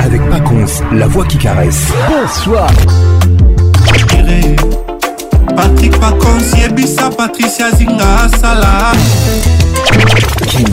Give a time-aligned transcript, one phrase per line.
[0.00, 1.84] avec Pacons, la voix qui caresse.
[2.08, 2.68] Bonsoir.
[5.56, 8.92] Patrick Pacons, Yebissa, Patricia Zinga, Salah.
[10.46, 10.64] Kim,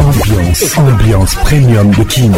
[0.00, 2.32] ambiance, ambiance premium de Kim.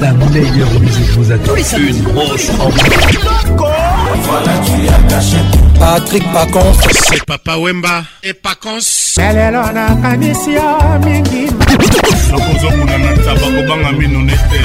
[0.00, 1.52] La meilleure musique vous attend.
[1.76, 3.10] Une grosse ambiance.
[3.56, 5.36] Voilà, tu as caché
[5.82, 6.78] patrik pacons
[7.26, 10.68] papa wemba e pacons lelelo nakanisi yo
[11.04, 11.50] mingi
[12.30, 14.58] nakozokuna na ntaba kobanga mino nete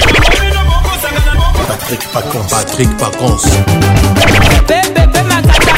[1.67, 3.43] patrik pacons patrik pacons
[4.69, 5.66] pepepe makati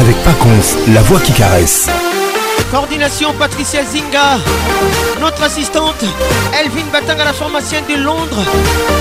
[0.00, 1.86] avec Paconce, la voix qui caresse.
[2.70, 4.38] Coordination Patricia Zinga,
[5.20, 6.04] notre assistante
[6.58, 8.42] Elvin Batanga, la pharmacienne de Londres.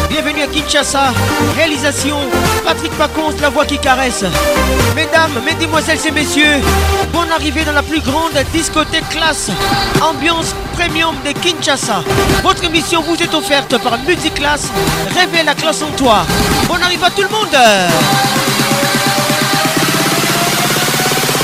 [0.10, 1.14] Bienvenue à Kinshasa.
[1.56, 2.18] Réalisation
[2.66, 4.26] Patrick Paconce, la voix qui caresse.
[4.96, 6.58] Mesdames, mesdemoiselles et messieurs,
[7.14, 9.50] bonne arrivée dans la plus grande discothèque classe,
[10.02, 12.04] ambiance premium de Kinshasa.
[12.44, 14.68] Votre émission vous est offerte par Multiclass.
[15.18, 16.26] Réveille la classe en toi.
[16.68, 17.58] Bonne arrivée à tout le monde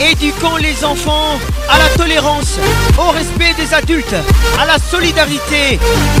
[0.00, 2.58] éduquons les enfants à la tolérance,
[2.98, 4.14] au respect des adultes,
[4.60, 5.78] à la solidarité.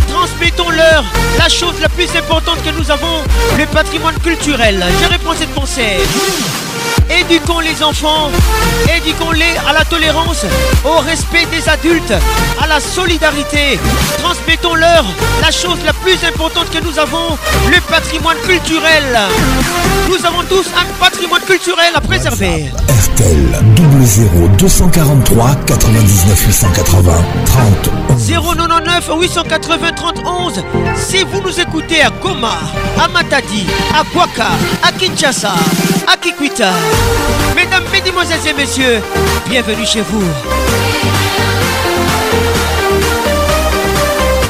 [0.08, 1.04] Transmettons-leur
[1.38, 3.22] la chose la plus importante que nous avons,
[3.58, 4.82] le patrimoine culturel.
[5.02, 5.98] Je à cette pensée.
[7.10, 8.30] Éduquons les enfants,
[8.96, 10.46] éduquons-les à la tolérance,
[10.84, 12.14] au respect des adultes,
[12.62, 13.78] à la solidarité.
[14.22, 15.04] Transmettons-leur
[15.42, 17.36] la chose la plus importante que nous avons,
[17.70, 19.04] le patrimoine culturel.
[20.08, 22.70] Nous avons tous un patrimoine culturel à préserver.
[23.64, 27.12] 00 243 99 880
[27.46, 32.58] 30 099 880 31 Si vous nous écoutez à Goma,
[33.02, 34.48] à Matadi, à Kwaka,
[34.82, 35.54] à Kinshasa,
[36.06, 36.70] à Kikwita,
[37.56, 39.00] mesdames, mesdemoiselles et messieurs,
[39.48, 40.22] bienvenue chez vous.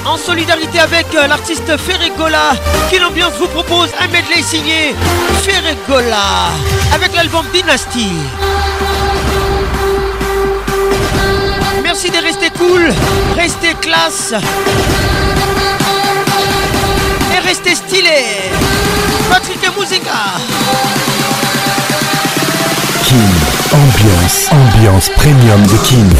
[0.07, 2.53] en solidarité avec euh, l'artiste Ferregola
[2.89, 4.95] qui l'ambiance vous propose un medley signé
[5.43, 6.51] Ferregola
[6.95, 8.11] avec l'album Dynasty.
[11.97, 12.88] Merci de rester cool,
[13.37, 14.34] rester classe
[17.32, 18.25] et rester stylé.
[19.31, 20.22] Patrick Musica.
[23.04, 23.16] KING.
[23.71, 26.12] ambiance, ambiance premium de KING.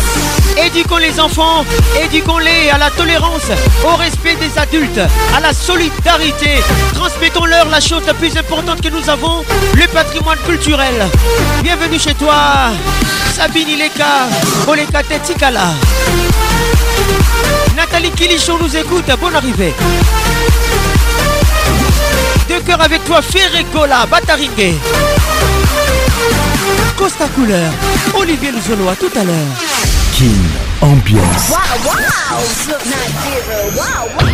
[0.63, 1.65] Éduquons les enfants,
[2.05, 3.51] éduquons-les à la tolérance,
[3.85, 5.01] au respect des adultes,
[5.37, 6.59] à la solidarité.
[6.95, 9.43] Transmettons-leur la chose la plus importante que nous avons,
[9.75, 11.09] le patrimoine culturel.
[11.61, 12.71] Bienvenue chez toi,
[13.35, 14.29] Sabine Ileka,
[14.69, 15.73] Oleka Tetikala.
[17.77, 19.75] Nathalie Kilichon nous écoute, bonne arrivée.
[22.49, 24.75] De cœur avec toi, Ferrecola, Bataringue.
[26.97, 27.73] Costa Couleur,
[28.17, 29.57] Olivier à tout à l'heure.
[30.15, 30.47] Kin
[30.81, 31.51] Ambiance.
[33.81, 34.34] Wow, wow.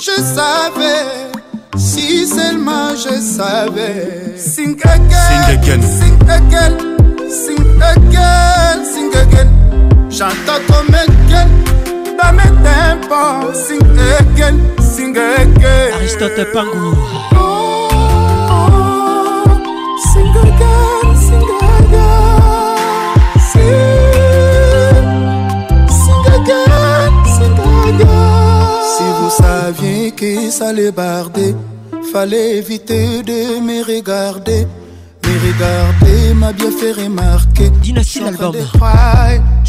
[0.00, 1.32] je savais.
[1.76, 4.34] Si seulement je savais.
[4.38, 6.78] sing again, sing again,
[7.28, 9.85] sing again, sing again.
[10.18, 13.52] J'entends ton make dans mes tempos.
[13.54, 13.78] Sing
[14.18, 15.92] again, sing again.
[15.92, 16.94] Aristote Pangou.
[17.34, 17.38] Oh,
[18.48, 19.44] oh,
[20.14, 23.12] sing again, sing again.
[23.38, 25.04] Sing,
[25.90, 27.58] sing again, sing
[28.88, 31.54] Si vous saviez que ça les barder,
[32.10, 34.66] fallait éviter de me regarder
[35.38, 37.70] regarder m'a bien fait remarquer.
[37.82, 38.44] Dynastie Je suis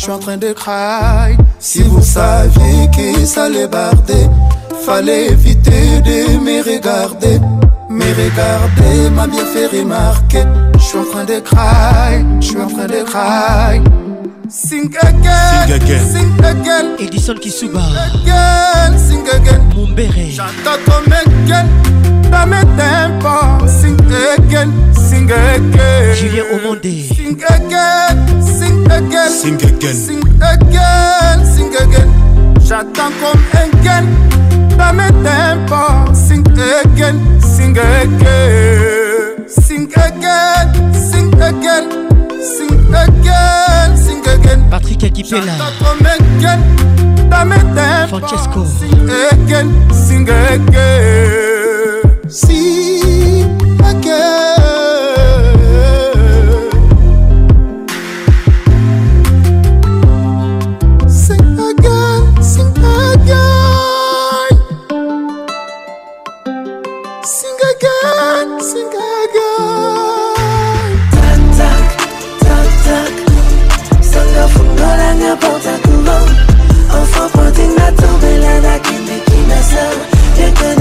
[0.09, 1.37] en train de cry.
[1.59, 4.27] Si vous saviez qui ça les barder,
[4.85, 7.39] fallait éviter de me regarder.
[7.89, 10.43] Mais regarder m'a bien fait remarquer.
[10.73, 12.25] Je suis en train de cry.
[12.39, 13.81] Je suis en train de cry.
[14.49, 16.95] Sing again, sing again, sing again.
[17.01, 17.83] Edison Kisuba,
[18.15, 19.61] again, sing again.
[19.93, 20.29] béret.
[20.29, 23.97] j'attends ton un Pas mes tempos, sing
[24.37, 26.13] again, sing again.
[26.17, 32.07] Julien Omondé, sing again, sing again, sing again, sing again, sing again.
[32.65, 36.43] J'attends comme un Dans mes tempos, sing
[36.85, 41.89] again, sing again, sing again, sing again,
[42.39, 43.86] sing again.
[44.69, 45.57] Patrick Akipela
[48.09, 50.65] Francesco Sing again, sing again,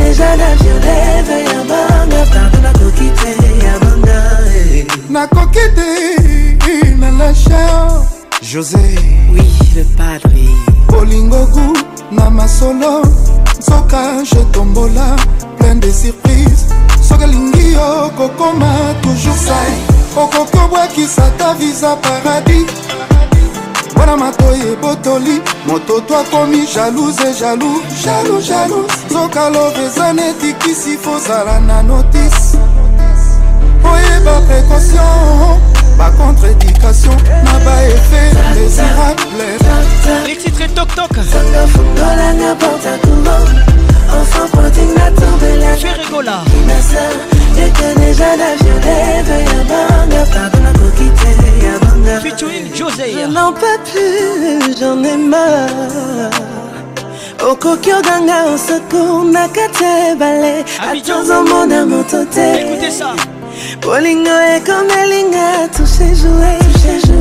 [0.07, 3.31] deja navioleve ya banga pardon nakoki te
[3.65, 4.21] ya banga
[5.15, 8.05] nakoki te na lachar
[8.51, 8.87] josé
[9.33, 9.45] oui
[9.77, 10.45] le padre
[10.91, 11.67] bolingoku
[12.17, 12.95] na masolo
[13.59, 15.09] nzoka jetombola
[15.59, 16.65] plein de surprise
[17.09, 19.75] soki alingi yo oh, kokoma toujours sai
[20.23, 22.67] okoki obwakisa ta visa paradis
[23.97, 31.61] wana matoi ebotoli moto to akomi jalouse jalou jalou jalou soka love eza netikisi fozala
[31.61, 32.59] na notise
[33.93, 35.61] oyeba précaution
[35.99, 38.21] bacontredikation na baefe
[38.55, 39.47] désirable
[44.15, 47.07] Enfant protégnateur de la Ferrigola Kinasa
[47.59, 51.29] Yekene jada violeve Yabanga pardon la coquité
[51.63, 56.31] Yabanga Featuring José Je n'en peux plus, j'en ai marre
[57.49, 62.49] okoki oganga osecour na kati ya ebale ata ozomona moto te
[63.83, 67.13] bolingo ekomelinga touche joue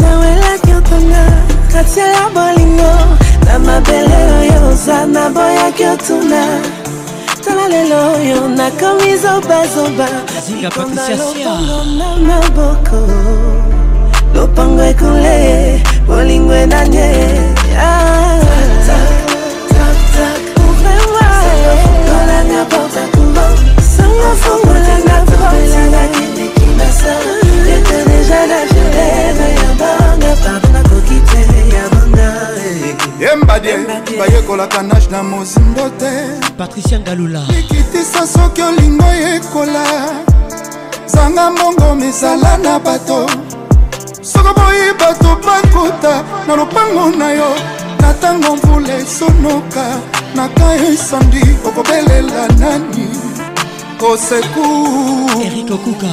[0.00, 1.24] nawe elaki otonga
[1.72, 6.40] kati ya bolingo na mabele oyo oza naboyaki otuna
[7.44, 10.08] tala lelo oyo nakomi zobazoba
[10.60, 12.98] likonda lopango na maboko
[14.34, 15.38] lopango ekole
[16.06, 17.08] bolingo enanye
[20.62, 23.44] ouvrewaolanga ah, ah, ah, porta kumbo
[23.96, 27.12] sango fungolanga poelanga kindekimasa
[27.76, 30.65] ete deja la jardin ya banga papa
[33.20, 33.76] yembadie
[34.18, 36.08] bayekolaka nage na mozindo te
[36.58, 39.82] patricia ngalula likitisa soki olingo yekola
[41.06, 43.26] zanga mbongo mezala na bato
[44.22, 47.50] soko boyi bato bakuta na lopango na yo
[48.00, 49.84] na ntango mvula esonoka
[50.34, 53.08] na kayo esandi okobelela nani
[54.00, 54.66] koseku
[55.46, 56.12] erikokuka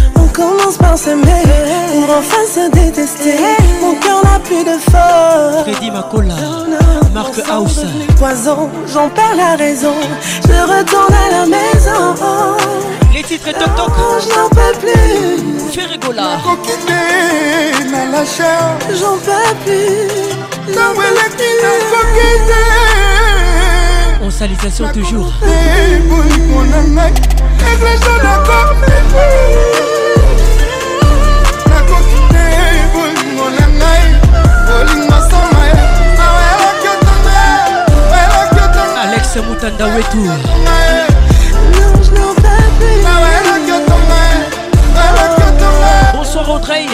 [0.31, 1.23] commence par s'aimer
[2.07, 3.35] Pour enfin se détester
[3.81, 6.35] Mon cœur n'a plus de force Freddy Macola,
[7.13, 7.81] Marc House
[8.17, 9.93] Poison, j'en perds la raison
[10.45, 12.15] Je retourne à la maison
[13.13, 16.37] Les titres et toc toc oh, Je n'en peux plus Fais rigola
[18.89, 20.07] J'en peux plus
[24.23, 25.27] On salutation toujours
[39.01, 40.29] Alex Mutanda wetu
[46.13, 46.87] Bonsoir Audrey.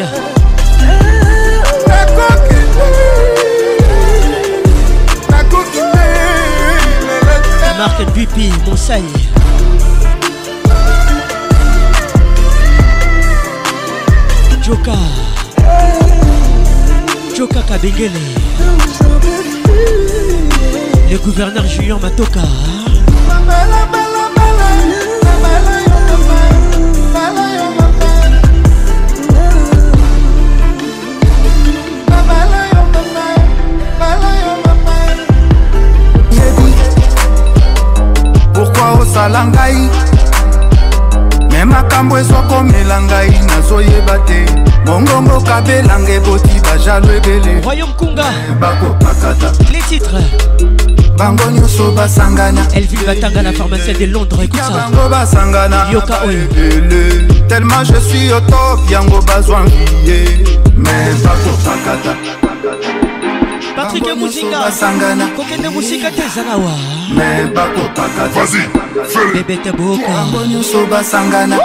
[7.61, 8.01] La marque
[14.65, 14.97] Joker
[21.09, 22.39] le gouverneur Julien Matoka
[38.53, 39.89] Pourquoi au salangaï
[41.97, 44.45] makambo ezokomela ngai nazoyeba te
[44.85, 47.59] mongongo kabelanga eboti bajalo ebele
[48.59, 50.27] bakopakata les titres
[51.17, 58.31] bango nyonso basangana elvile batangana pharmacie de londres ekutabango basangana yoka ebele tellement je suis
[58.31, 60.45] au top yango bazwa nvie
[60.77, 62.13] mais bakopakata
[63.77, 64.57] patrik emusinga
[65.35, 66.73] kokende mosika te ezala wa
[69.33, 71.57] bebete bokabango nyonso basangana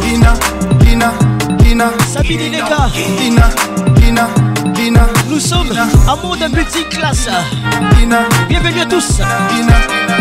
[0.00, 0.32] dina
[0.78, 1.12] dina
[1.58, 2.88] dina sabini leka
[3.18, 3.46] dina
[3.94, 4.24] dina
[4.74, 5.76] dina nous sommes
[6.08, 7.28] amour de petite classe
[7.96, 9.18] dina bienvenue à tous
[9.52, 9.76] dina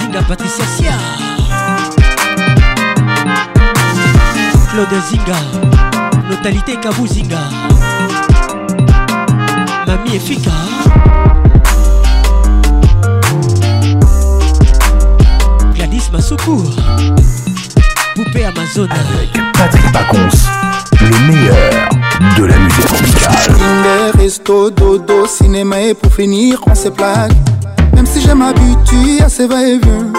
[0.00, 0.92] Zinga Patricia Sia
[4.72, 5.38] Claude Zinga
[6.30, 7.38] Notalité Kabou Zinga
[9.86, 10.50] Mamie Efika
[16.30, 16.70] secours.
[18.14, 18.86] Poupée Amazon.
[18.88, 20.36] Avec Patrick Pacons,
[21.00, 21.88] le meilleur
[22.38, 23.54] de la musique tropicale.
[24.16, 27.32] resto, dodo, cinéma et pour finir, on se plaque.
[27.96, 30.12] Même si je m'habitue à ces va-et-vient,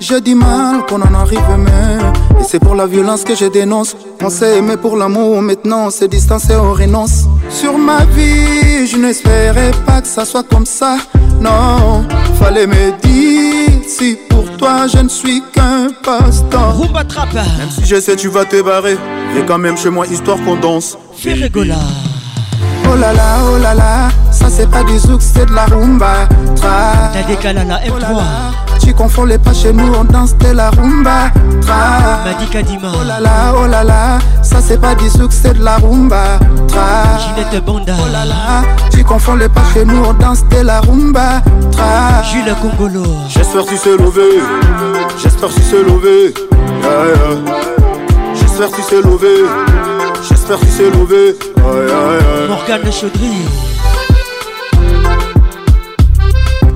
[0.00, 2.12] j'ai du mal qu'on en arrive même.
[2.40, 3.96] Et c'est pour la violence que je dénonce.
[4.20, 7.24] On s'est aimé pour l'amour, maintenant on s'est distancé, on renonce.
[7.48, 10.96] Sur ma vie, je n'espérais pas que ça soit comme ça.
[11.40, 12.04] Non,
[12.40, 14.16] fallait me dire si
[14.88, 16.72] je ne suis qu'un passe-temps.
[16.72, 17.02] Rumba
[17.58, 18.96] Même si je sais, tu vas te barrer.
[19.34, 20.96] Viens quand même chez moi, histoire qu'on danse.
[21.16, 21.74] Fais rigoler,
[22.90, 26.28] Oh là là, oh là là, ça c'est pas du zouk, c'est de la rumba.
[26.60, 28.61] T'as des cananas M3.
[28.82, 31.30] Tu confonds les pas chez nous, on danse de la rumba.
[31.60, 32.18] Tra.
[32.50, 32.88] Kadima.
[33.00, 36.40] Oh là la, oh là là, ça c'est pas du succès de la rumba.
[36.66, 37.16] Tra.
[37.18, 37.94] Ginette Banda.
[38.04, 41.42] Oh là là, tu confonds les pas chez nous, on danse de la rumba.
[41.70, 42.22] Tra.
[42.24, 43.04] Jules Congolo.
[43.28, 44.38] J'espère tu sais lever.
[45.22, 46.34] J'espère tu sais lever.
[48.34, 49.44] J'espère tu sais lever.
[50.28, 51.36] J'espère tu sais lever.
[51.58, 53.46] Yeah, Morgane Chaudry.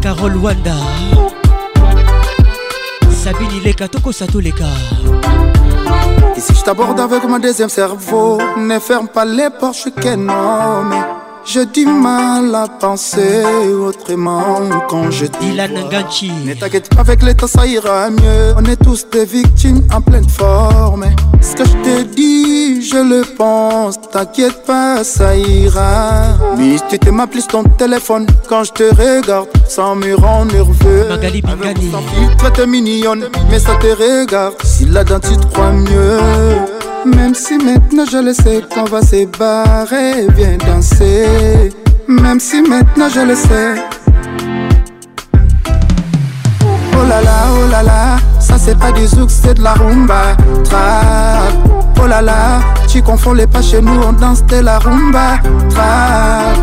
[0.01, 0.73] Carole Wanda
[3.91, 4.65] tous les toleka
[6.37, 10.29] si je t'aborde avec mon deuxième cerveau Ne ferme pas les portes, je suis qu'un
[10.29, 10.93] homme
[11.49, 13.45] je dis mal à penser
[13.81, 15.53] autrement quand je dis.
[16.45, 18.53] Ne t'inquiète pas, avec l'état ça ira mieux.
[18.59, 21.05] On est tous des victimes en pleine forme.
[21.41, 23.95] Ce que je te dis, je le pense.
[24.13, 26.37] T'inquiète pas, ça ira.
[26.59, 29.47] Mais tu te plus ton téléphone quand je te regarde.
[29.69, 31.07] Ça me rend nerveux.
[31.09, 31.93] Magali Bingani.
[32.39, 34.55] Toi t'es mignonne, mais ça te regarde.
[34.65, 36.19] Si là-dedans tu te crois mieux.
[37.05, 41.27] Même si maintenant je le sais qu'on va se barrer, viens danser
[42.09, 43.75] même si maintenant je le sais.
[46.95, 48.17] Oh là là, oh là là
[48.57, 50.37] ça hein, c'est pas du zouk, c'est de la rumba.
[50.65, 51.53] Trap,
[52.03, 55.39] oh là là, tu confonds les pas chez nous, on danse de la rumba.
[55.71, 56.57] Trap,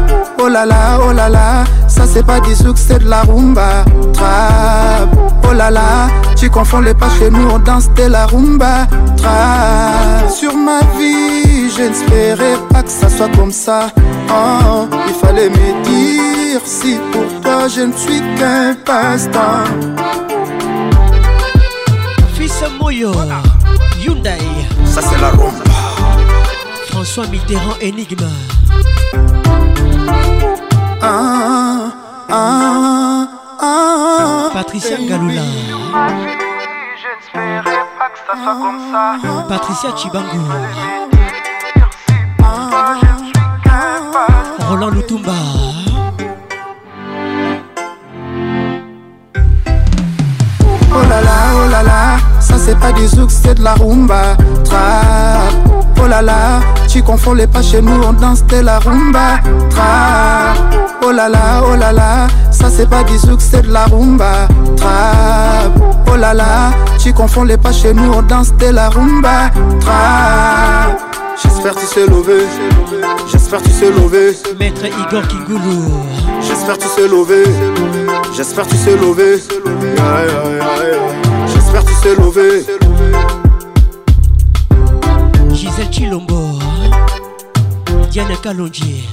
[0.44, 3.86] oh là là, oh là là, ça c'est pas du zouk, c'est de la rumba.
[4.14, 5.10] Trap,
[5.50, 8.88] oh là là, tu confonds les pas chez nous, on danse de la rumba.
[9.18, 13.88] Trap, sur ma vie, j'espérais pas que ça soit comme ça.
[14.30, 19.70] Oh, il fallait me dire si pour toi je ne suis qu'un passe-temps.
[22.60, 23.30] Samoyo, Moyo
[24.00, 24.38] Hyundai
[24.86, 25.32] Ça c'est la
[26.92, 28.28] François Mitterrand Enigma
[31.02, 31.90] ah,
[32.30, 33.28] ah,
[33.60, 35.42] ah, Patricia Galula
[39.50, 40.40] Patricia Chibango
[44.70, 45.34] Roland Lutumba
[51.66, 54.36] oh là là, ça c'est pas du zouk, c'est de la rumba.
[54.64, 55.54] Trap,
[56.04, 59.40] oh là là, tu confonds les pas chez nous, on danse de la rumba.
[59.70, 60.58] Trap,
[61.06, 64.48] oh là là, oh là là, ça c'est pas du zouk, c'est de la rumba.
[64.76, 65.74] Trap,
[66.12, 69.50] oh là là, tu confonds les pas chez nous, on danse de la rumba.
[69.82, 71.00] Trap,
[71.42, 72.46] j'espère tu sais lever,
[73.32, 74.38] j'espère tu sais lever.
[74.60, 75.92] Maître Igor Kigoulou,
[76.42, 77.44] j'espère tu sais lever.
[78.36, 79.40] J'espère tu sais lever.
[79.44, 80.26] Yeah, yeah,
[80.58, 82.66] yeah, J'espère tu sais lever.
[85.54, 86.40] Gisèle Chilombo,
[88.10, 89.08] Diana Kalonji.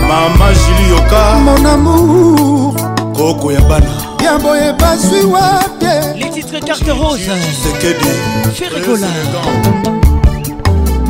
[0.08, 2.74] mama jili yoka mon amour
[3.16, 3.88] koko ya bana
[4.24, 8.14] ya boye bazwi wapie les titres carte rose sekedi
[8.56, 9.08] ferigola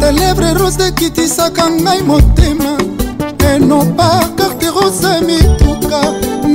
[0.02, 2.76] telèvre rose ekitisaka ngai motema
[3.52, 6.02] enopa carte rose mituka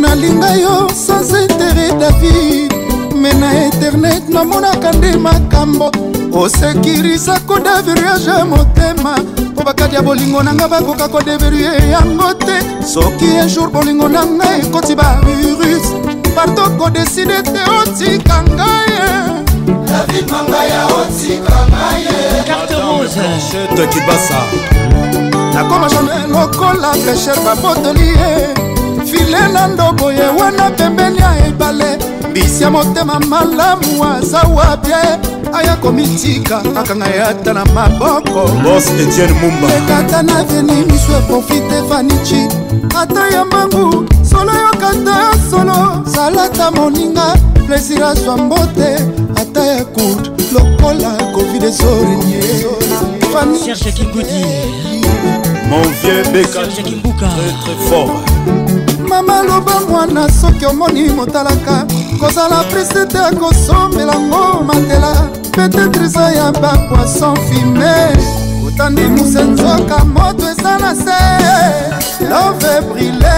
[0.00, 2.81] nalinga yo sans intere david
[3.22, 5.92] me na internet namonaka nde makambo
[6.32, 9.16] osekirisa kodeverage motema
[9.50, 12.56] mpo bakati ya bolingo na nga bakoka kodeverue yango te
[12.92, 15.86] soki ejour bolingo na nga ekoti bavirus
[16.34, 18.90] parto kodeside te otika ngai
[25.54, 28.30] nakoma jone lokola pesher baboteli ye
[29.10, 31.98] file na ndobo ye wana pembeni ya ebale
[32.34, 34.94] bisi ya motema malamu aza wapie
[35.52, 38.42] aya komitika akanga yata na maboko
[39.76, 42.48] ekata e na veni miso eprofite fanichi
[43.00, 48.94] ata ya mangu solo yokata solo salata moninga plesir azwa mbote
[49.36, 52.46] ata ya kurde lokola covid esorenie
[53.64, 54.44] serge kikudi
[55.70, 61.86] mon vieux beka très très fort mama loba mwana soki omoni motalaka
[62.20, 65.12] kozala prisi te kosombelango matela
[65.50, 67.94] petetrisa ya bapoisson fume
[68.66, 73.36] otandi muse nzoka moto eza na se love brile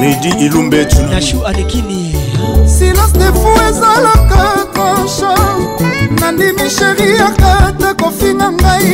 [0.00, 2.14] redi ilumbetu nashu adekini
[2.78, 4.42] silence de fou ezalaka
[4.74, 8.92] tranchant nandimi sheri akata kofi na ngai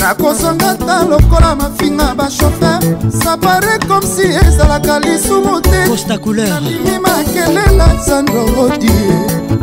[0.00, 2.80] nakozanga ta lokola mafinga bashofer
[3.20, 8.96] sapare kom si ezalaka lisumu tenandimi makelela zandorodi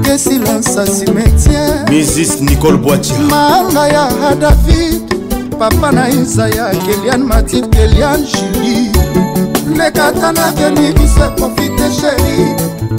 [0.06, 5.04] kesilansa simetiere misis nicole boitia maanga ya hadavid
[5.60, 8.91] papa na isaya kelian matif kelian juli
[9.78, 12.43] lekata na veni biso profite sheri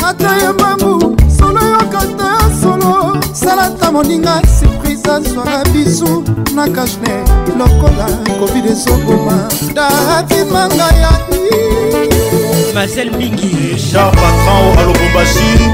[0.08, 2.28] ata yembamu solo yokata
[2.62, 6.22] solo salata moninga surprise azwaka bisu
[6.54, 7.14] na kashne
[7.58, 8.08] lokola
[8.40, 11.12] covid ezoboma davimanga ya
[12.74, 15.70] marcel mingi richard patran alobombashi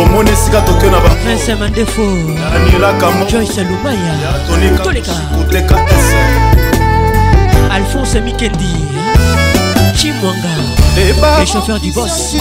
[0.00, 2.02] omoni esika toke na baprince mandefo
[2.52, 5.80] danielakajoyce lumayatoleka
[7.70, 8.76] alphonse mikendi
[9.96, 10.54] chimwanga
[10.96, 11.14] le
[11.46, 12.36] chauffeur du bos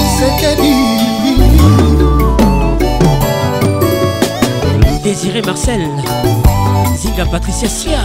[5.06, 5.86] Désiré Marcel
[6.98, 8.00] Zinga Patricia Sia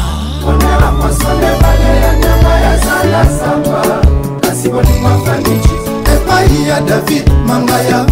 [4.42, 5.70] kasi bolingo afandiki
[6.14, 8.04] epai ya david mangaya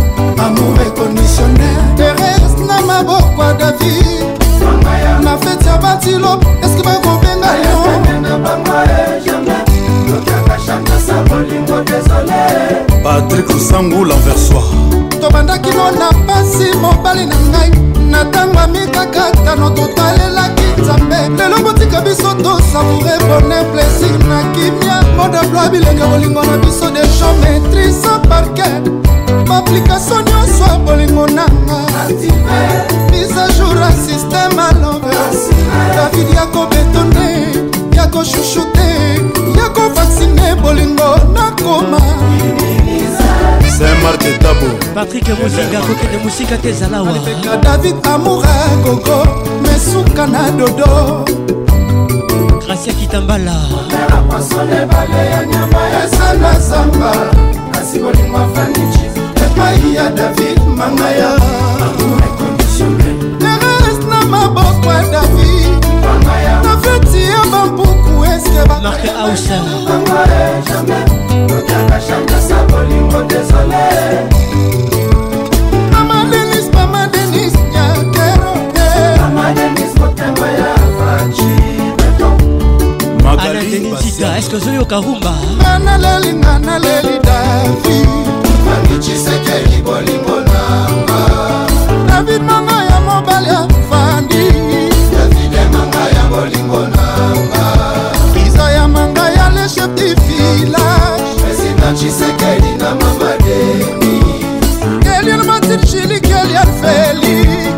[0.45, 4.05] amour econditionnaire terese na maboko ya david
[5.25, 7.77] na feti ya batilo eske bakobenga yo
[13.03, 17.71] patrik osangula versoi tobandaki no na mpasi mobali na ngai
[18.11, 25.69] na ntango ya mikakatano totalelaki nzambe lelo botika biso tosavoure bone plaisir na kimia modaploa
[25.69, 28.69] bilenge bolingo na biso de cho maîtrise parke
[29.49, 31.79] baaplikatio nyonso ya bolingo nanga
[33.11, 35.13] mise jour ya systeme alove
[35.97, 37.29] david ya kobetone
[37.97, 38.89] ya koshushu te
[39.59, 41.99] ya kovaksine bolingo nakoma
[43.69, 49.17] saint-martin tabo patrik mozinga koke de mosika te ezalawaeka david amoura koko
[49.65, 50.93] mesuka na dodo
[52.65, 53.57] gracia kitambala
[56.01, 57.13] esala zamba
[57.75, 59.05] kasi bolingo afanici
[59.45, 61.31] epai ya david mangaya
[63.51, 65.77] teres na maboko ya david
[66.65, 69.59] na feti ya bambuku eske marke ausa
[72.69, 73.85] bolingo desole
[75.93, 78.53] mama denis mama denis nyakero
[79.21, 81.57] mama denis motema ya faci
[83.31, 85.35] anatenitika eske ozoyoka rumba
[85.85, 87.99] naleli nga naleli davi
[88.67, 91.21] mamichisekeli bolingo nanga
[92.09, 94.45] david mama ya mobali afandi
[95.13, 97.58] davide manga ya bolingo nanga
[101.99, 104.21] tshisekedi na mamademi
[105.03, 107.75] kelian matin chili kelian felix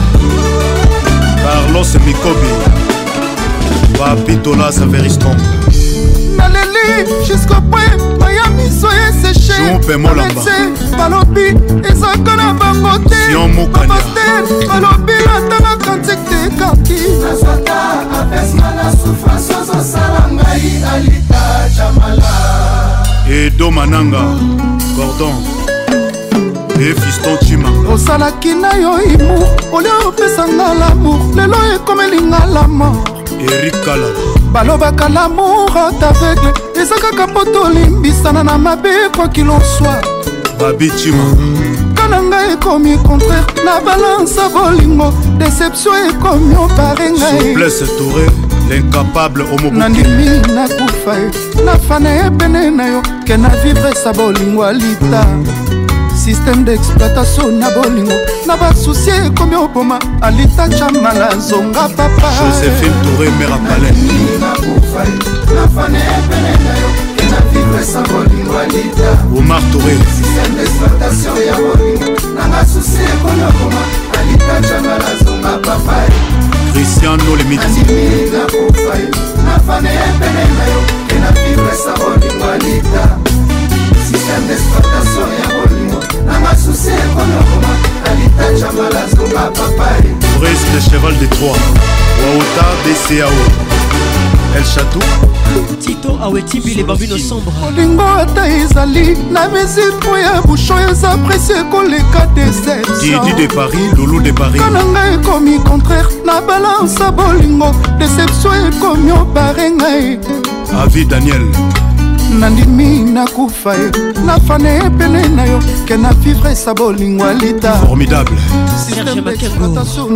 [1.44, 2.50] carlos mikobi
[4.00, 5.38] bapitolas veriston
[6.38, 8.07] naleli jusqu'au point
[8.58, 9.98] miso esechete
[10.98, 11.48] balobi
[11.90, 13.36] ezaka na bango te
[13.70, 21.42] bapaster balobi natanga kantik te kaki nazwaka apesma na souffrance ozosala ngai alita
[21.76, 22.32] jamala
[23.46, 24.22] edo mananga
[24.96, 25.38] gordon
[26.90, 29.36] efistoncima osalaki na yo imu
[29.72, 33.10] olio opesanga lamour lelo ekomelinga la mort
[33.56, 34.18] erik kalala
[34.54, 39.96] balobaka lamour ot aveugle eza kaka mpo tolimbisana na mabe kokilonswa
[40.60, 41.26] babitima
[41.94, 47.56] kana ngai ekomi contraire na balanse bolingo déception ekomi opare ngai
[48.70, 51.30] l'incapable omobnanimi nakufa ye
[51.66, 55.26] nafana ye pene na yo ke na vivre sa bolingo alita
[56.26, 58.14] systeme d'exploitation na bolingo
[58.48, 63.98] na basusi ekomi oboma alita chamala zonga papa josephine touré merapalen
[65.56, 72.12] nafane epene na yo kena vivre sa bolingo alida omar tore systeme d'exploitation ya bolingo
[72.36, 73.84] nanga susi ekoni okoma
[74.20, 76.10] alitancanga nazonga papai
[76.74, 79.06] cristiano limitinga kofai
[79.46, 83.04] nafane epene na yo kena vivre sa bolingo alida
[84.08, 87.74] systeme d'exploitation ya bolingo nanga susi ekoni okoma
[88.12, 90.04] alitancanga nazonga papai
[90.40, 91.62] brese le cheval de trois
[92.22, 93.40] waota bcao
[94.58, 95.37] el chateau
[95.80, 103.48] tito awetibile babino sombre olingo ata ezali na mizimbo ya busho eza presi ekoleka deceptiondidi
[103.48, 109.12] de paris lulu de paris kana ngai ekomi contraire na balance ya bolingo deception ekomi
[109.12, 110.20] obare ngai
[110.82, 111.77] avi daniel
[112.40, 113.92] nandimi nakufa ye
[114.26, 117.94] nafane epene na yo ke na vivre sa bolingo alitaatio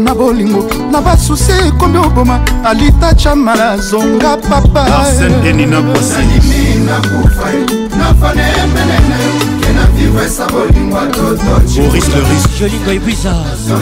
[0.04, 4.86] na bolingo na basusi ekomi oboma alita chamala zonga papa
[5.20, 6.38] nandimi nakufa ye
[7.98, 9.51] nafane epene na yo
[10.12, 13.30] lipesa bolingwa todoboris le risque jolingo ebiza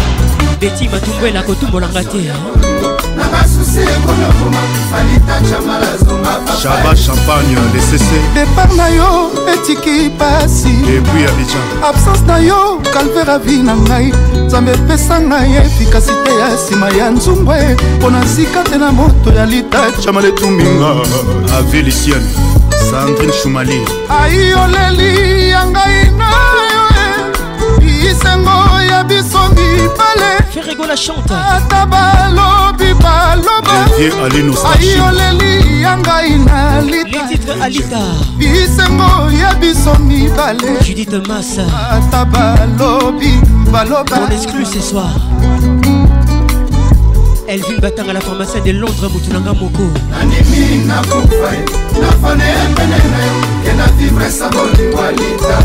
[0.60, 2.75] beti matungwela kotumbolanga te
[6.62, 13.62] shaba champagne dcc départ na yo etiki pasi epui abidjan absence na yo calver avi
[13.62, 14.12] na ngai
[14.46, 19.46] nzambe epesa ngai efikasite ya nsima ya nzumbwe mpo na nsika te na moto ya
[19.46, 20.90] litachama letuminga
[21.58, 22.26] avilisiane
[22.90, 26.05] sandrine shumali ai oleli ya ngai
[28.06, 28.54] bakisango
[28.90, 43.32] ya biso mibaleata balobi balobaioleli ya ngai na lita bisengo ya biso mibaleata balobi
[43.72, 45.14] balobaexclusesoir
[47.46, 51.52] elvin batanga la pharmacie de londres motunanga moko nandimi nakufa
[52.00, 53.32] nafaneyembene na yo
[53.64, 55.64] ke na vivre sa bolingwa lita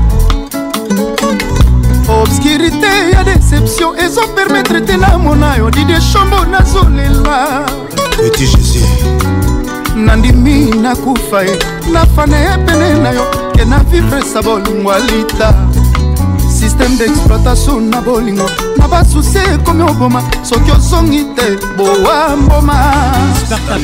[2.09, 7.65] obscurité ya deception ezopermetre te namona yo dide shombo nazolela
[8.27, 8.83] eti jésus
[9.95, 11.59] nandimi nakufa ye
[11.91, 13.23] nafana ye pene na yo
[13.55, 15.53] ke na vivre sa bolingwa lita
[16.49, 18.45] systeme d'exploitation na bolingo
[18.77, 23.81] na basusi ekomi oboma soki ozongi te bowa mbomanafane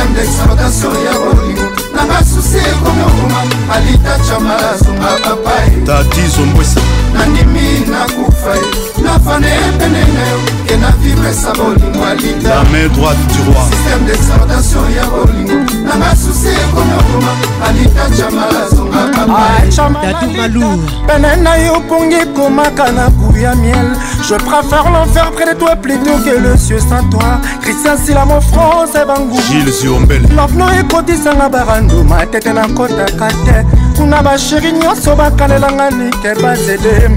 [0.00, 1.59] système d'exploitation ya bolimo
[2.00, 3.38] nanga susi ekomokoma
[3.76, 6.80] alita camalasunga papai tatizomwesa
[7.18, 8.62] nandimi nakufa ye
[9.04, 14.84] nafane pene na yo ke na vibresa bolingo alita main droite du roi système d'exhortation
[14.98, 15.58] ya bolingo
[15.88, 17.32] nanga susi ekomokoma
[17.66, 23.88] alita camalasunga papaitatungalour ah, pene na yo pongi ekomaka na kuya miel
[24.28, 28.94] je préfère l'enfer près de toi plutôt que le cieux sans toi christian silamo france
[29.02, 33.64] ebangulafno ekotisanga barani bandu matete nakotaka te
[33.96, 37.08] kuna basheri nyonso bakalelanga nike bazede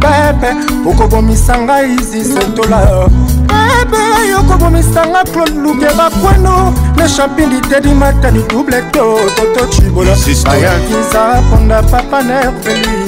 [0.00, 0.52] pepe
[0.90, 3.08] okobomisa ngai zisentola
[3.48, 10.14] pepe yokobomisa nga claude luke bakweno na champili tedi matani double to toto cibola
[10.44, 13.07] bayakiza ponda papa nerveli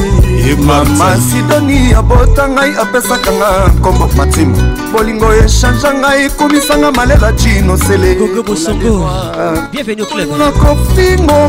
[0.64, 4.56] mama sidoni abota ngai apesaka nga nkombo matimo
[4.92, 8.98] bolingo echange ngai ekomisanga malela cino selenokofingo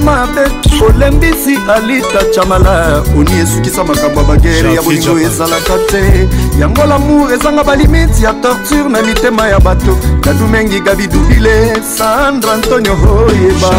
[0.06, 0.46] mabe
[0.86, 6.28] olembisi alita chamala uni esukisa makambo ya bagere ya bolingo ezalaka te
[6.60, 13.72] yango lamour ezanga balimiti ya torture na mitema ya bato kadumengi gabidubile sandra antonio oyeba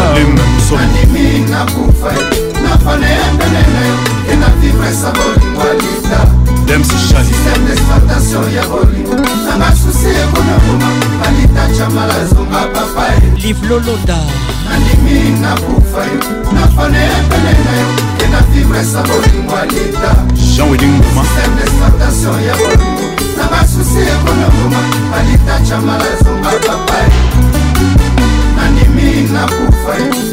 [1.53, 2.11] nakufa
[2.63, 3.85] nafane yandenene
[4.27, 6.19] kena vivresa bolingo alita
[6.83, 9.15] systeme d'exploitation ya bolingo
[9.47, 10.89] na masusi ekona boma
[11.27, 13.21] alita camala zonga papa e.
[13.43, 14.17] liblolonda
[14.69, 16.01] nandimi nakufa
[16.55, 17.77] nafane yandenene
[18.17, 20.77] kena vivresa bolingo alita systeme
[21.57, 23.03] d'exploitation ya bolingo
[23.37, 24.81] na masusi ekona boma
[25.17, 27.13] alita camala zonga papa e.
[28.57, 30.32] nandimi nakufa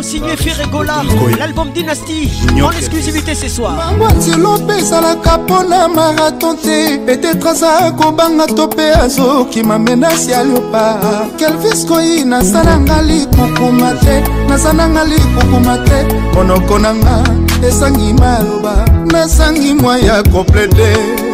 [0.00, 1.02] Maman signé Ferregola
[1.38, 2.30] L'album Dynasty
[2.62, 9.78] En exclusivité ce soir mamwatilope ezalaka mpona marathon te petetre aza kobanga to mpe azokima
[9.78, 11.00] menasi ya liopa
[11.38, 16.00] kelvis koi naza nanga likukuma te naza nanga likukuma te
[16.34, 17.22] monoko nanga
[17.68, 21.29] esangi maloba nasangi mwa ya komplete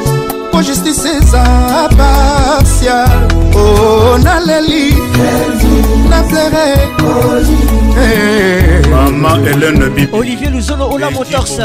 [0.57, 1.45] moko justice eza
[1.97, 3.59] partial o
[4.15, 4.95] oh, naleli
[6.11, 6.73] na fleure
[7.99, 8.87] eh.
[8.91, 11.59] mama helene bi olivier luzolo ola motors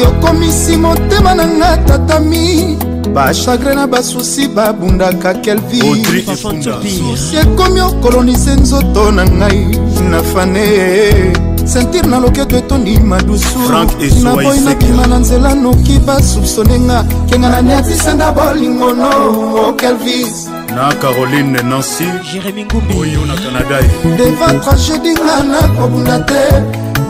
[0.00, 2.78] yokomisi motema na nga tatami
[3.14, 9.64] bachagre na basusi babundaka kelvisusi ekomi okolonise nzoto na ngai
[10.10, 17.60] na fane sentire na loketo etondi madusunaboyi nakima na nzela noki basupsone nga kenga na
[17.62, 23.78] niatisenda bolingo no kelvis na caroline nancy jérémi ngumbi oyo na canada
[24.18, 26.42] deva tragedi nga nakobunda te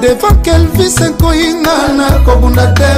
[0.02, 2.88] devant kelvis ekoyinga na kobunda te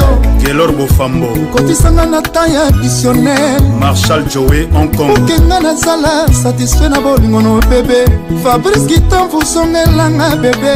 [0.45, 7.61] gelor bofambo kotisanga na tan ya visionnaire marshal joe hongkongkokenga nazala satisfait na bolingo no
[7.71, 8.05] bebe
[8.43, 10.75] fabrice gitan vusongelanga bebe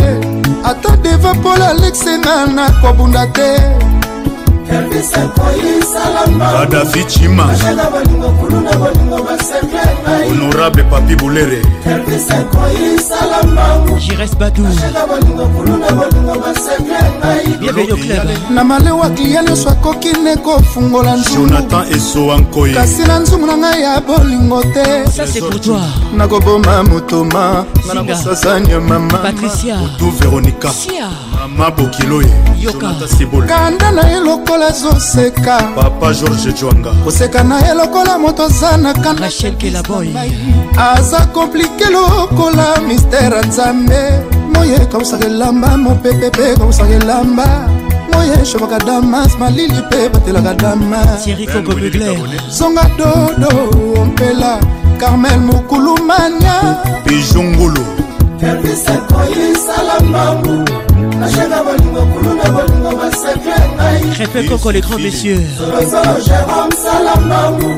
[0.65, 3.51] ata deva pol alexenga na kobunda te
[6.52, 7.42] kadafi cima
[10.29, 11.62] honorable papi bulere
[14.05, 14.62] jires badu
[18.50, 24.00] na malewa klia nyonso akoki ne kofungola jonathan esowankoi kasi na nzungu na ngai ya
[24.00, 25.05] bolingo te
[26.16, 29.18] nakoboma motoma na nakosasa nyamama
[29.94, 31.11] otu veronika Sia.
[31.49, 32.29] mama bokilo ye
[33.49, 38.93] kanda na ye lokola zoseka papa george jwanga koseka na ye lokola moto aza na
[38.95, 40.09] kandakelaboy
[40.79, 43.97] aza komplike lokola mistere nzambe
[44.55, 47.69] moye kausaka elamba mopepe mpe kausaka elamba
[48.13, 53.51] moye shobaka damas malili mpe batelaka damasonga dodo
[54.03, 54.59] ompela
[54.99, 56.63] carmel mokulumania
[57.07, 57.85] bijungulu
[58.40, 60.53] perviseko yesala mambu
[61.20, 63.55] nashenga bolingo kuluna bolingo basekle
[64.12, 65.96] ngaipekoko le grand monsieur solozo
[66.27, 67.68] jérome sala mambu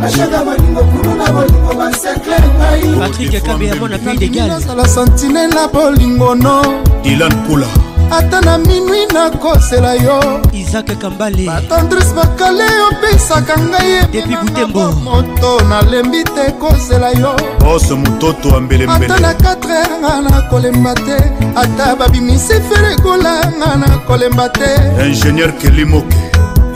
[0.00, 6.56] nashenga bolingo kuluna bolingo basekle ngai patrik kabeya mona pays de galnasala sentinela bolingono
[7.02, 7.66] dilan pula
[8.10, 16.22] ata na minui nakosela yo isak kambale batandris bakale opesaka ngai depi butembo moto nalembi
[16.34, 21.16] te kosela yo bose mototo ambelembele ata na 4 heure nga nakolemba te
[21.54, 24.70] ata babimisi felekola nga nakolemba te
[25.08, 26.16] ingénieur kelimoke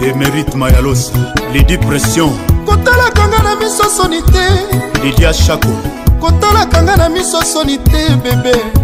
[0.07, 1.19] emerite mayalosi
[1.53, 2.31] lidi pression
[2.67, 4.47] kotalaka nga na miso soni te
[5.03, 5.73] lidia shako
[6.23, 8.84] kotalaka nga na miso soni te bebe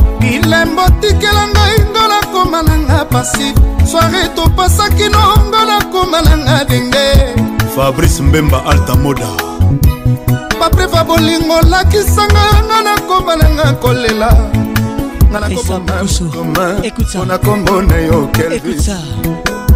[0.21, 3.47] bilembo tikela ngai ngo nakoma nanga pasi
[3.89, 7.07] soare topasaki no ngo nakoma nanga denge
[7.73, 9.29] fabrice mbemba alta moda
[10.61, 14.29] papreva bolingo olakisanga nga nakoma nanga kolela
[15.33, 18.89] ngana kombo na yo kelvis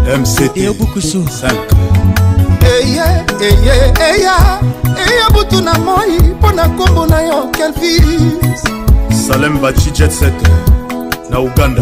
[0.05, 0.69] mct 5
[2.61, 3.01] eye
[3.41, 4.61] eye eya
[5.09, 8.84] eya butu na moi mpo na nkombo na yo kelvis
[9.25, 10.39] salem baci jetset
[11.29, 11.81] na uganda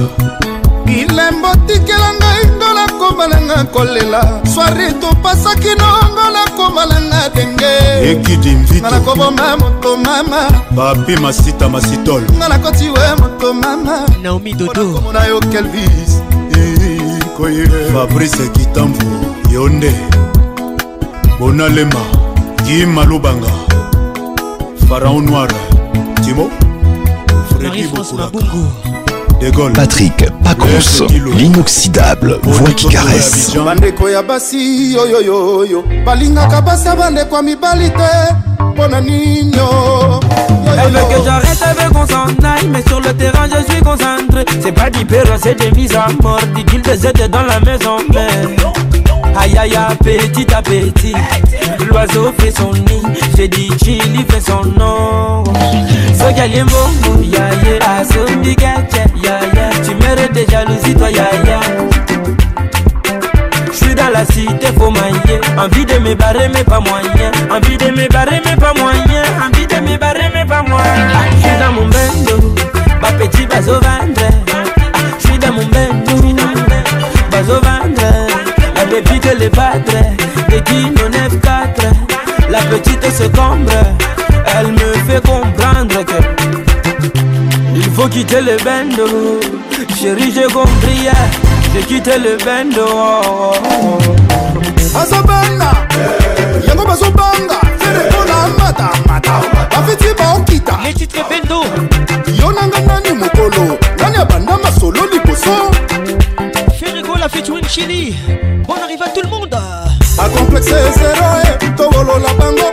[0.86, 4.22] bilembo tikela ngai ngola komalanga kolela
[4.54, 7.72] swari topasaki nongola komalanga denge
[8.12, 10.42] ekidimvitnga nakoboma moto mama
[10.76, 16.12] papi masita masitol nga nakoti we moto mama naomi dodokomona yo kelvis
[17.94, 19.10] fabrice kitambu
[19.52, 19.92] yo nde
[21.40, 22.04] bonalema
[22.66, 23.52] gi malubanga
[24.88, 25.52] faraon noir
[26.24, 26.48] timo
[29.74, 31.04] Patrick Pacos
[31.38, 33.54] l'inoxydable voix qui caresse.
[33.56, 38.34] bandeko ya basi oyoyoyo balingaka basi ya bandeko ya mibali te
[38.76, 40.20] mpo na nino
[40.86, 43.82] Elle veut que j'arrête, avec veut qu'on s'en aille Mais sur le terrain je suis
[43.84, 47.98] concentré C'est pas du péro, c'est des mises à mort Dit qu'il dans la maison
[48.12, 48.56] Belle
[49.36, 51.14] Aïe aïe petit à petit
[51.90, 53.02] L'oiseau fait son nid
[53.36, 55.44] J'ai dit chili fait son nom
[56.18, 61.10] So galier mon ya ya Aso ah, bigache ya ya Tu mérites des jalousies toi
[61.10, 61.60] ya ya
[63.72, 67.88] J'suis dans la cité faut mailler Envie de me barrer mais pas moyen Envie de
[67.90, 71.10] me barrer mais pas moyen Envie de me barrer mais pas moyen
[71.40, 72.54] J'suis dans mon bendo
[73.02, 74.63] Ma petit bazo Vendrait
[78.94, 79.92] débit de les battre
[80.50, 81.12] Des guignols 9-4
[82.52, 83.72] La petite se combre
[84.56, 87.14] Elle me fait comprendre que
[87.76, 89.40] Il faut quitter le bendo
[90.00, 91.10] Chérie j'ai compris
[91.74, 93.56] J'ai quitté le bendo
[94.96, 95.74] azobanga
[96.68, 97.60] yango bazobanga
[98.06, 99.42] mpona matamata
[99.72, 100.78] bafeti baokita
[102.36, 105.72] yo nanga nani mokolo nani abanda masolo liboso
[106.80, 108.16] ferikola feturin chili
[108.68, 109.50] Bon arrive à tout le monde
[110.38, 112.24] complexe zéro et eh.
[112.24, 112.72] la bango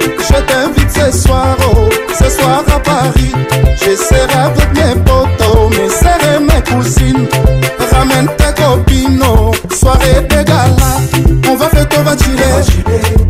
[0.00, 3.32] Je t'invite ce soir, oh, ce soir à Paris
[3.76, 7.26] Je serai avec mes potos, mes serres et mes cousines
[7.92, 9.50] Ramène tes copines, oh.
[9.78, 12.82] soirée de gala On va faire ton va chiller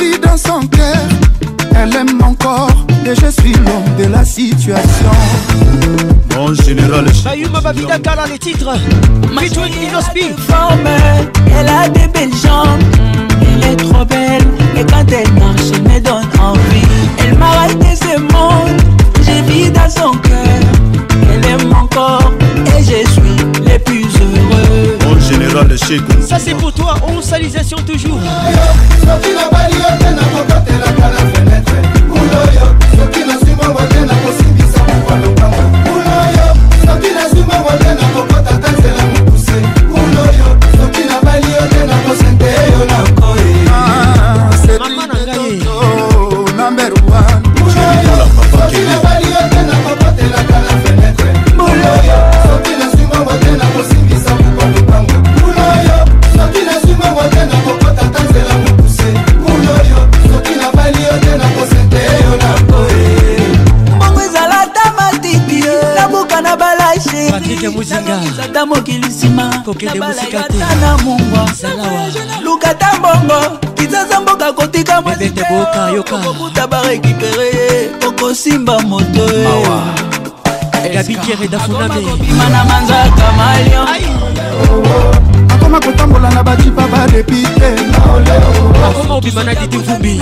[0.00, 0.96] vis dans son cœur.
[1.76, 2.70] Elle aime mon corps
[3.04, 5.12] et je suis l'homme de la situation.
[6.36, 8.72] Mon général, Ayuma Babidakara, les titres.
[9.38, 10.26] Between Inospi.
[11.58, 12.82] Elle a des belles jambes,
[13.42, 14.44] elle est trop belle.
[14.76, 16.90] Et quand elle marche, elle me donne envie.
[17.18, 18.80] Elle m'a raté ce monde,
[19.24, 20.62] j'ai vis dans son cœur.
[21.32, 22.32] Elle aime mon corps
[22.78, 24.98] et je suis le plus heureux.
[25.34, 28.18] général de chez Ça c'est pour toi, on salutation toujours.
[78.44, 80.92] simba moto eh.
[80.92, 83.82] gabikere dafunamekobima na manzaka malio
[85.54, 87.68] akoma kotambola na bakipa badepite
[88.84, 90.20] akoma obima na didi vumbi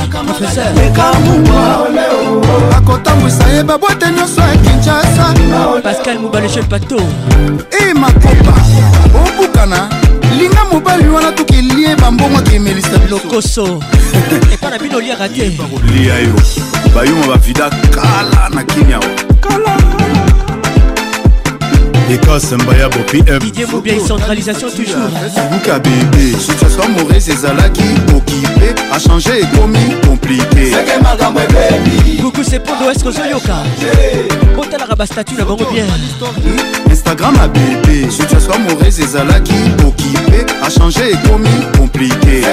[2.77, 5.35] akotambwisa ye babwate nyonso ya kinshasa
[5.83, 8.55] pascal mobaleche pato e eh, makopa
[9.27, 9.91] obukana
[10.39, 13.83] linga mobali wana tokelie bambongo akemelisa bilokoso
[14.55, 15.51] epa na bino oliaka te
[16.95, 19.05] bayuma bavida kala na kini awa
[22.11, 27.85] ekase mbaya bo pmbuka centralisation toujours bebe situation mauvaise ezalaki
[28.17, 29.79] okipe achange ekomi
[30.09, 30.77] komplike
[32.23, 33.57] buku sepondo eske ozoyoka
[34.57, 39.55] botalaka bastatut na bango bien instagram abebe soki asoka morese ezalaki
[39.89, 41.49] okipe achange ekomi
[41.79, 42.45] komplike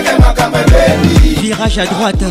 [1.42, 2.26] virage à droite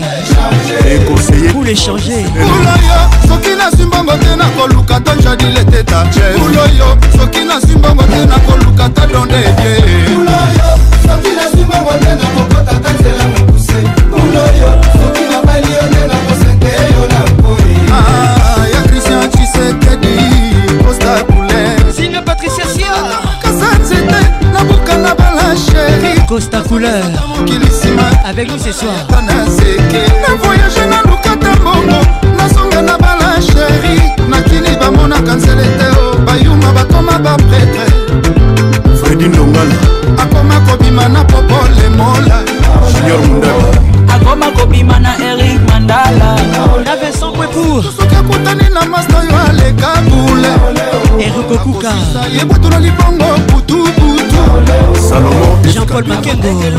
[0.92, 2.98] ekoseye échanger uloyo
[3.28, 6.04] soki nasimbongo te nakoluka ta jadile te ta
[6.42, 10.68] uloyo soki nasimbongo te nakoluka ta donde ebie uloyo
[11.06, 13.80] soki nasimbongo te nakokota ta nzela mokuse
[14.12, 17.27] uloyo soki nabali yo nde nakosente yo na
[26.28, 27.04] Costa Couleur
[28.28, 32.00] avec nous ce soir navoyage na lukata mbongo
[32.36, 33.98] nazonga na bala sheri
[34.28, 37.86] nakini bamonaka nzele te o bayuma bakoma bapretre
[39.02, 39.74] fredi ndongala
[40.22, 42.44] akoma kobima na popolemola
[42.92, 46.36] junior mundaka nakoma kobima na erik mandala
[46.84, 54.42] navesokwepurosokakutani na mas na yo aleka bule erikokukayebutola libongo putuputu
[55.08, 56.78] salomo jean-paul makengo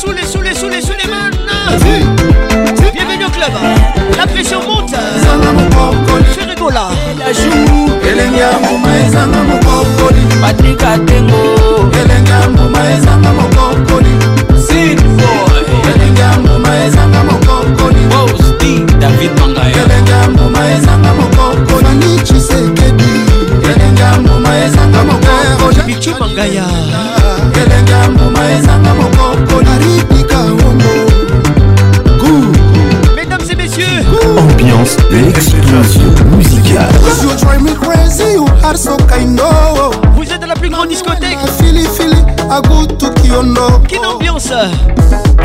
[0.00, 1.30] Soule, soule, soule, soule, man
[2.94, 3.52] Bienvenue au club
[4.16, 4.94] La pression monte
[6.34, 6.88] Je rigole là
[8.12, 11.36] elengi ya mbuma ezanga mokokoli patrik atengo
[12.04, 14.39] elengi ya mbuma ezanga mokokoli
[14.94, 20.28] david boykelenga mbuma ezanga mokokoli osti david mangakelenga eh.
[20.30, 23.10] mbuma ezanga mokokoli fani chisekedi
[23.62, 26.64] kelenga mbuma ezanga mokokolibicu eh, mangaya
[27.54, 30.84] kelenga mbuma ezanga mokokoli aripika wongo
[33.16, 34.04] Mesdames et messieurs,
[34.38, 36.90] ambiance d'explosion musicale.
[37.22, 39.90] You drive me crazy, you are so kind, oh.
[40.16, 41.38] Vous êtes à la plus grande discothèque.
[41.58, 43.80] Fili, fili, à goût, tout qui on know.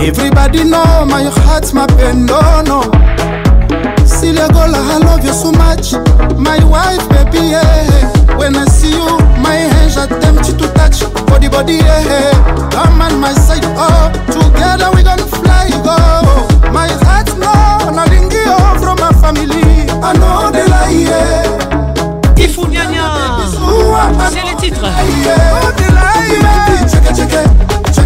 [0.01, 2.81] Everybody know my heart's my pain, no, no.
[4.03, 5.93] Celia girl, I love you so much.
[6.39, 7.85] My wife, baby, yeah.
[8.35, 9.05] When I see you,
[9.45, 12.31] my hands are tempted to touch body, body, yeah.
[12.71, 14.09] Come on my side, oh.
[14.25, 15.95] Together we gonna fly, go.
[15.95, 16.71] Oh.
[16.73, 19.85] My heart, no, nothing oh, from my family.
[20.01, 21.41] I know they lie, yeah.
[24.29, 24.79] C'est le titre.
[24.83, 26.87] Oh, they lie, yeah.
[26.87, 27.54] Check it, check it.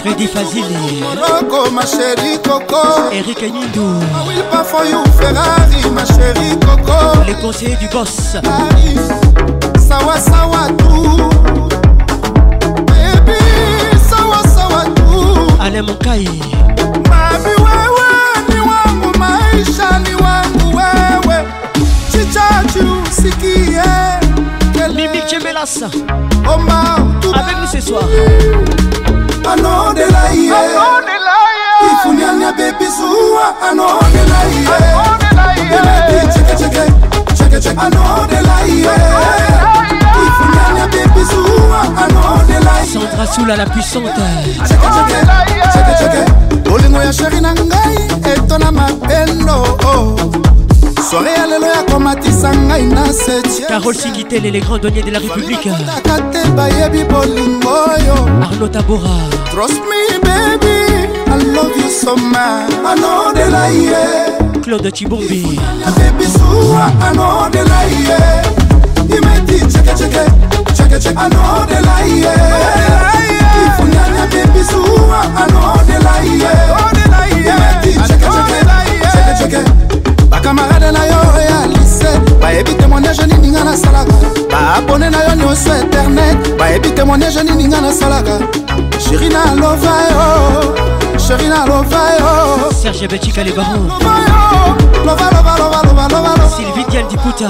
[0.00, 6.04] Freddy Fazili Morocco ma chérie Coco Eric Nindou Ah will pas for you Ferrari ma
[6.04, 8.96] chérie Coco Les conseillers du boss Paris
[9.78, 11.28] Sawa Sawa tout
[12.86, 13.38] Baby
[14.08, 16.24] Sawa Sawa tout Ale Mokai
[17.08, 21.46] Mami wewe ni wangu maisha ni wangu wewe
[22.10, 23.80] Chichachu sikie
[24.94, 25.86] Mimi Chemelasa
[26.54, 26.98] Omar
[27.34, 28.04] Avec nous ce soir
[29.52, 30.54] anodela ye
[31.94, 34.68] ifuniania bebisuwa anodela ye
[35.68, 36.82] bemedi chekecheke
[37.36, 38.96] chekecheke anodela ye
[40.26, 44.12] ifuniania bebisuwa anodela ye Sandra Soula la puissante
[44.68, 45.16] chekecheke
[45.72, 47.94] chekecheke bolingo ya sheri na ngai
[48.34, 50.43] etona mapendo oh.
[51.14, 56.42] soare ya lelo yakomatisa ngai na secarol singitele le grand donier de la républiqueaka te
[56.56, 59.16] bayebi bolingo oyo arno tabora
[59.50, 60.74] trosmi bebi
[61.32, 64.04] alovi soma anodela ye
[64.62, 65.60] claude cibombi
[66.08, 68.20] ebisuwa anodela ye
[69.16, 70.22] imeti cekeceke
[70.76, 72.34] cekeceke anodela ye
[73.66, 76.54] ifunyanya bebisuwa anodela ye
[77.50, 78.64] imeti cekeceke
[79.14, 79.93] cekeceke
[80.44, 84.12] bakamarade na yo ya lise bayebi témoignage nini nga nasalaka
[84.52, 88.36] baabone na yo nyonso internet bayebi témoignage nini nga nasalaka
[89.00, 90.26] sheri nalova yo
[91.18, 93.88] sheri nalova yo serge betika le baron
[96.56, 97.48] sylvie dial diputa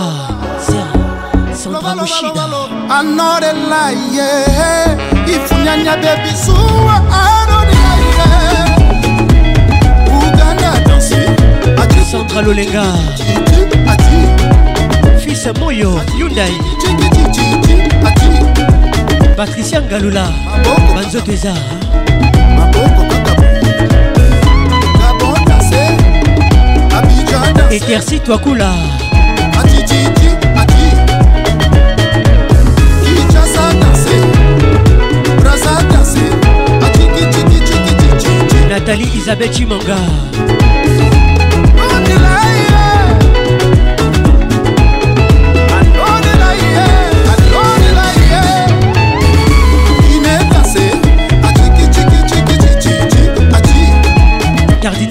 [0.62, 2.42] sandra moshida
[2.96, 4.30] anorelaye
[5.26, 6.94] ifunyanya bebisuwa
[7.26, 8.63] anonelaye
[12.14, 12.84] Sandra Lolenga
[15.18, 16.52] Fils Moyo Hyundai
[19.36, 20.28] Patricia Ngalula
[20.94, 21.52] Banzo Teza
[27.72, 28.70] Eterci toi Kula
[38.70, 39.96] Nathalie Isabelle Chimanga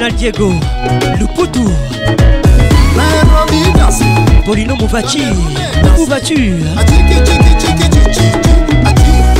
[0.03, 0.51] Ronald Diego,
[1.17, 1.71] le poutou.
[4.45, 5.23] Polino Mouvachi,
[5.95, 6.35] Mouvachi.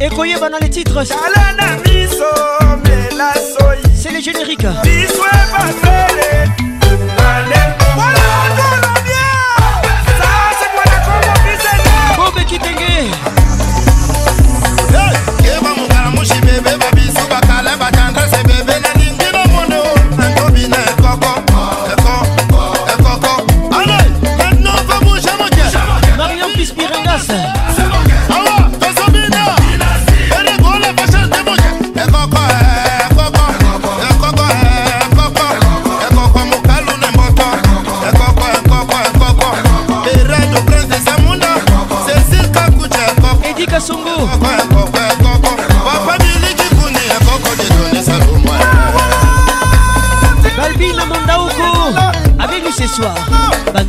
[0.00, 1.02] Écoyez maintenant les titres.
[4.32, 4.64] générique.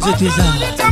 [0.06, 0.85] de tes arts.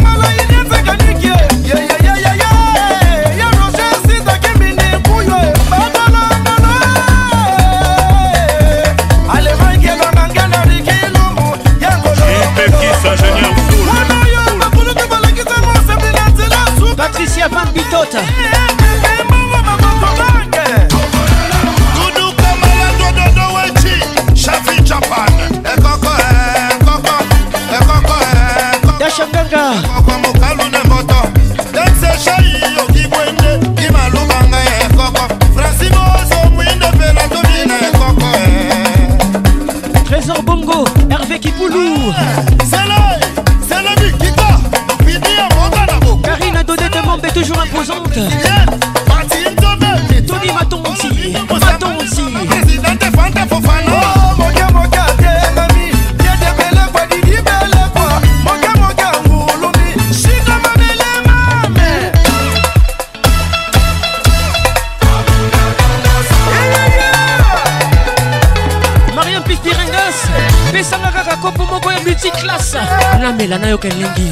[73.84, 74.32] kaka elingi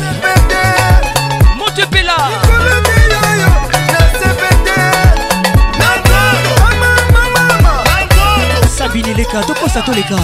[1.57, 2.15] moto epela
[8.77, 10.19] sabini leka tokosa toleka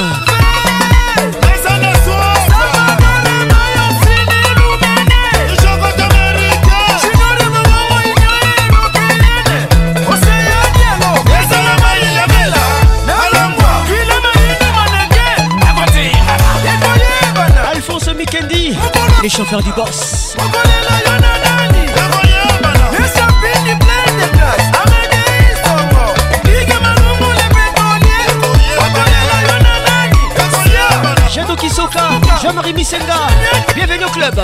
[19.20, 20.27] les chauffeurs du boss.
[32.68, 33.14] Henri Misenga
[33.74, 34.34] Bienvenue au club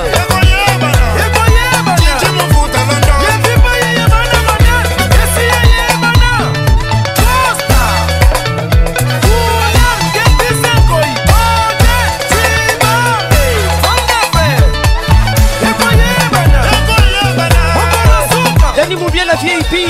[18.76, 19.88] Denis Moubier la VIP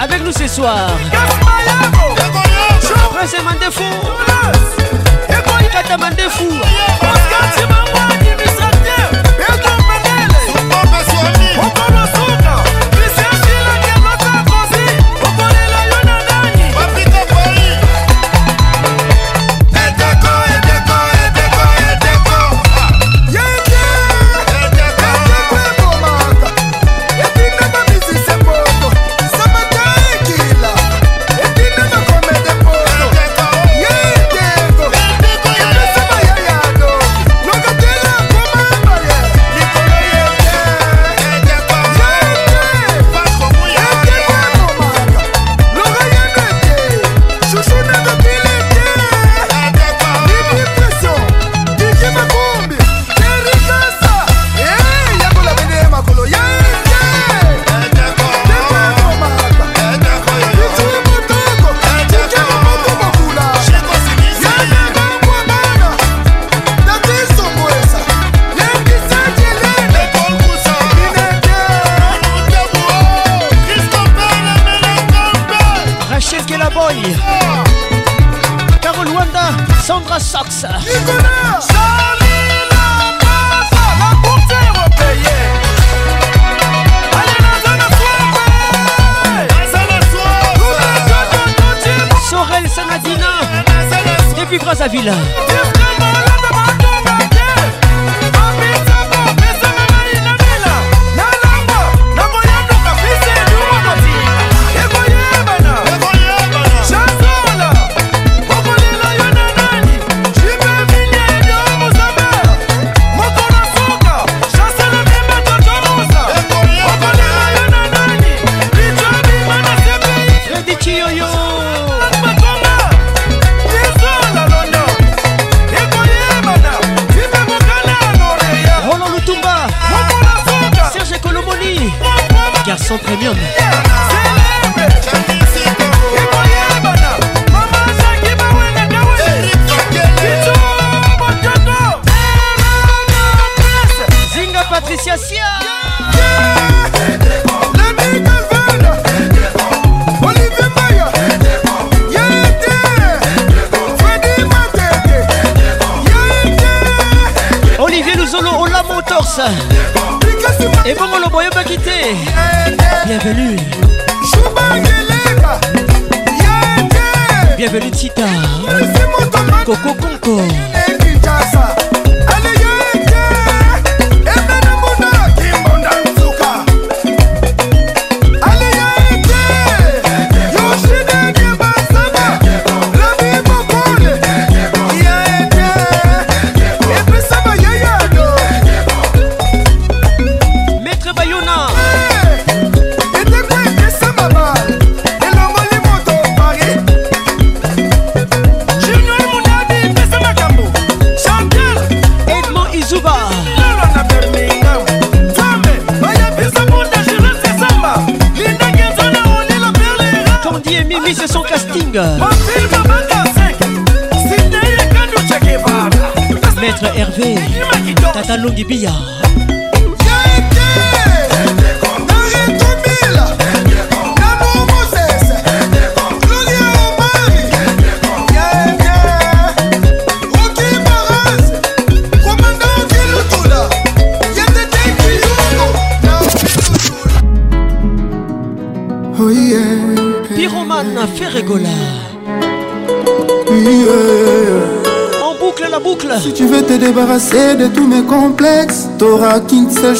[0.00, 0.90] Avec nous ce soir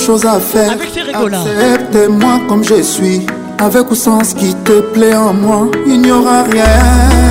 [0.02, 0.72] choses à faire.
[0.72, 3.22] Accepte-moi comme je suis.
[3.58, 6.64] Avec ou sans ce qui te plaît en moi, il n'y aura rien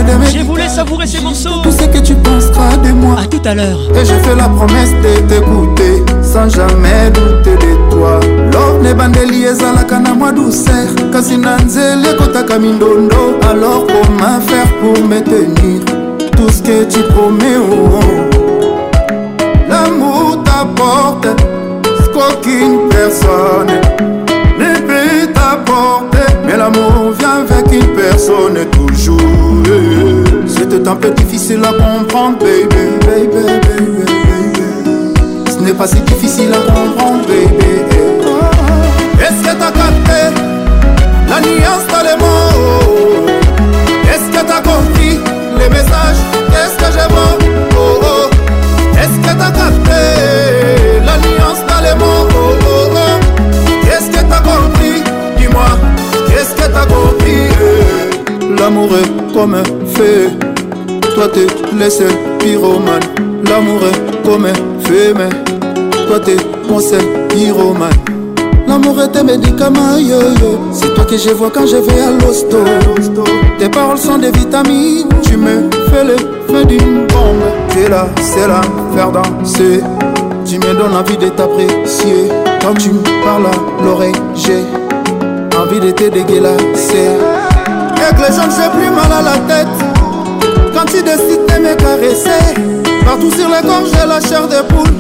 [0.08, 1.62] de Je voulais savourer ces morceaux.
[1.62, 3.18] Tout ce que tu penseras de moi.
[3.22, 3.80] À tout à l'heure.
[3.94, 8.20] Et je fais la promesse de t'écouter sans jamais douter de toi.
[10.32, 10.88] douceur.
[13.50, 15.84] Alors comment faire pour me tenir?
[16.38, 19.44] Tout ce que tu promets, oh, oh.
[19.68, 21.28] L'amour t'apporte
[22.30, 23.72] aucune personne
[24.60, 26.28] ne peut t'apporter.
[26.46, 29.20] Mais l'amour vient avec une personne toujours.
[30.46, 32.68] C'était un peu difficile à comprendre, baby,
[33.08, 35.52] baby, baby, baby.
[35.52, 37.76] Ce n'est pas si difficile à comprendre, baby.
[39.20, 40.42] Est-ce que t'as capté
[41.28, 43.28] la nuance dans les mots?
[44.14, 45.20] Est-ce que t'as compris
[45.58, 46.20] les messages?
[46.54, 47.41] Est-ce que j'ai
[58.74, 60.30] L'amour est comme un feu.
[61.14, 61.46] Toi t'es
[61.78, 62.10] le seul
[62.40, 63.02] pyromane.
[63.50, 64.54] L'amour est comme un
[64.86, 65.28] feu, mais
[66.08, 66.38] toi t'es
[66.70, 67.92] mon seul pyromane.
[68.70, 69.98] L'amour est un médicament,
[70.72, 72.60] C'est toi que je vois quand je vais à l'hosto.
[73.60, 75.10] Tes paroles sont des vitamines.
[75.22, 76.16] Tu me fais le
[76.48, 77.44] feu d'une bombe.
[77.74, 78.62] C'est là, c'est là,
[78.96, 79.82] faire danser.
[80.46, 82.30] Tu me donnes envie de t'apprécier.
[82.62, 84.64] Quand tu me parles à l'oreille, j'ai
[85.60, 87.18] envie de te dégueulasser.
[88.12, 90.74] Avec les jeunes, j'ai plus mal à la tête.
[90.74, 92.44] Quand tu décides de me caresser,
[93.06, 94.92] partout sur le corps, j'ai la chair de poule.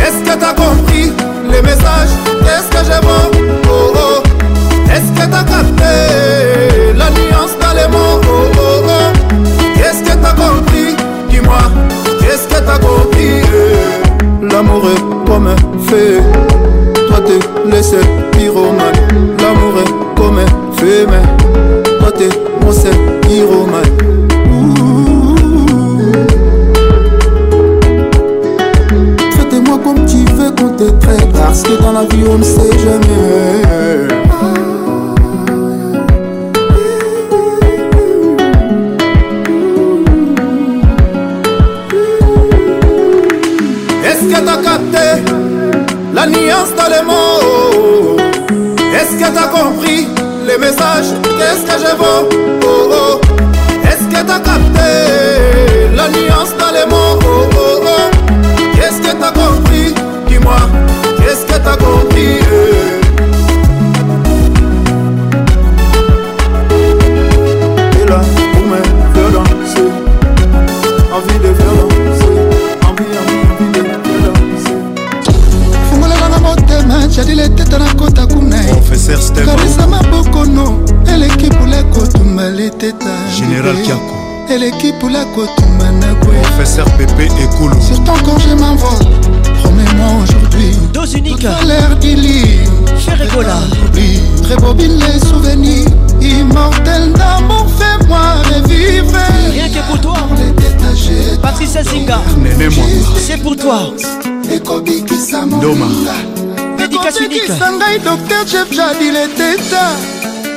[0.00, 1.12] Est-ce que t'as compris
[1.44, 4.22] les messages Est-ce que j'ai bon oh, oh.
[4.90, 9.78] Est-ce que t'as capté la nuance dans les mots oh, oh, oh.
[9.82, 10.96] Est-ce que t'as compris
[11.30, 11.58] Dis-moi,
[12.20, 13.42] qu'est-ce que t'as compris
[14.42, 15.05] L'amour est
[15.36, 15.56] comme un
[15.86, 16.22] feu.
[17.08, 18.00] Toi t'es seul
[18.32, 18.94] pyromane.
[19.42, 22.28] L'amour est comme un feu, mais toi t'es
[22.64, 24.28] mon seul pyromane.
[29.32, 31.30] Traitez-moi comme tu veux qu'on te traite.
[31.34, 34.24] Parce que dans la vie on ne sait jamais.
[44.44, 45.22] t'as capté
[46.12, 48.16] la nuance dans les mots
[48.94, 50.06] Est-ce que t'as compris
[50.46, 51.06] les messages
[51.38, 53.20] Qu'est-ce que je veux oh, oh, oh.
[53.86, 58.32] Est-ce que t'as capté la nuance dans les mots oh, oh, oh.
[58.74, 59.94] Qu'est-ce que t'as compris
[60.28, 60.56] Dis-moi,
[61.18, 62.40] qu'est-ce que t'as compris
[77.16, 83.08] Professeur eteta Général kuna yekarisa mabokono eleki pula kotumba leteta
[84.50, 85.86] eleki pula kotumba
[89.62, 92.60] promets-moi aujourd'hui Dos unique l'air d'ili
[94.42, 95.88] Très bobine les souvenirs
[96.20, 99.16] immortel d'amour fais-moi revivre
[99.54, 100.18] rien que pour toi
[101.40, 102.20] Patricia Zinga
[103.26, 103.90] c'est pour toi
[104.52, 105.44] ekobikisa
[106.98, 109.92] dédicace unique ngai docteur chef jadil eteta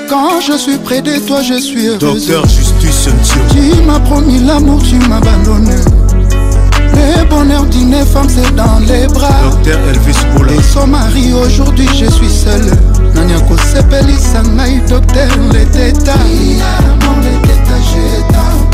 [0.10, 3.42] quand je suis près de toi je suis heureuse docteur justice Ntio.
[3.52, 5.76] tu m'as promis l'amour tu m'as abandonné
[6.94, 10.52] le bonheur d'une femme c'est dans les bras docteur elvis Poula.
[10.54, 12.72] et son mari aujourd'hui je suis seule
[13.16, 16.14] nani akosepelisa ngai docteur leteta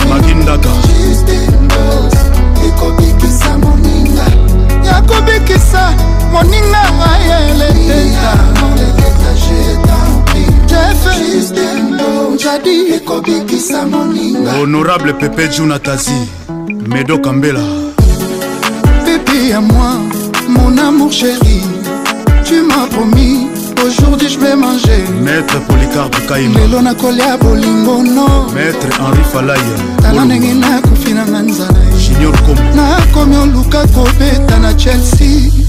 [0.09, 0.69] makindaga
[4.97, 5.39] akoka
[13.05, 16.27] kobikisa moninga honorable pepe junatazi
[16.87, 17.59] medo kambela
[19.05, 20.01] pepe ya moi
[20.49, 21.61] mon amour chéri
[22.47, 23.47] tu m'as promis
[23.85, 30.25] aujourd'hui je vais manger maître policarpe kaima lelo nakolia bolingo no maître henri falaya tala
[30.25, 31.74] ndenge nakofi nanga nzala
[32.21, 35.64] junior kom nakomi oluka kobeta na chelsea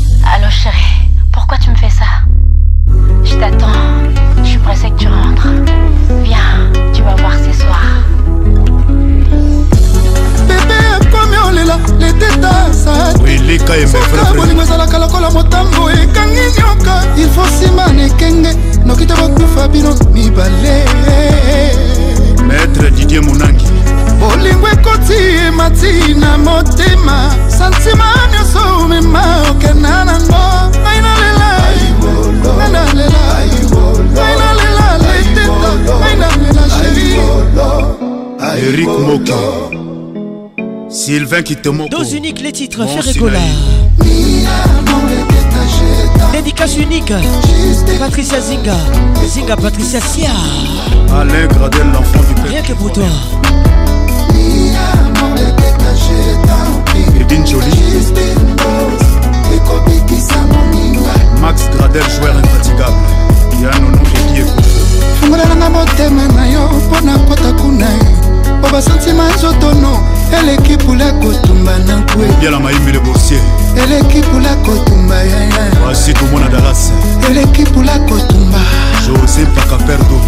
[26.57, 29.21] motema santima nyonso omema
[42.13, 43.43] unique les titres écolaire
[46.33, 47.13] dédicace unique
[47.99, 48.75] patricia zinga
[49.29, 50.29] zinga patricia sia
[51.27, 53.05] l'enfant du rien que pour toi
[57.21, 57.75] edin joli
[61.41, 63.07] max gradel joueur infatigable
[63.63, 64.81] yanono eki ekoso
[65.21, 67.87] fungolananga motema na yo mpo na kota kuna
[68.59, 69.99] mpo basantima nzotono
[70.41, 73.41] eleki pula kotumba na nkwe biala mayimbile boursier
[73.83, 76.91] eleki pula kotumba yaya asi tomona dalas
[77.31, 78.59] eleki pula kotumba
[79.07, 80.21] josé pakaperdo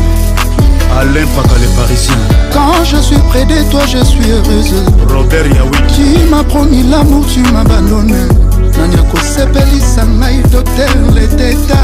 [0.99, 2.17] Alain Fakale Parisien
[2.53, 4.75] Quand je suis près de toi je suis heureuse
[5.15, 8.29] Robert Yawit Tu m'as promis l'amour tu m'abandonnes
[8.77, 11.79] nani akosepelisa ngai doter leteta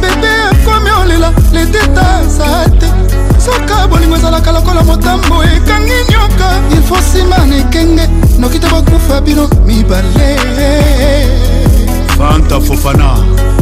[0.00, 2.86] bebe akomi olela leteta za te
[3.38, 8.04] soka bolingo ezalaka lokola motambo ekangi nyoka ilfo nsima na ekenge
[8.38, 10.36] noki te bakufa bino mibale
[12.18, 13.12] fanta fofana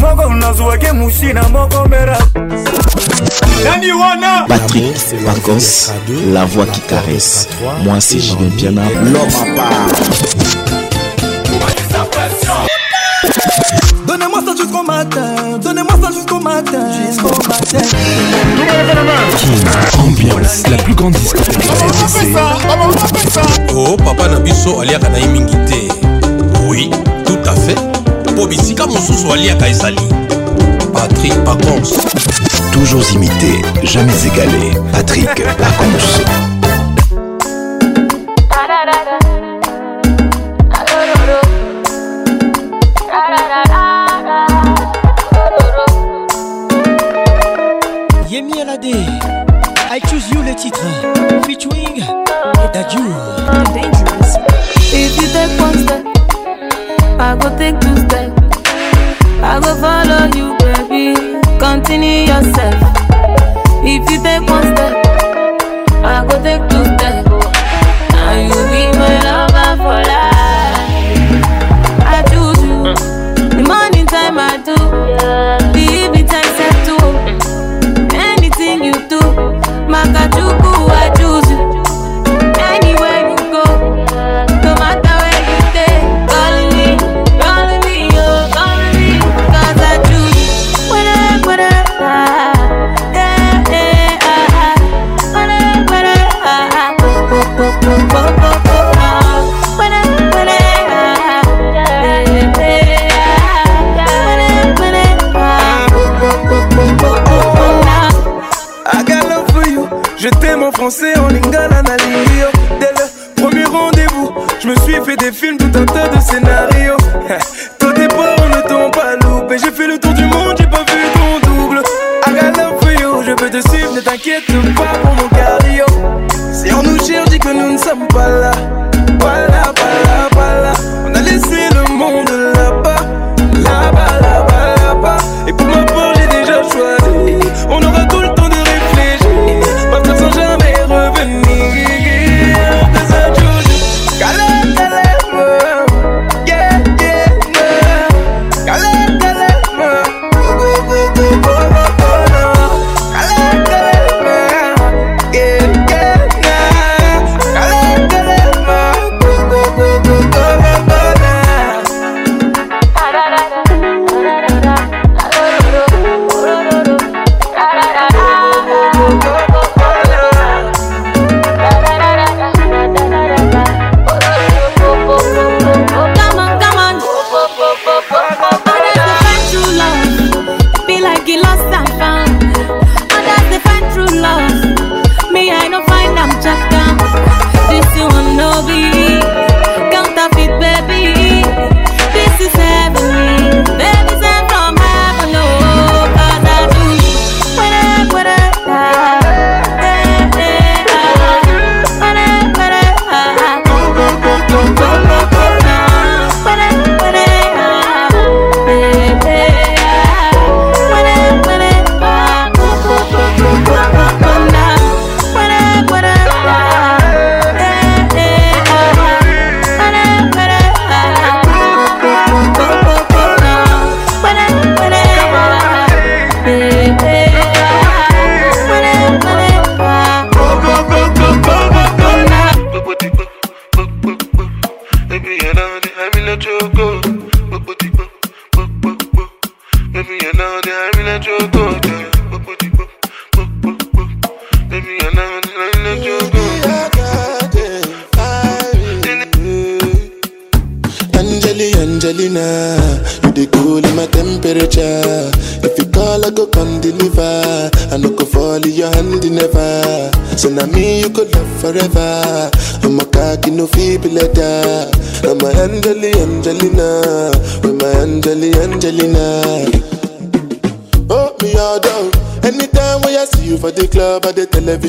[0.00, 2.18] moko nazwaki musina moko mbera
[3.64, 5.92] nani wana patrik pacos
[6.32, 7.48] la voix qui caresse
[7.84, 8.82] moi c'est julien piana
[9.12, 9.88] l'homme à part
[14.06, 15.32] Donnez-moi ça jusqu'au matin,
[15.62, 17.80] donnez-moi ça jusqu'au matin, jusqu'au matin.
[19.98, 25.78] Ambiance, la plus grande discothèque de Oh papa Nabiso aliaka na mingi te.
[26.68, 26.90] Oui.
[28.50, 29.26] si suis mosusu
[29.60, 29.96] à ezali
[30.92, 31.96] Patrick pacons
[32.72, 36.24] toujours imité jamais égalé Patrick patrik pacons
[49.96, 50.80] I choose you le titre
[51.46, 52.02] featuring
[52.72, 52.98] Dadju.
[57.26, 58.34] I go take two steps.
[59.52, 61.14] I go follow you, baby.
[61.58, 62.74] Continue yourself.
[63.90, 64.73] If you take one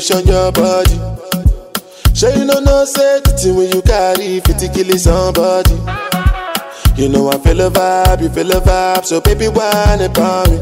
[0.06, 0.94] Show your body.
[2.14, 3.20] Sure you know no say
[3.52, 5.72] when you carry 50 killing somebody.
[6.96, 10.16] You know I feel a vibe, you feel a vibe, so baby why not
[10.48, 10.58] me.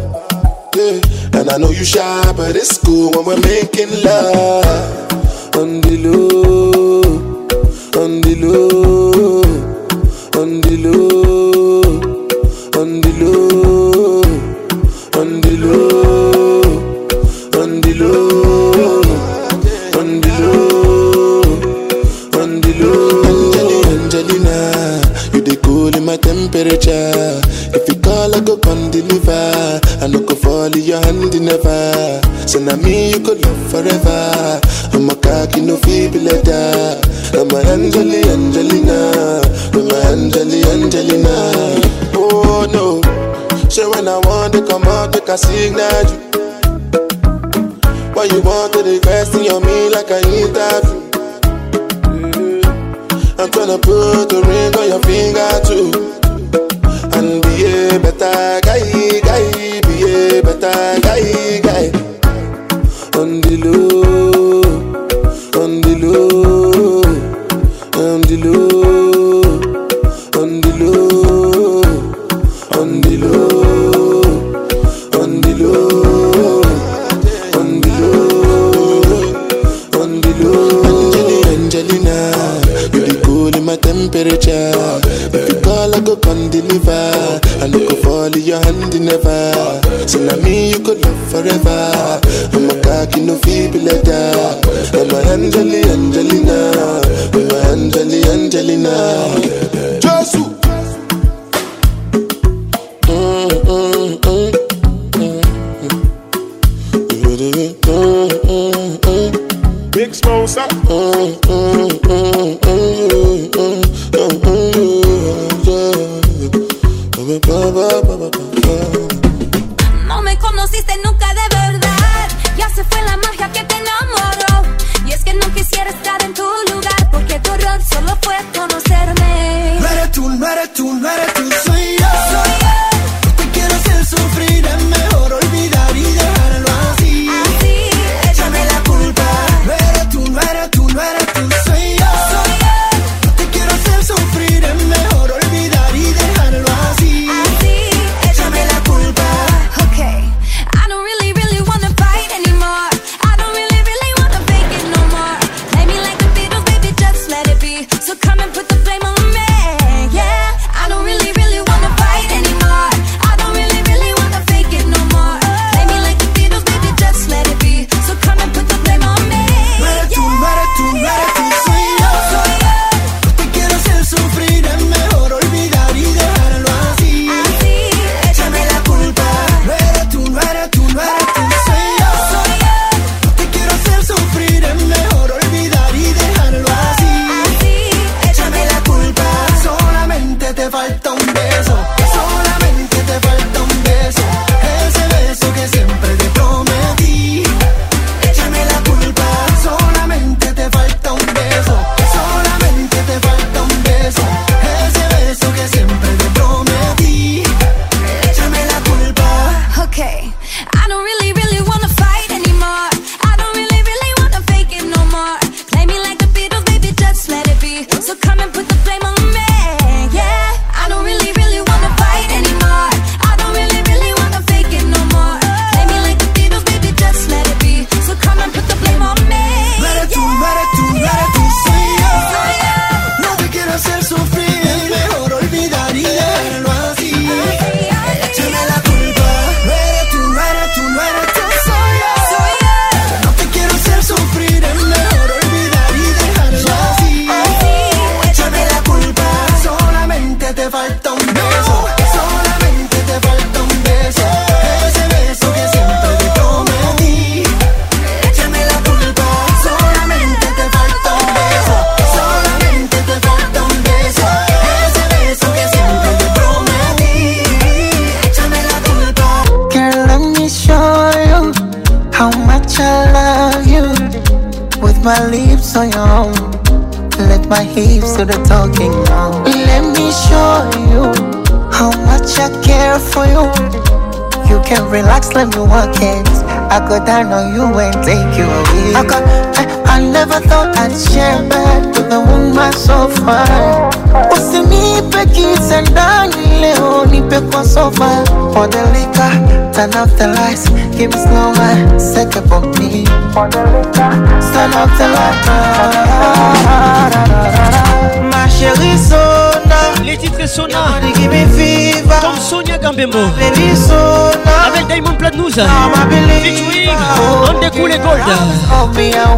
[0.75, 1.39] Yeah.
[1.41, 5.11] And I know you shy, but it's cool when we're making love.
[63.25, 63.94] the below.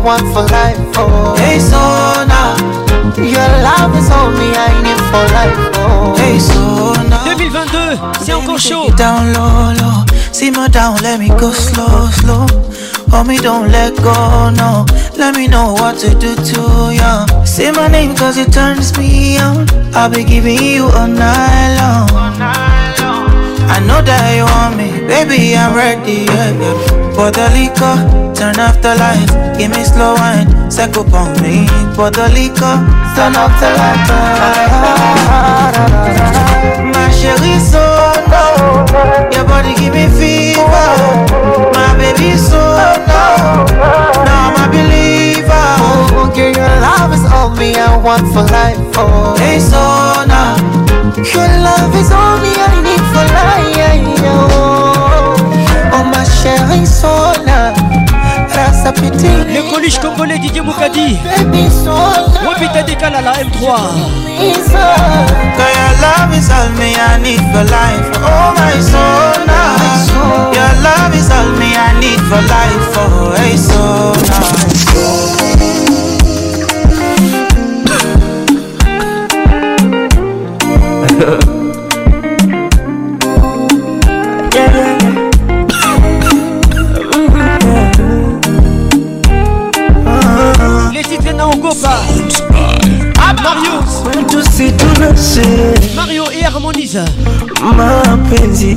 [0.07, 2.39] one for life, oh Hey, Sona
[3.19, 8.59] Your love is all me, I need for life, oh Hey, Sona 2022, c'est encore
[8.61, 12.47] chaud down low, low See me down, let me go slow, slow
[13.11, 14.85] Homie, don't let go, no.
[15.17, 17.25] Let me know what to do to ya.
[17.45, 19.69] Say my name cause it turns me on.
[19.95, 22.36] I'll be giving you a night long.
[23.69, 26.79] I know that you want me, baby, I'm ready, yeah, yeah.
[27.19, 27.99] For the liquor,
[28.35, 31.67] turn off the lights, give me slow wine, second on me.
[31.97, 32.79] For the liquor,
[33.19, 34.09] turn off the lights.
[36.95, 37.96] My chérie, so
[38.59, 40.89] your body give me fever.
[41.77, 43.65] My baby so now,
[44.25, 45.69] Now I'm a believer.
[46.25, 48.79] Oh, okay, your love is all me I want for life.
[48.97, 49.81] Oh, hey, so
[50.27, 50.57] now.
[51.35, 54.21] Your love is all me I need for life.
[54.29, 57.09] Oh, oh my sharing so
[57.45, 58.06] now.
[58.87, 61.17] ça pété Le collège congolais Didier Moukadi
[62.47, 63.69] Wapita décale à la M3 Girl,
[65.59, 69.77] your love is all me I need for life Oh my soul now
[70.53, 73.03] Your love is all me I need for life Oh
[73.39, 74.15] hey soul
[75.39, 75.46] now
[95.95, 97.03] Mario et Harmonise
[97.77, 98.77] mapenzi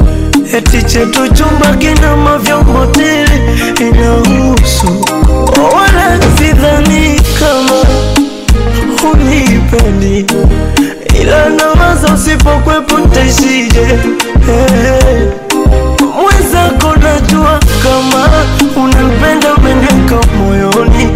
[0.56, 3.42] Eti chetu chumba kina mavyo motili
[3.80, 5.04] inahusu
[5.58, 7.80] oh, wala sidhani kama
[9.12, 10.24] unipendi,
[11.20, 13.86] ila nawaza usipokwepo ntaishije?
[14.46, 15.20] Hey,
[16.22, 18.28] mwenzako najua kama
[18.84, 21.10] unanipenda umeniweka moyoni,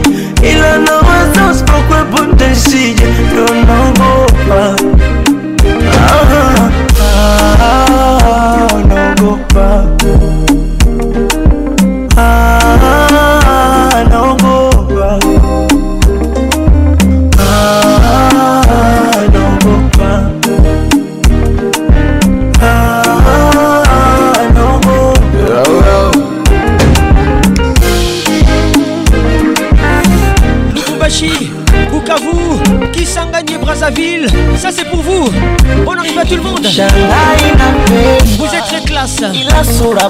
[0.53, 3.08] ila nawaza usipokwepo ntaishije?
[4.49, 5.08] love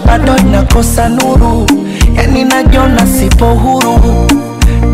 [0.01, 1.66] bado nakosa nuru,
[2.15, 3.99] yani najona sipo huru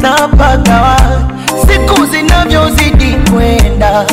[0.00, 1.20] na pagawa
[1.66, 4.06] siku zinavyozidi kwenda,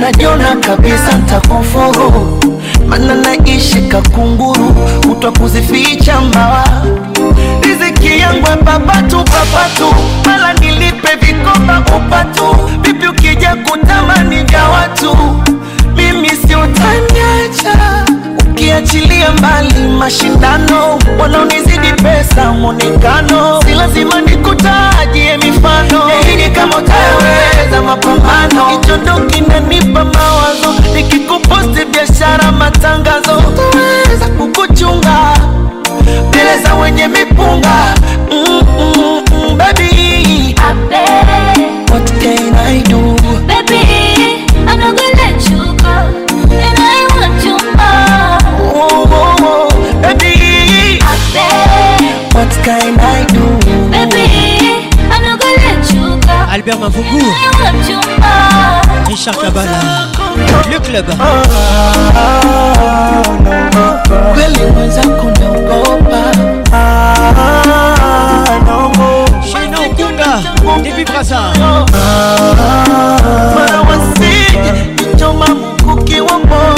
[0.00, 2.38] najona kabisa ntakufuru,
[2.88, 4.74] mana naishi kakunguru,
[5.08, 6.64] kutwa kuzificha mbawa
[7.62, 9.94] riziki yangu papatu papatu,
[10.26, 12.44] mala nilipe vikoba upatu,
[12.82, 15.16] vipi ukija kutamani vya watu,
[15.96, 18.04] mimi siutaniacha
[18.58, 26.02] ukiachilia mbali mashindano, wanaonizidi pesa, mwonekano, si lazima nikutajie mifano.
[26.30, 35.36] Hili yaani kama utaweza mapambano, hicho ndo kinanipa mawazo, nikikuposti biashara, matangazo, utaweza kukuchunga
[36.28, 37.94] mbele za wenye mipunga
[38.32, 38.37] mm.
[56.70, 57.18] Robert Mavungu
[59.06, 60.10] Richard Kabala
[60.70, 60.98] Le club
[69.42, 70.32] Shena Okunda
[70.84, 71.40] Depuis Braza
[73.54, 74.38] Mawasi
[75.14, 76.77] Njoma Mukuki Wambo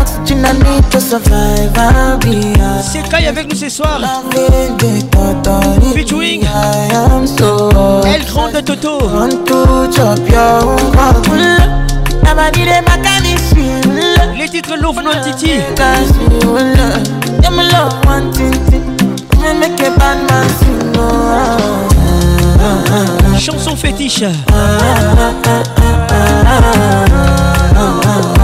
[2.83, 4.01] C'est Kai avec nous ce soir.
[5.95, 6.41] Featuring
[8.05, 9.05] El Grande Toto.
[14.37, 15.53] Les titres Love Non Titi.
[23.39, 24.25] Chanson fétiche.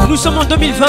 [0.10, 0.86] Nous sommes en 2020.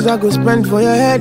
[0.00, 1.20] I go spend for your head.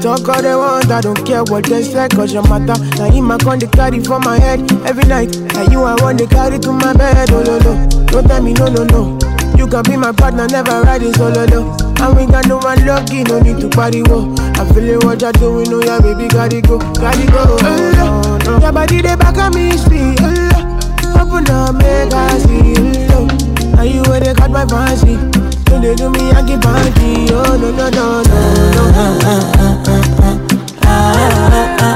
[0.00, 2.74] Talk all they want, I don't care what they say, cause your matter.
[2.98, 5.36] Now in my con, carry for my head every night.
[5.54, 7.86] Now you are one, they carry to my bed, oh no, no.
[8.06, 9.18] Don't tell me no, no, no.
[9.56, 11.46] You can be my partner, never ride in solo, oh,
[11.76, 11.83] no.
[12.00, 14.02] And we got no one lucky, no need to party.
[14.02, 14.34] pariwo.
[14.58, 17.44] I feel it what you're doing, oh yeah, baby, gotta go, gotta go.
[17.60, 18.58] Oh, no.
[18.58, 20.14] Your body they back on me, see.
[20.20, 22.74] Oh, open up, make I see.
[23.14, 25.16] Oh, no, are you where they got my fancy?
[25.64, 27.32] Don't they do me, I get funky.
[27.32, 29.36] Oh no no no no no.
[29.46, 31.93] Ah, ah, ah, ah, ah, ah, ah, ah.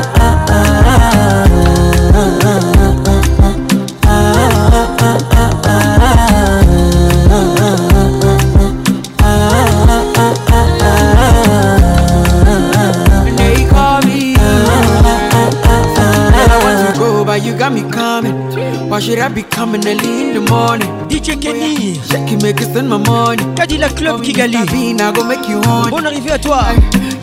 [19.34, 20.86] be coming early in the morning.
[21.08, 23.44] DJ Kenny, Jackie make it send my money.
[23.78, 25.90] la Club Kigali, Tabina go make you horny.
[25.90, 26.62] Bon arrivé à toi.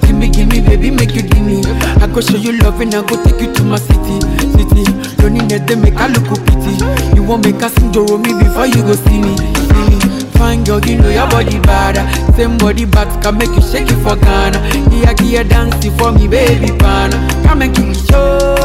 [0.04, 1.62] Give me, give me, baby, make you give me.
[2.02, 4.20] I go show you love and I go take you to my city,
[4.52, 4.84] city.
[5.18, 6.78] Don't need to make a look pity.
[7.16, 9.98] You won't make a sing me before you go see me, see me.
[10.38, 11.98] Fine girl, you know your body bad.
[12.36, 14.60] Same body but can make you shake it for Ghana.
[14.92, 17.18] Here, here, dancing for me, baby, pana.
[17.48, 18.60] Come and give me show.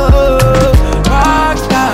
[1.09, 1.91] Rockstar.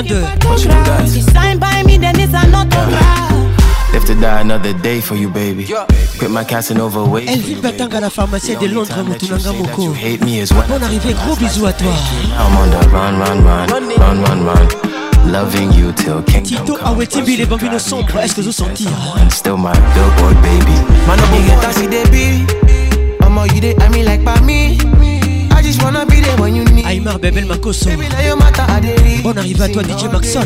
[0.00, 0.24] 2022.
[7.26, 9.82] Elle vit Batanga, la pharmacie de Londres, Moutoulanga Moko.
[10.68, 11.90] Bon arrivée, gros bisous à toi.
[13.58, 14.92] on
[15.28, 18.88] Loving you till King Tito Awetibi, les bambinos sombres, est-ce que vous sentir
[19.30, 20.74] Still my billboard baby
[21.06, 22.44] Man, you get that see baby
[23.22, 24.78] I'm all you did, I mean like by me
[25.52, 27.88] I just wanna be there when you Aymar Bebel Makoso
[29.22, 30.42] Bonne arrivée à toi DJ Maxon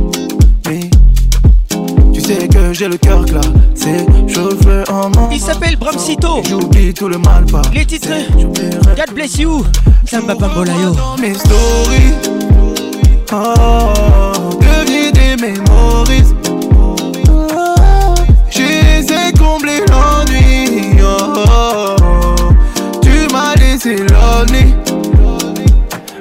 [2.47, 6.41] que j'ai le cœur glacé, je veux un Il s'appelle Bramsito.
[6.47, 7.61] J'oublie tout le mal pas.
[7.73, 8.09] Les titres.
[8.31, 9.65] God bless you.
[10.09, 10.95] Samba Bambolayo.
[11.19, 12.15] Mes stories.
[13.33, 16.33] Oh, ah, devenir des mémories.
[17.27, 17.75] Oh,
[18.49, 21.01] j'ai laissé combler l'ennui.
[21.03, 21.95] Oh,
[23.01, 24.73] tu m'as laissé l'ennui.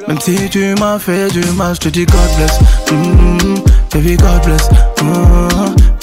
[0.08, 2.58] Même si tu m'as fait du mal, je te dis God bless.
[2.92, 3.54] Mm
[3.92, 4.68] baby, God bless.
[5.00, 5.59] Mm-hmm.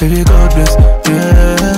[0.08, 0.74] God bless,
[1.08, 1.74] yeah.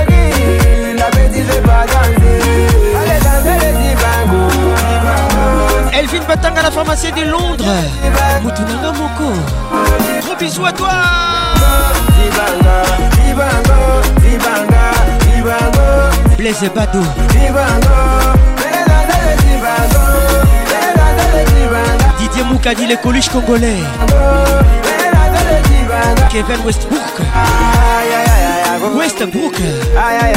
[5.93, 7.65] Elvin Batanga la pharmacie de Londres
[8.41, 9.33] Moutounanga Moko
[10.25, 10.89] Gros bisous à toi
[16.45, 17.03] ébats Badou
[22.17, 23.75] Didier Moukadi les coluches congolais
[26.29, 27.19] Kevin Westbrook
[28.97, 29.61] Westbrook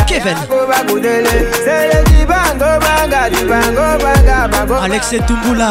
[0.06, 0.36] Kevin
[4.82, 5.70] Alex Tumbula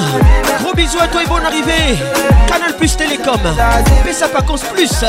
[0.63, 1.97] gros bisous à toi et bonne arrivée.
[2.45, 3.39] Canal Plus Télécom,
[4.05, 5.01] Pessa Pacons Plus.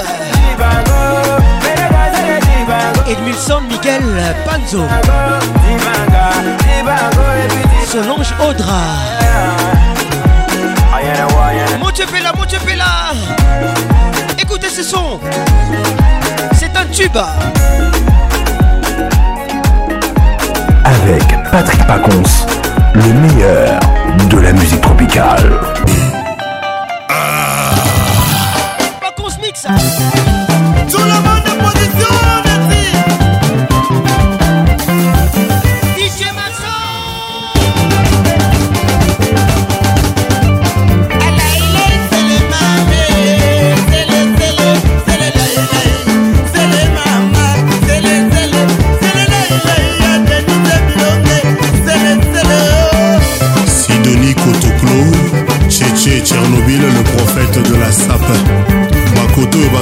[0.59, 1.37] Bango,
[3.07, 4.03] Edmilson Miguel
[4.47, 4.89] Panzo
[7.87, 8.81] Solange Audra
[11.79, 13.13] Mochepela, Montepela
[14.39, 15.21] Écoutez ce son
[16.55, 17.29] C'est un tuba
[20.85, 22.23] Avec Patrick Pacons,
[22.95, 23.81] le meilleur
[24.31, 25.61] de la musique tropicale.
[29.01, 29.67] Pacons Mix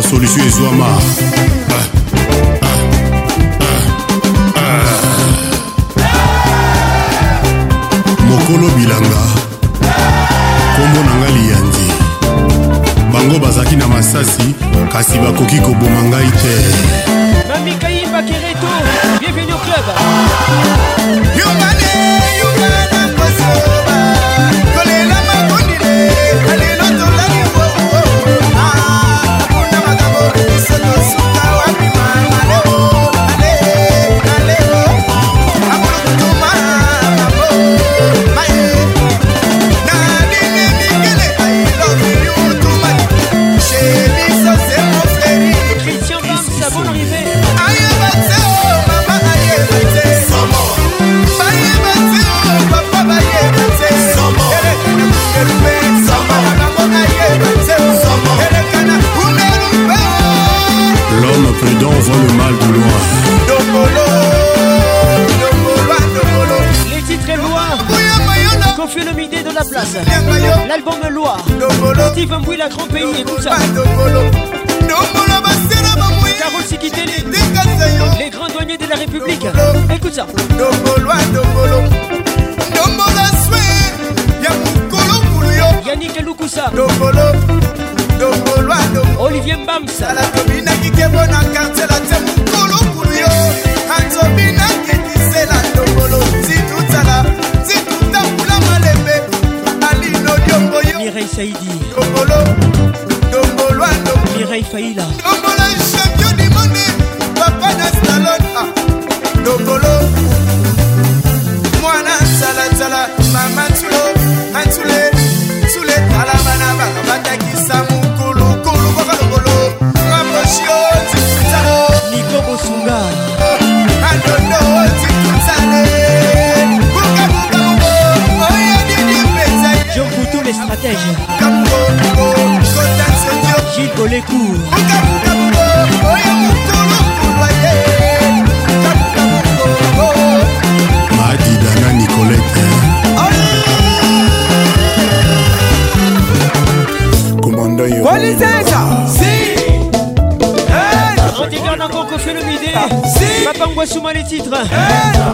[0.03, 0.87] solution ezwama
[8.31, 9.23] mokolo bilanga
[10.77, 11.93] kombo na ngai liyandi
[13.13, 14.55] bango bazalaki na masasi
[14.93, 16.55] kasi bakoki koboma ngai te
[17.49, 18.69] mamikai bakereto
[19.21, 19.85] bienvenue au club
[21.37, 21.89] yobane
[22.41, 22.80] yobane
[72.21, 73.49] Steve Mbouy, la grand pays et tout ça.
[73.49, 73.57] Bah,
[76.39, 77.09] Carole Sikitele,
[78.19, 79.47] les grands douaniers de la République.
[79.95, 80.27] Écoute ça.
[85.49, 86.71] Ah, Yannick Aloukoussa,
[88.19, 89.87] ah, Olivier Mbams.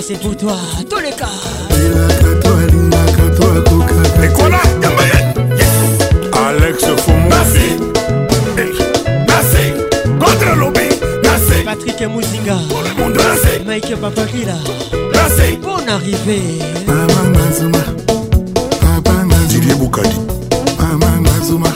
[0.00, 0.56] ça c'est pour toi
[0.88, 1.26] toleka
[4.22, 4.58] ekola
[6.48, 7.68] alex fomonasi
[9.28, 9.72] nasi
[10.20, 10.86] contre lobi
[11.24, 12.56] nasi patrik muzinga
[13.66, 14.54] mike papakila
[15.14, 16.38] nasi bon arrivé
[16.86, 17.84] mama mazuma
[18.82, 20.16] papa mazuma bukadi
[20.78, 21.72] mama mazuma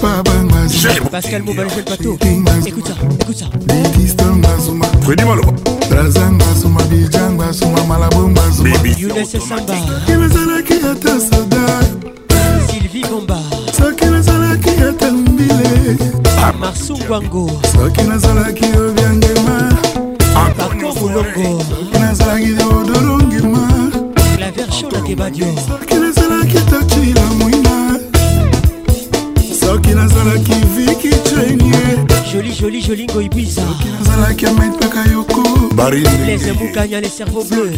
[0.00, 2.07] papa mazuma pascal mobalfel pato
[9.38, 9.77] December.
[36.72, 37.70] gagne les cerveaux bleus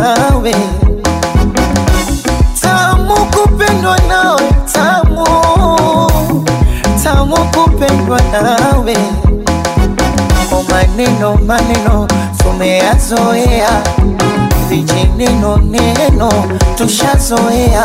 [0.00, 0.54] nawe,
[2.62, 4.40] tamu kupendwa nawe,
[4.72, 5.26] tamu
[7.04, 8.94] tamu kupendwa nawe.
[10.52, 12.08] O oh, maneno maneno
[12.42, 13.70] tumeyazoea,
[14.68, 16.28] vijineno neno
[16.74, 17.84] tushazoea.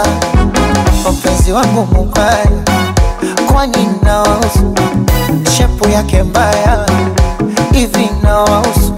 [1.12, 2.46] Mpenzi wangu mubaya,
[3.54, 4.74] kwani nawahusu?
[5.58, 6.86] Shepu yake mbaya
[7.72, 8.94] hivi nawahusu?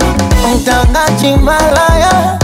[0.55, 2.37] Mtangaji malaya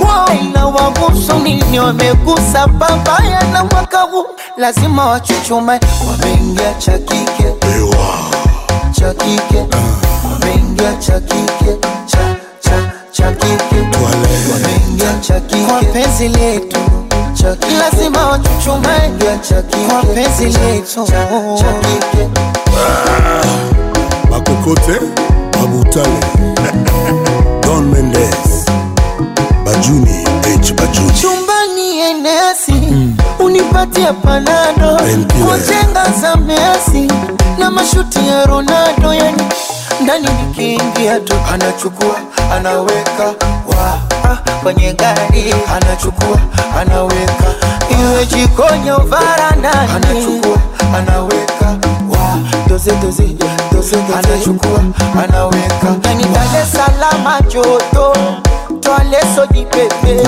[0.00, 7.46] Waila wagusuni wamegusa babaya na mwaka huu lazima wachuchume, wameingia cha kike
[10.30, 10.96] wameingia
[15.20, 16.80] cha kike letu
[17.78, 19.10] lazima wachuchume
[19.88, 21.00] kwa penzi letu
[22.80, 23.44] ah,
[24.30, 25.00] Makokote
[25.60, 26.20] Mabutale
[27.62, 28.66] Don Mendes
[29.80, 30.12] Bajuni,
[30.60, 31.74] H Bajuni.
[31.74, 33.16] ni enesi mm.
[33.38, 35.00] Unipatie panado
[35.46, 37.12] kwa chenga za Messi
[37.58, 39.42] na mashuti ya Ronaldo, yani
[40.00, 42.14] ndani nikiingia tu anachukua
[42.52, 43.24] anaweka
[43.68, 43.98] wa
[44.30, 46.38] ah, kwenye gari anachukua
[46.80, 47.54] anaweka,
[48.02, 50.58] iwe jikoni au varandani anachukua
[50.98, 51.66] anaweka
[52.10, 52.38] wa
[52.68, 53.36] doze doze doze,
[53.72, 54.80] doze anachukua
[55.24, 58.12] anaweka, yani Dar es Salaam joto
[58.96, 60.20] Twale soji pepe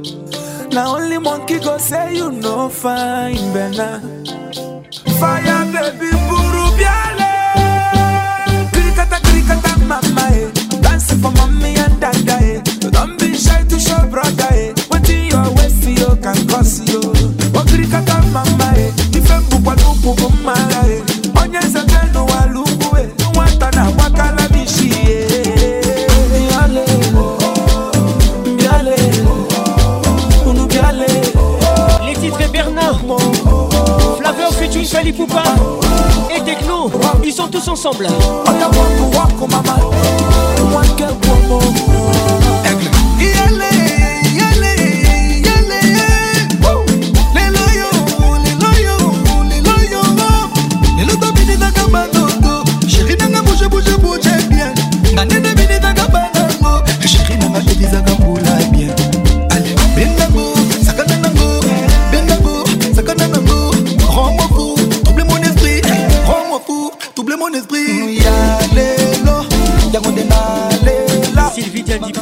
[0.73, 3.99] Now only monkey go say you no fine, Bella.
[5.19, 7.31] Fire baby, buru biale.
[8.71, 10.47] Krikata kirikata mama eh.
[10.81, 12.63] Dancing for mommy and dada eh.
[12.81, 14.71] So Don't be shy to show brother eh.
[14.87, 17.01] What in your waist you can cause you.
[17.51, 18.91] Oh krikata mama eh.
[19.11, 21.00] Ifembu kwa nupu bumala eh.
[35.11, 35.43] Et Poupa
[36.33, 36.39] et
[37.27, 38.07] ils sont tous ensemble.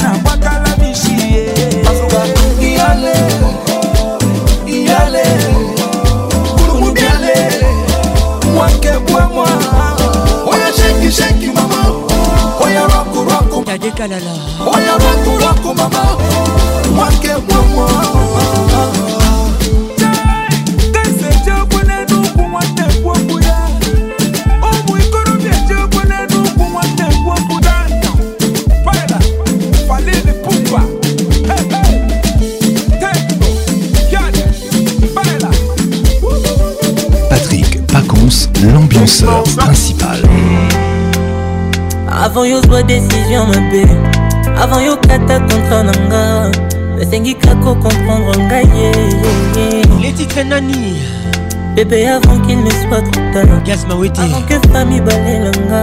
[13.66, 14.21] tadekalala
[39.05, 40.18] danseur principal
[42.24, 43.85] avant yozwa décision mabe
[44.62, 46.22] avant yokata kontra na nga
[46.98, 48.64] nasengi kako komprendre ngai
[50.02, 50.97] les titres nani
[51.76, 55.82] bébé avant qu'il ne soit trop tard gaz mawete avant que fami balela nga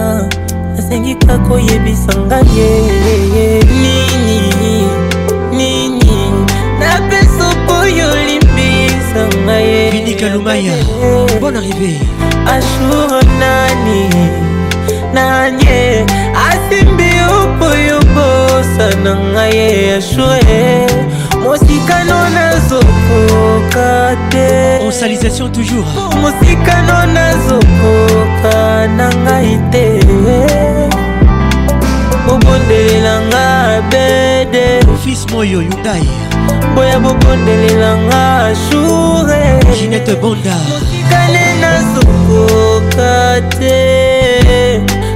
[0.74, 2.66] nasengi kako yebisa ngai
[3.82, 4.38] nini
[5.54, 6.20] nini
[6.80, 7.46] napesa
[7.80, 10.74] oyo limbisa ngai binika lumaya
[11.40, 12.02] bonne arrivée
[12.46, 14.02] ashuro nani
[15.14, 16.04] nanye
[16.50, 17.10] asimbi
[17.40, 20.62] opoyo bosa na ngai ye ashure
[21.44, 23.90] mosikano nazokoka
[24.30, 24.48] te
[24.86, 25.86] onsalisation toujours
[26.22, 28.58] mosikano nazokoka
[28.98, 29.86] na ngai te
[32.32, 33.46] obondelelanga
[33.90, 36.06] bede ofis moyo yudai
[36.74, 38.22] boya bobondelelanga
[38.64, 39.42] shure
[39.78, 42.01] ginete bonda mosikane nazo
[42.96, 43.76] kate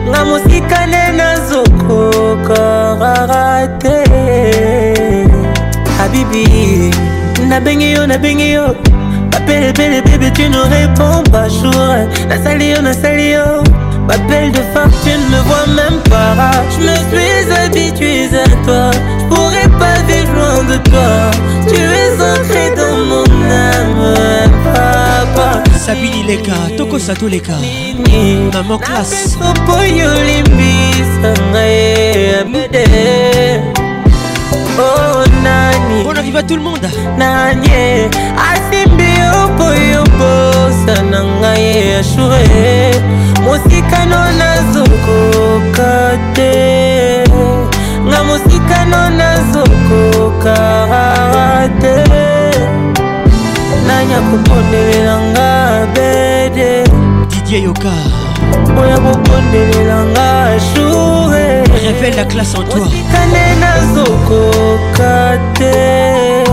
[0.09, 2.62] nga mosikane nazokoka
[3.01, 3.69] rara
[5.98, 6.44] habibi
[7.48, 8.66] nabengi yo nabengi yo
[9.47, 11.94] belle bele bebe tu ne réponds pas jour
[12.28, 13.31] nasali yo nasali
[14.57, 16.51] de femme, tu ne me vois même pas.
[16.73, 18.90] Je me suis habitué à toi.
[18.93, 21.15] Je pourrais pas vivre loin de toi.
[21.70, 23.39] Tu es ancré dans mon
[23.74, 24.94] âme.
[25.78, 27.59] sabini leka tokosa toleka
[28.55, 32.85] mama classe mpo yo limbisanga ye abede
[34.78, 36.86] onani oh, on arrive à tout le monde
[37.19, 38.09] nani
[38.51, 43.01] asimbi yo mpo yo mbosana ngai ye ashure
[43.44, 45.94] mosikano nazokoka
[46.36, 46.55] te
[48.07, 50.57] nga mosikano nazokoka
[51.82, 52.26] te
[54.16, 56.84] oya kopondelelanga bede
[57.30, 57.93] didie yoka
[58.82, 66.51] oya kopondelelanga joure révèle la classe en toi osikane nazokoka te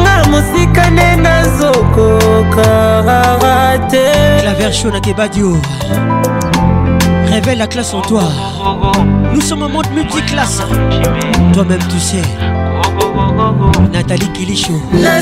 [0.00, 5.56] nga mosikane nazokokaka te claver chona kebadio
[7.26, 8.22] révèle la classe en toi.
[9.34, 10.62] Nous sommes un monde multiclasse.
[11.52, 12.22] Toi-même tu sais.
[13.92, 14.74] Nathalie Kilicho.
[14.92, 15.20] La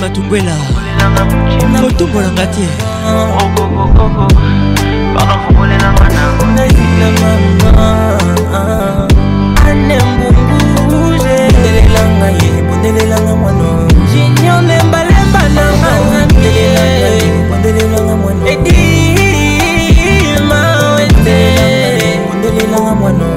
[0.00, 0.54] matumbwela
[1.84, 2.66] kotombolanga te
[9.70, 13.68] anembunguzebonelelanga ye bonelelanga mwana
[14.12, 20.60] jinio lembalemba nangaabonelelanga mwana edima
[21.04, 21.38] ete
[22.32, 23.28] bonelelanga mwana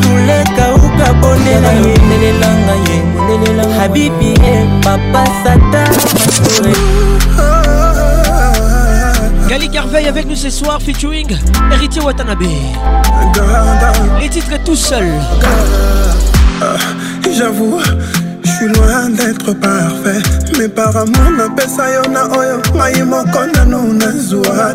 [0.00, 2.96] sulekauka bonela ye bonelelanga ye
[3.26, 4.30] bonelelanga habibi e
[4.84, 5.65] papasat
[9.48, 11.36] Gali Carveille avec nous ce soir, featuring
[11.72, 12.42] Héritier Watanabe.
[14.20, 15.04] Les titres tout seul.
[16.62, 16.76] Euh,
[17.36, 17.80] j'avoue,
[18.44, 20.22] je suis loin d'être parfait.
[20.58, 22.60] Mais par amour, napesa yo na oyo.
[22.74, 24.72] Mayi moko nanu nazwa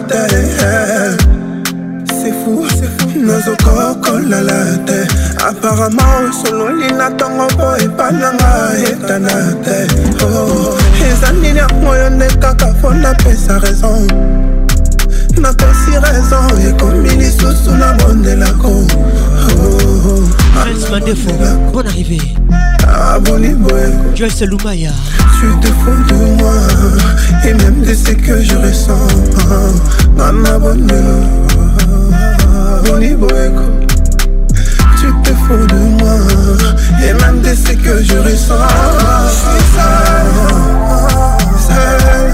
[2.44, 2.66] fou
[3.16, 5.00] nazokokolala te
[5.48, 8.52] aparama osololi na ntongo mpo epananga
[8.90, 9.78] etana te
[10.26, 10.78] oh,
[11.10, 14.02] eza nini yango yo nde kaka mpo napesa raison
[15.42, 18.74] nakosi raison ekomi lisusu na bondelako
[21.72, 22.20] Bon arrivé.
[22.88, 23.56] Abonné,
[24.16, 24.92] Joyce Lumaya.
[25.40, 26.52] Tu te fous de moi
[27.48, 29.12] et même de ce que je ressens.
[30.18, 30.92] Maman, ah, ah, bonne
[35.00, 36.14] Tu te fous de moi
[37.04, 38.68] Et même des ce que je ressens
[39.28, 39.68] Je suis
[41.68, 42.32] seul,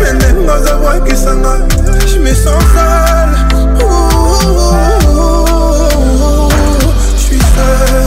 [0.00, 1.56] Mais même dans un voix qui s'en va
[2.06, 3.30] Je me sens seul
[7.16, 8.01] Je suis seul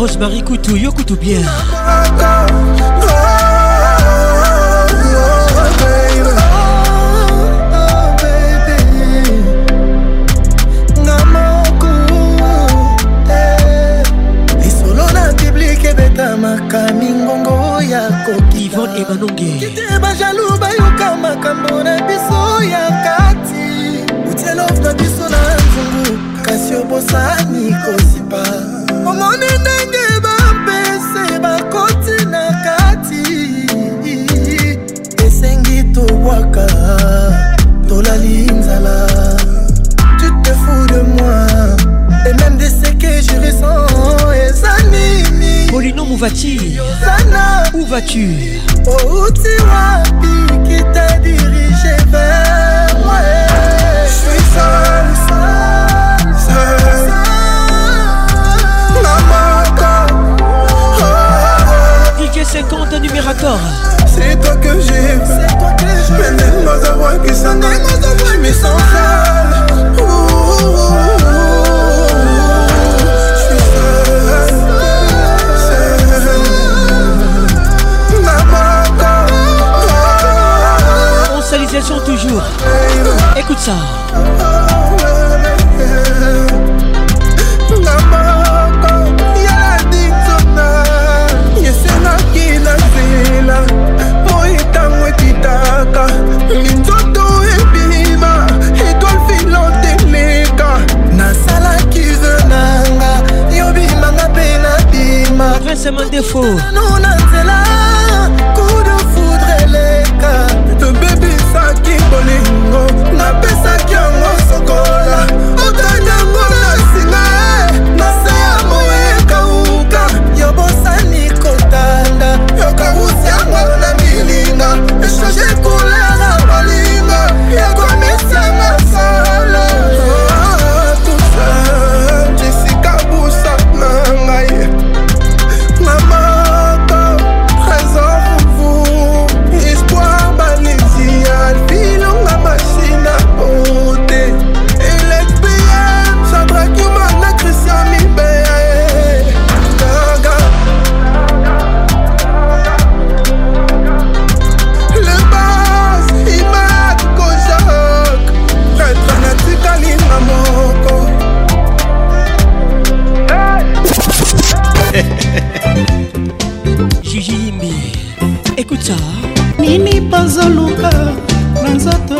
[0.00, 1.44] Rosemary Koutou, yo Koutou bien.
[16.40, 25.28] makamingongo ya kokivon ebanonge kite bajalu bayoka makambo na biso ya kati utielof na biso
[25.28, 28.44] na nzungu kasi obosani kosipa
[29.10, 33.26] omoni ndenge bapese bakoti na kati
[35.26, 36.66] esengi tobwaka
[37.88, 39.06] tolali nzala
[40.18, 41.38] tu te fous de moi
[42.28, 48.26] et même de ce que je ressens eza nini polino mouvati zana où vas-tu
[48.86, 53.18] outi oh, wapi qui t'a dirigé vers moi
[54.08, 55.79] je suis seul, seul
[62.52, 63.58] C'est 50 numérateur
[64.08, 67.58] C'est toi que j'aime C'est toi que suis seul
[68.40, 68.64] Mais Je suis
[81.32, 82.42] On Consolisation toujours.
[83.38, 84.49] Écoute ça.
[96.58, 97.24] nzoto
[97.54, 98.34] ebima
[98.88, 100.70] edolfi loteleka
[101.16, 103.12] nasalaki ve nanga
[103.58, 105.74] yobimanga mpe nabimano
[107.00, 107.58] na nzela
[108.54, 110.32] kude foudre eleka
[110.80, 112.82] tobebisaki bolingo
[113.18, 114.29] napesaki yango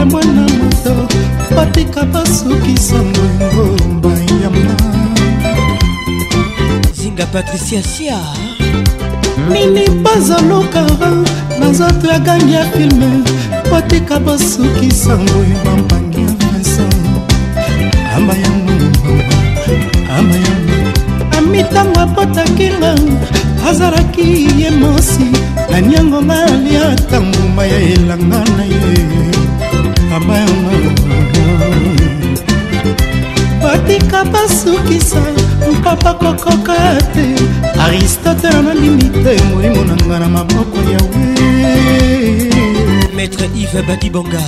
[0.00, 1.14] we mwana moto
[1.56, 4.84] batika basukisa mongo bayamba
[6.94, 8.18] zinga patricia sia
[9.52, 10.86] nini bazaloka
[11.60, 13.06] nazoto ya gangi ya filme
[13.70, 16.82] batika basukisa ngwe bambangi ya masa
[18.16, 19.04] amba yango
[20.18, 20.90] amba yango
[21.38, 22.94] amitango abotakinga
[23.68, 25.24] azalaki ye mosi
[25.70, 29.40] nani yango naliata nguma ya elanga na ye
[30.26, 30.72] mama
[33.62, 35.16] batika basukisa
[35.72, 36.74] mpapa kokoka
[37.14, 37.24] te
[37.80, 41.26] aristotele analimi te molimo na nga na maboko yawe
[43.16, 44.42] maître ive badibonga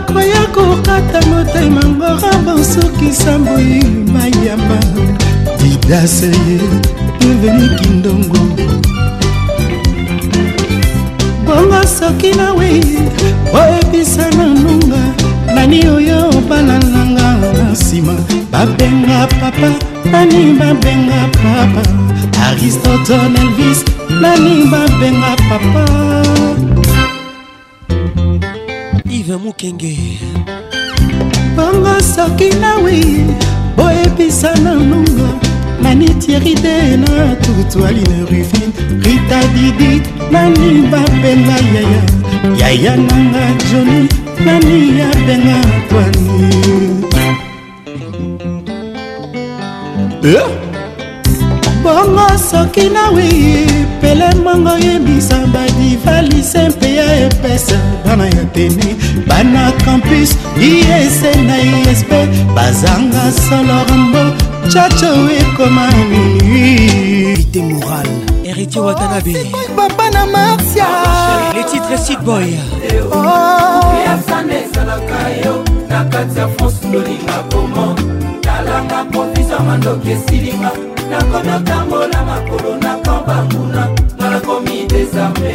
[0.00, 4.78] bakwaya kokata motema ngorabo soki samboi mayama
[5.62, 6.60] didaseye
[7.20, 8.40] deveni kindongo
[11.46, 12.70] bongo soki nawe
[13.60, 15.02] oyebisa na nonga
[15.54, 18.14] nani oyo obalalanga na nsima
[18.52, 19.68] babenga papa
[20.12, 21.82] nani babenga papa
[22.48, 23.78] aristote elvis
[24.22, 26.09] nani babenga papa
[29.30, 29.96] sylvain mokenge
[31.56, 33.24] bongo soki nawi
[33.76, 35.30] boyebisa na nunga
[35.82, 42.02] nanitieride na tutwali na rufine rita didit nani bapenga yaya
[42.74, 44.08] yaya nanga joni
[44.44, 45.58] nani yabenga
[45.88, 46.50] twani
[50.22, 50.48] yeah?
[51.82, 53.64] bongo soki nawi
[54.00, 56.69] pelemongo yebisa badivalisem
[58.10, 58.88] satana ya teni
[59.28, 60.30] bana campus
[60.68, 61.56] ies na
[61.90, 62.10] isp
[62.56, 64.22] bazanga salormbo
[64.72, 65.10] chacho
[65.40, 68.08] ekoma minuité moral
[68.44, 69.32] héritier watanabe
[69.76, 70.86] papa na marcia
[71.54, 72.46] les titres sit boy
[72.90, 74.56] ezalaka
[75.44, 75.54] yo
[75.88, 77.86] na kati ya france lolinga bomo
[78.42, 80.70] talanga kofisa mandoki esilinga
[81.10, 83.82] nakomi otambola makolo na kambanguna
[84.18, 85.54] nga nakomi desarme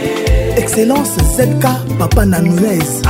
[0.66, 1.64] excellence zk
[2.00, 3.02] papa nanuez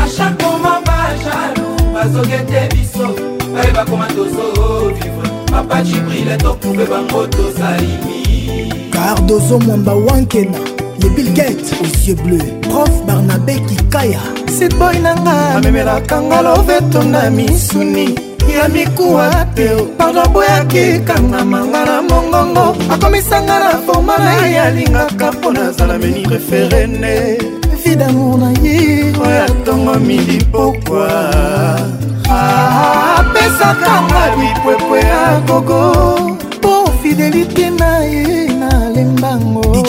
[1.94, 3.10] bazoki ete biso
[3.53, 10.57] baye bakoma tozovivre oh, papa cibrile tokube bango tozalimi cardozo mwamba wankena
[11.03, 14.19] le bill gate aux yeux bleus prof barnabe kikaya
[14.60, 19.68] sitboy nanga amemelakanga loveto na misuni ya mikuwa te
[19.98, 27.38] pardon boyaki kangamanga na mongongo akomisanga na forma na ye alingaka mpo nazala meni referene
[27.84, 31.11] vidamour na ye oyo atongomi libokwa
[32.23, 35.80] apesaka ah, nga bipwepwe ya koko
[36.60, 36.73] mpo
[37.03, 38.23] fidelite na ye
[38.56, 39.84] nalembango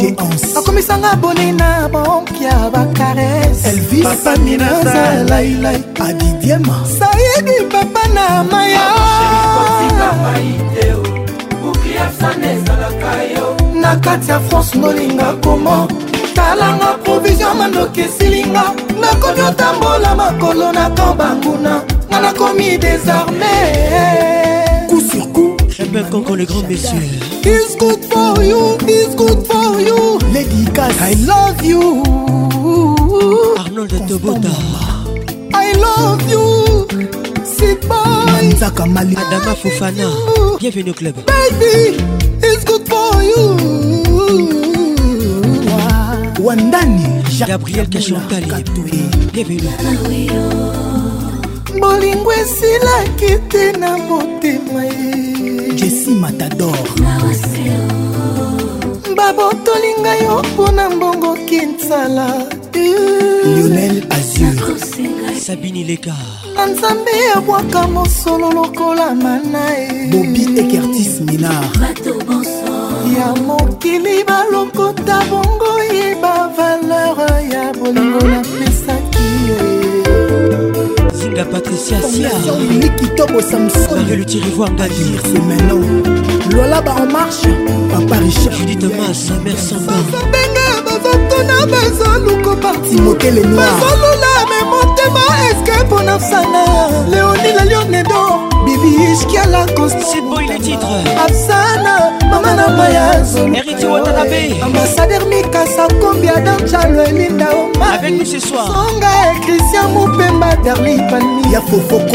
[0.58, 5.75] akomisanga boni na bompia bakarese papami nazalaila
[6.46, 8.84] diema saidi papa na maya
[13.80, 15.88] na kati ya france nolinga komo
[16.34, 18.62] talanga provizio mandoki esilinga
[19.00, 23.50] nakomi otambola makolo na kamp banguna nga nakomi desarme
[24.90, 27.06] coup sur coup J'appelle encore les grands messieurs.
[27.44, 30.18] It's good for you, it's good for you.
[30.32, 32.02] Lady Gaga, I love you.
[33.58, 34.85] Arnold de Tobota.
[35.58, 36.44] i love you
[37.44, 40.06] sit boy nzaka mali adama fofana
[40.60, 41.76] bienvenue au club baby
[42.48, 43.42] it's good for you
[46.46, 48.52] wandani gabriel kashontali
[49.32, 49.72] bienvenue
[51.80, 55.08] bolingo esilaki te na motema ye
[55.80, 56.78] jesi matador
[59.18, 62.26] babotoli ngai yo mpo na mbongo kinsala
[62.76, 64.66] lionel azur
[65.44, 66.14] sabini leka
[66.70, 72.06] nzambe abwaka mosolo lokola manae bobi ekertis minard
[73.18, 77.18] ya mokili balokota bongo yeba valeur
[77.52, 79.28] ya bolingo napesaki
[81.18, 85.76] zinga patricia sialikitobo samsonlutirivoangadir semeno
[86.54, 87.52] lola ba en marche
[87.92, 89.96] papa richard judit mas mère samba
[91.70, 92.96] bazaluko parti
[93.58, 96.62] bazolula me motema eske mpona fsana
[97.10, 98.22] leoni la lionedo
[98.66, 99.60] bibiishkiala
[101.24, 101.94] absana
[102.30, 103.04] mama na maya
[104.62, 109.12] ambassader mikasa kombia danchalo elinda omasonga
[109.46, 111.42] cristian mopemba darli pani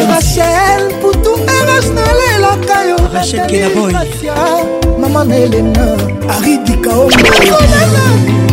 [0.10, 2.98] rachel putu rh nalelaka yo
[5.00, 5.88] mama na elena
[6.38, 8.51] aridikaoa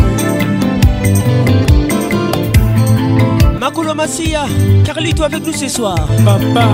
[3.69, 4.47] makolo masiya
[4.83, 5.93] carlito avec nous ce soir
[6.25, 6.65] papa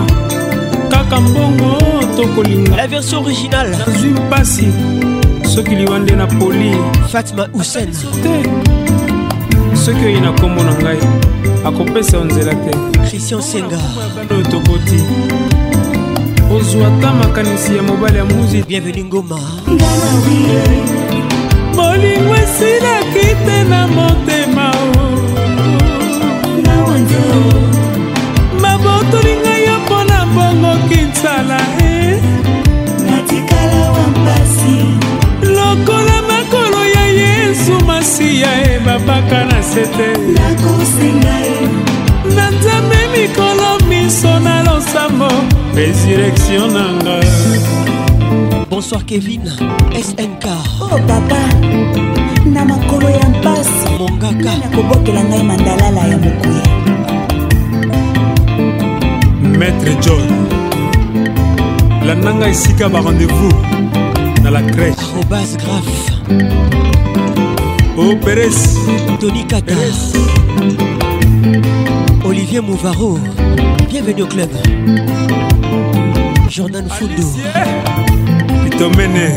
[0.89, 1.75] kaka mbongo
[2.15, 4.67] tokolinga la version originale nazwi mpasi
[5.53, 6.71] soki liwa nde na poli
[7.11, 8.35] fatima husen te
[9.83, 10.97] soki oye na nkombo na ngai
[11.67, 13.79] akopesa yo nzela te christian senga
[14.31, 14.99] oyo tokoti
[16.55, 19.35] ozwa ta makanisi ya mobali ya muzi bienvenu ngoma
[21.75, 24.54] bolingo esilaki te na motema
[28.61, 32.19] babotoli ngai yo mpo na bongo kinsala e
[33.11, 34.75] natikala wa mpasi
[35.55, 41.59] lokola makolo ya yesu masiya e babaka na se te nakosenga ye
[42.35, 45.29] na nzambe mikolo miso na losambo
[45.77, 47.15] resurrection na nga
[48.69, 49.43] bonsoir kevin
[50.05, 50.45] snk
[50.81, 51.41] o oh, papa
[52.53, 56.63] na makolo ya mpasi mongaka nakobokela ngai mandalala ya mokuya
[59.57, 60.21] maître john
[62.05, 63.51] landanga esika barendez-vous
[64.43, 65.91] na la crèche arobas graf
[67.97, 68.75] o oh, peres
[69.19, 69.73] tony kata
[72.25, 73.17] olivier mouvaro
[73.89, 74.49] bienvenue au club
[76.49, 77.23] jordan fundo
[78.69, 79.35] pitomene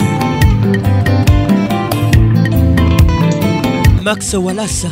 [4.05, 4.89] max walasa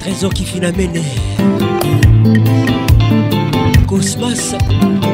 [0.00, 1.02] trésor kifinamene
[3.92, 4.42] cosmas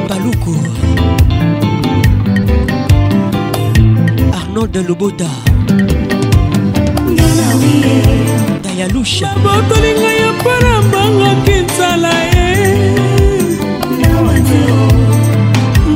[0.09, 0.53] baluku
[4.39, 5.29] arnold lobota
[8.65, 12.47] dayalusha bokolinga ya mpona mbangaki nzala ye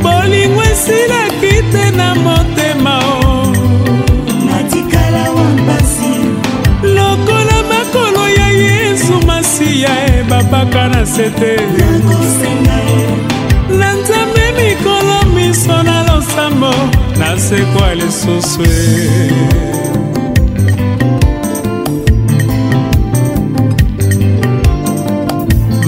[0.03, 3.43] bolingo esilaki te na motema o
[6.95, 10.12] lokola makolo ya yesu masiya e
[10.53, 11.53] ebaka na se te
[13.77, 16.71] na nzambe mikolo miso na losambo
[17.19, 19.31] nasekwa lisusu e.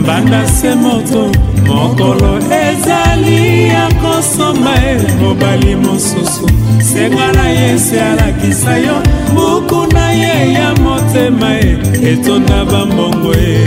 [0.08, 1.22] banda se moto
[1.68, 2.32] mokolo
[2.70, 3.40] ezali
[3.74, 6.48] ya kosomba e mobali mosusu
[6.94, 8.98] senga na ye se alakisa yo
[9.34, 11.70] buku na ye ya motema e
[12.12, 13.60] etonda bambongo e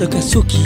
[0.00, 0.58] fabrice kasoki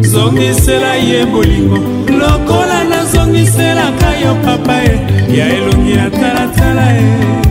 [0.00, 1.76] zongisela ye bolingo
[2.18, 7.47] lokola nazongiselaka yo papa e ya elongi ya talatala e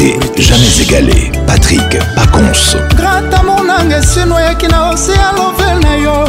[0.00, 6.24] qualité jamais égalée patrik pacons grata monanga esino oyaki na ose ya lovel na yo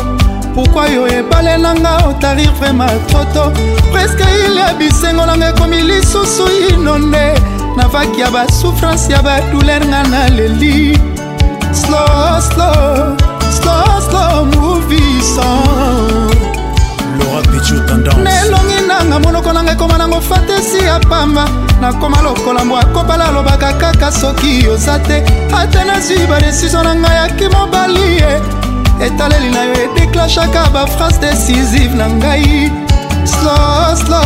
[0.54, 3.52] pourkui yo ebale nanga otarir vraimen troto
[3.94, 7.34] preske ile bisengo nanga ekomi lisusu inonde
[7.78, 10.98] navaki ya basouffrance ya badouler nga na leli
[11.72, 13.16] slow slow
[13.52, 15.48] slow slow movisan
[18.24, 21.46] nelongi nanga monoko nanga ekoma nango fatesi ya pamba
[21.82, 25.18] nakoma lokola mbwa kobala alobaka kaka soki oza te
[25.58, 28.32] atanasi badesizio na ngai yaki mobali ye
[29.06, 32.72] etaleli na yo edeklashaka baphrase décisive na ngai
[33.32, 34.22] sloslo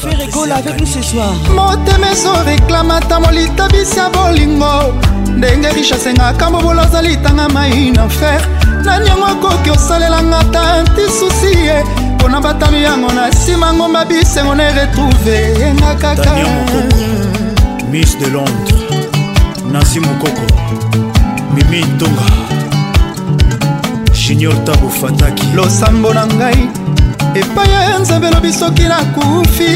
[0.00, 4.94] ferigola avec nous ce soir motema ezoreklamata molitabisi ya bolingo
[5.38, 8.40] ndenge richesse engaka mobola ozalitanga mai na fer
[8.84, 14.64] nani yango akoki osalelanga ta ntisusi ye mpona batami yango na nsima ngomba bisengo na
[14.70, 16.30] eretrouve yenga kaka
[17.90, 18.84] miss de londres
[19.72, 20.44] nansi mokoko
[21.54, 22.22] mimi ntonga
[24.12, 26.62] junior tabo fataki losambo na ngai
[27.40, 29.70] epai ya nzambe elobi soki nakufi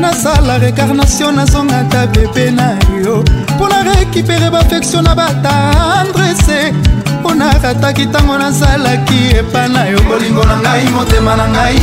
[0.00, 2.66] nasala recarnation nazonga ta bebe na
[3.04, 3.14] yo
[3.56, 6.60] mpo na récupere bafektio na batandrese
[7.28, 11.76] yango narataki ntango nazalaki epa na yo bolingo na ngai motema na ngai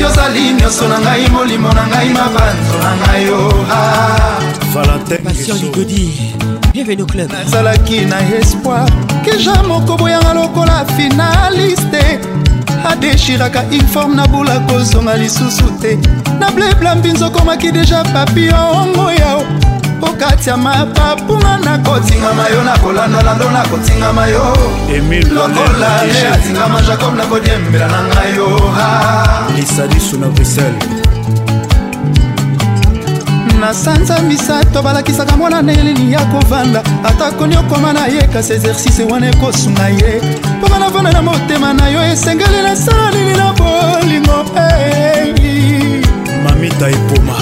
[0.00, 3.28] yozali nyonso na ngai molimo na ngai mabanzo na ngai
[7.44, 8.86] ozalaki na espoir
[9.24, 12.20] keja moko boyanga lokola finaliste
[12.90, 15.98] adeshiraka informe na bula kozonga lisusu te
[16.40, 19.44] na blebla mbinzo okomaki deja papio ongo yao
[20.02, 24.56] okatya mapapunga nakotingama yo nakolandolando nakotingama yo
[25.34, 28.48] lokola re atingama jacob nakodiembela na ngai yo
[29.56, 30.84] lisadisu na bruxelles
[33.60, 39.02] na sanza misato balakisaka mwana na eleli ya kovanda atakoni okoma na ye kasi exercice
[39.04, 40.20] wana ekosunga ye
[40.58, 45.97] mpo banavanda na motema na yo esengeli nasala nini na bolingo ei
[46.58, 47.36] mamita epoma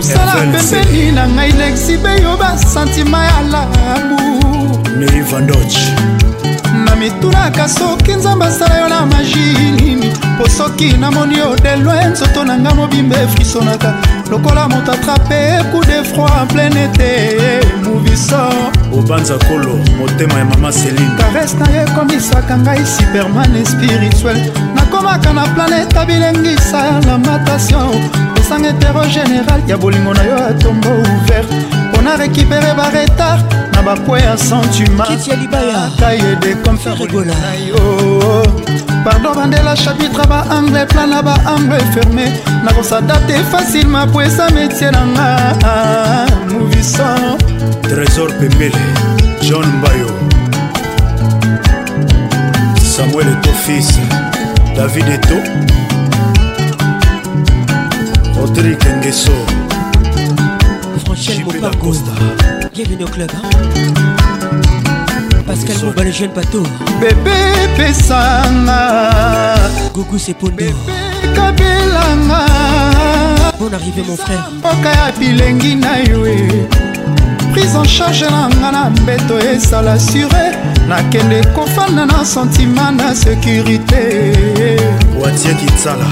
[0.00, 4.20] sala pembeni na ngai lexi beyo basantima ya labu
[4.98, 5.76] meri vandoch
[6.84, 12.44] na mitunaka soki nzambe asala yo na magi nini mpo soki namoni yo delwe nzoto
[12.44, 13.94] na ngai mobimba efrisonaka
[14.30, 17.12] lokola moto atrape coup de froid plein ete
[17.84, 18.42] moviso
[18.92, 24.36] obanza kolo motema ya mama seline kares na ye ekomisaka ngai superman spirituel
[25.02, 31.50] nakomaka na planete abilengisa na matation esanga etero général ya bolingo na yo atombo ouvert
[31.92, 33.44] mpo na récupere ah, baretard
[33.74, 37.34] na bakwe ya sentimentayede comferna
[37.68, 37.80] yo
[39.04, 42.28] pardon bandela chapitre baangle plan na baangle ferme
[42.64, 45.38] nakosadapte facilement po eza métier nanga
[46.50, 47.38] mouvison
[47.82, 48.78] trésor pembele
[49.42, 50.10] john mbayo
[52.94, 54.00] samuel etofisi
[54.76, 55.36] david eto
[58.36, 59.32] rodrik ngeso
[61.02, 61.92] franchel mopago
[62.74, 63.48] bienvenue au club hein?
[65.46, 66.62] pascal moba le jeune bateau
[67.00, 67.38] bebe
[67.74, 69.56] pesanga
[69.94, 70.66] gugu sepondo
[71.34, 72.44] kabelanga
[73.58, 76.85] bon arrivé mon frère mboka ya bilengi na yo e.
[77.56, 80.44] prise en charge na nga na mbeto esala sure
[80.88, 84.02] nakende kofanda na sentima na sécurité
[85.20, 86.06] watie kitsala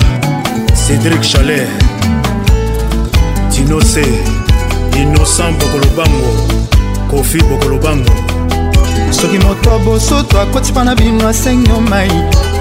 [0.82, 1.66] cédrik chaler
[3.52, 4.06] dinose
[5.00, 6.30] innocent bokolobango
[7.10, 8.12] kofi bokolobango
[9.10, 12.10] soki moto abosoto akoti mpa na bino asenyo mai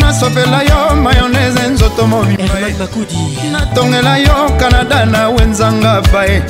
[0.00, 3.18] nasopela yo mayonese nzoto mobimbaakudi
[3.52, 6.42] natongela yo kanada na wenzanga bae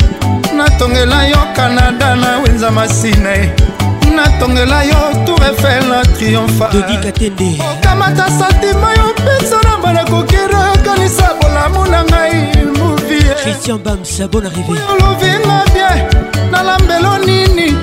[0.56, 3.50] natongela yo kanada na wenza masina e
[4.16, 4.94] natongela yo
[5.26, 7.12] tour efel na triomfaokamata
[8.38, 12.34] santima yo mpesa na banakokira kanisa bolamu na ngai
[12.78, 15.98] moviechristian bamsa bon arrivé oyo lovinga bien
[16.50, 17.76] nalambelo nini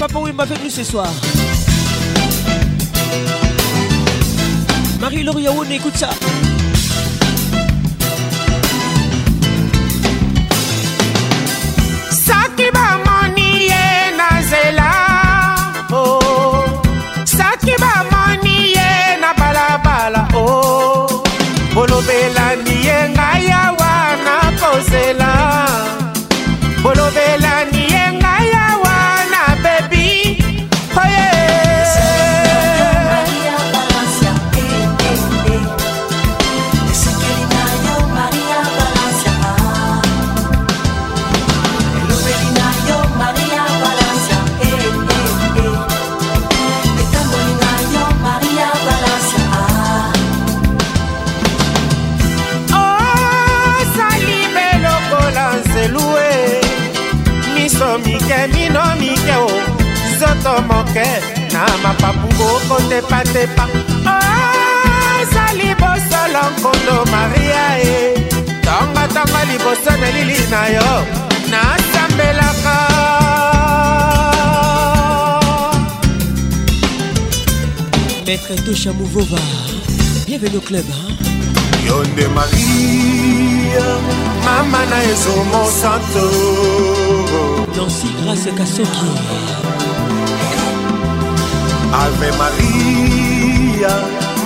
[0.00, 1.06] Papa m'a m'a venu ce soir.
[5.00, 6.10] Marie-Laure écoute ça.
[63.32, 63.64] tepa
[65.20, 67.96] ozali oh, bosolo nkondo maria e
[68.64, 70.88] tongatonga liboso na elili na yo
[71.52, 72.76] nasambelaka
[78.26, 79.40] maître tosha mouvova
[80.26, 81.16] bienvenu au club hein?
[81.86, 83.86] yo nde maria
[84.44, 86.24] mama na ezomo santo
[87.76, 89.08] nansi grâce kasoki
[92.02, 93.92] Ave Maria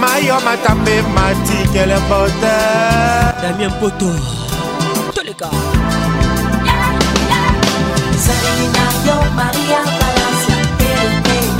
[0.00, 2.54] mayo matape matikele mbote
[3.42, 4.06] damien poto
[5.14, 5.48] toleka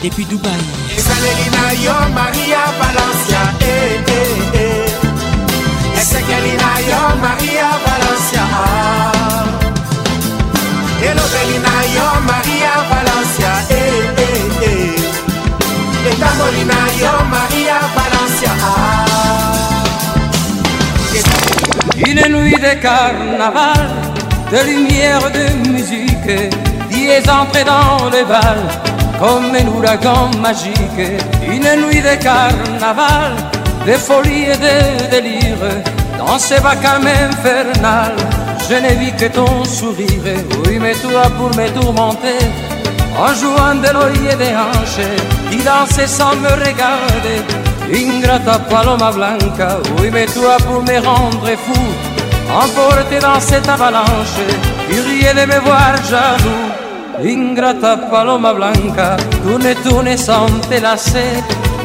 [0.02, 0.64] depuis dubai
[0.98, 3.42] ezaleli na yo maria valencia
[3.72, 4.36] eh, eh,
[4.66, 6.00] eh.
[6.02, 9.19] esekeli na yo maria valencia ah.
[11.02, 18.50] Et Maria Valencia Et et yo Maria Valencia
[21.94, 21.96] ah.
[21.96, 23.88] Une nuit de carnaval,
[24.52, 26.52] de lumière, de musique,
[26.94, 28.68] est entrées dans les balles,
[29.20, 31.00] comme un ouragan magique.
[31.48, 33.34] Une nuit de carnaval,
[33.88, 35.58] de folie et de délire,
[36.18, 38.18] dans ces vacances infernales
[38.70, 42.38] je n'ai vu que ton sourire, oui, mais toi pour me tourmenter,
[43.26, 45.08] en jouant de l'oeil et des hanches,
[45.50, 47.38] qui dansait sans me regarder.
[48.02, 49.70] Ingrata paloma blanca,
[50.00, 51.84] oui, mais toi pour me rendre fou,
[52.64, 54.38] emporté dans cette avalanche,
[54.88, 56.68] tu riait de me voir jaloux.
[57.26, 61.32] Ingrata paloma blanca, tourne, tourne sans te lasser,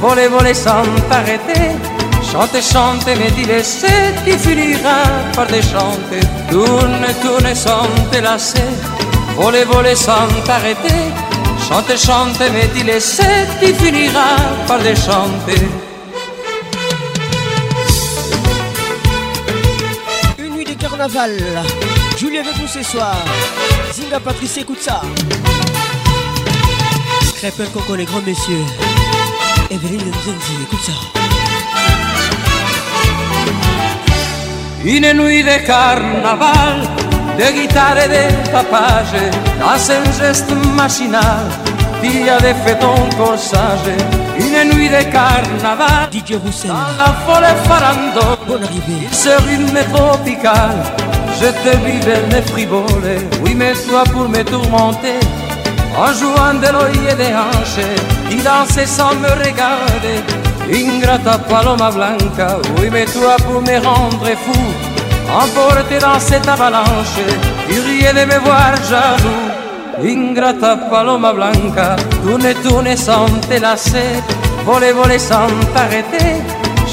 [0.02, 1.94] voler, voler sans t'arrêter.
[2.35, 3.62] Chantez, chante mais dis les
[4.24, 5.02] qui finira
[5.36, 6.19] par déchanter.
[6.51, 8.59] Tourne, tourne sans te lasser,
[9.36, 10.97] Voler, voler sans t'arrêter.
[11.69, 14.35] Chantez, chante mais dis laissez qui finira
[14.66, 15.65] par déchanter.
[20.36, 21.36] Une nuit de carnaval,
[22.19, 23.15] Julie avec nous ce soir.
[23.94, 25.02] Zinga Patrice, écoute ça.
[27.36, 28.66] Crêpe coco, les grands messieurs.
[29.70, 31.20] Evelyne Nzenzi, écoute ça.
[34.86, 36.82] Une nuit de carnaval,
[37.39, 39.16] de guitare et de tapage,
[39.59, 41.47] dans un geste machinal,
[42.02, 43.97] dia de ton corsage.
[44.39, 46.32] Une nuit de carnaval, DJ
[46.98, 49.09] la folle farando, il arrivée,
[49.56, 50.77] une rythme tropical,
[51.40, 55.19] je te vivais mes frivoles, oui mais soit pour me tourmenter,
[55.97, 57.90] en jouant de l'œil et des hanches,
[58.31, 60.20] il dansait sans me regarder.
[60.73, 64.61] Ingrata paloma blanca, oui mais toi pour me rendre fou,
[65.43, 67.20] emporté dans cette avalanche,
[67.69, 70.03] il riait de me voir jaloux.
[70.03, 74.23] Ingrata paloma blanca, tourne, tourne sans te lasser,
[74.65, 76.41] voler, voler sans t'arrêter,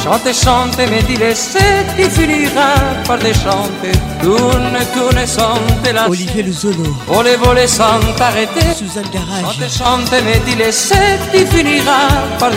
[0.03, 2.76] chante, chante, mais dis laisser, tu finiras
[3.07, 3.93] par déchanter.
[4.22, 6.89] Tourne, tourne sans te lasser, Olivier zolo.
[7.07, 12.52] voler, voler sans t'arrêter, Suzanne chante, chante, mais dis laisser, tu finiras par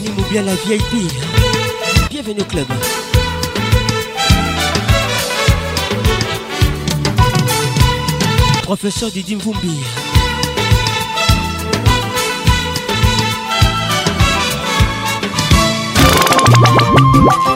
[0.00, 1.12] ou bien la VIP.
[2.08, 2.66] Bienvenue au club.
[8.62, 9.80] Professeur Didim Vumbi.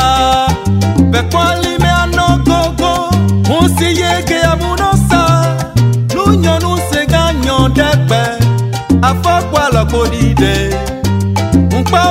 [1.12, 2.92] bɛkpɔ alime anɔ gogo
[3.48, 5.22] ŋusi ye ke amuno sa
[6.14, 8.22] nunyɔnu se ga nyɔ ɖe gbe
[9.10, 10.56] afɔkpɔ alɔkpo ɖi ɖe
[11.80, 12.02] ŋkpɔ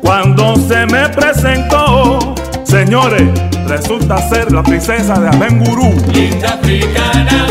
[0.00, 3.28] Cuando se me presentó, señores,
[3.66, 5.94] resulta ser la princesa de Abengurú.
[6.12, 7.48] Linda africana.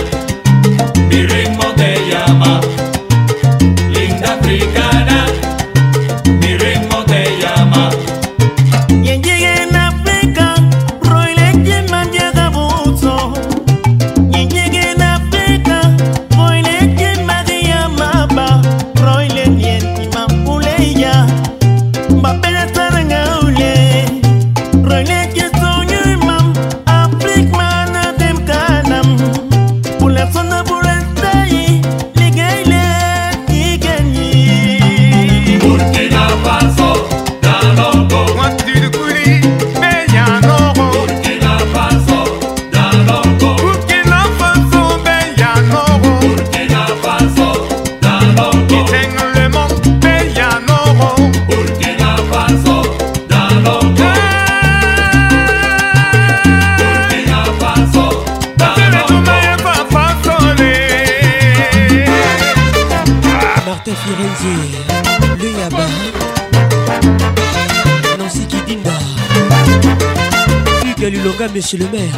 [71.45, 72.14] I monsieur le maire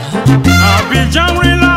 [0.88, 1.75] Abidjan, oui, là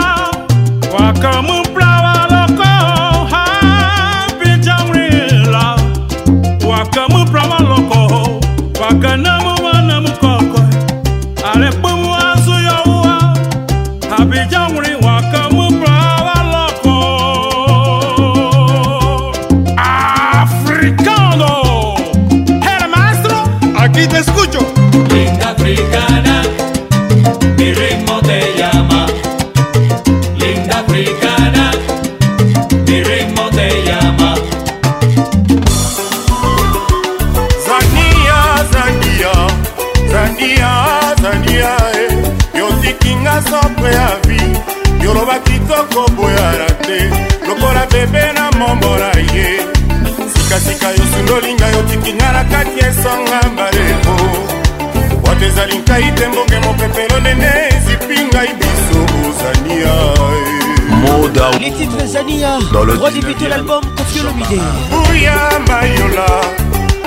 [63.09, 64.45] Au début de l'album, Kofi Olomide.
[64.91, 65.35] Bouya
[65.67, 66.27] Mayola,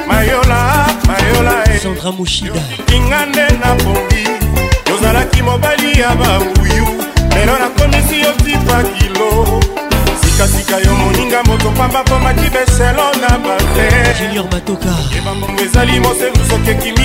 [0.08, 1.64] Mayola, Mayola.
[1.68, 1.78] Eh.
[1.78, 2.54] Sandra Mouchida.
[2.88, 4.26] Kingande na pongi,
[4.90, 6.88] yozalaki mobali ya bambuyu.
[7.36, 9.60] Lelo nakomisi yo tipa kilo.
[10.24, 13.90] sikasika yo moninga moto pamba mpo maki beselo na bate
[14.20, 17.01] junior matoka ebambongo ezali mosenzu soki ekimi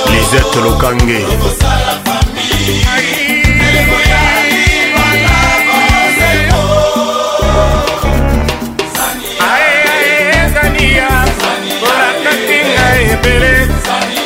[0.10, 1.22] lisette lokange
[13.18, 13.70] ebele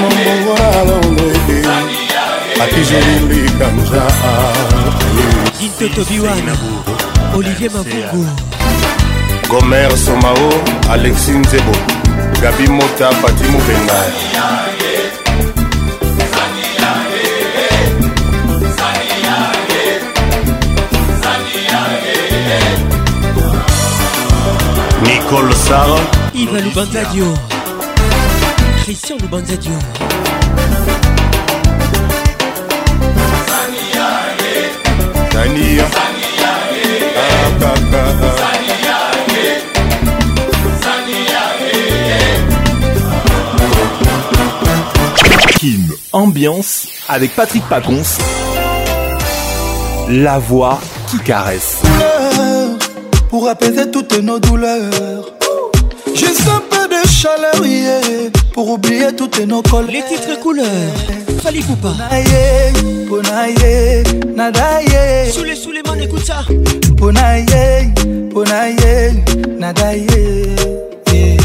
[0.00, 1.56] mombongo na londeke
[2.62, 4.02] atizolimbikanza
[5.66, 6.54] intotobiwana
[7.34, 8.26] Olivier Mavungu
[9.48, 11.72] Gomer Somao Alexis Nzebo
[12.42, 13.08] Gabi Mota
[25.02, 26.02] Nicole Sarah
[26.34, 27.34] Yves Lubanzadio
[28.84, 29.78] Christian Lubanzadio
[35.32, 36.11] Sania.
[46.12, 48.18] Ambiance avec Patrick Pacons.
[50.08, 51.76] La voix qui caresse.
[53.30, 55.32] Pour apaiser toutes nos douleurs.
[56.16, 59.86] Juste un peu de chaleur, pour oublier toutes nos colères.
[60.02, 60.66] Les titres couleurs,
[61.40, 61.94] Fali coup pas
[64.34, 65.32] nadaye.
[65.32, 66.42] Sous les sous les écoute ça.
[66.96, 67.94] Ponaye,
[68.32, 69.14] ponaye,
[69.60, 70.06] nadaye.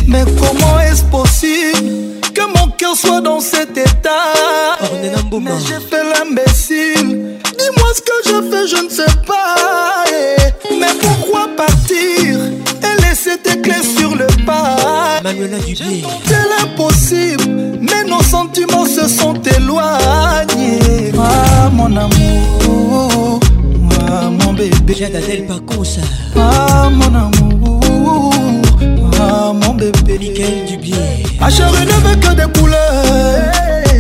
[0.08, 1.36] Mais comment est-ce possible
[2.88, 4.34] cœur soit dans cet état.
[4.80, 5.12] Ah, mais
[5.66, 7.38] j'ai fait l'imbécile.
[7.58, 10.04] Dis-moi ce que je fais, je ne sais pas.
[10.10, 10.76] Eh.
[10.80, 14.76] Mais pourquoi partir et laisser tes clés sur le pas
[15.24, 16.04] Manuela Dubé.
[16.28, 21.12] C'est l'impossible, mais nos sentiments se sont éloignés.
[21.20, 23.40] Ah, mon amour.
[24.10, 24.94] Ah, mon bébé.
[24.96, 26.02] Jadadel Paconsa.
[26.38, 27.37] Ah, mon amour.
[31.40, 33.52] Ma chérie ne veut que des couleurs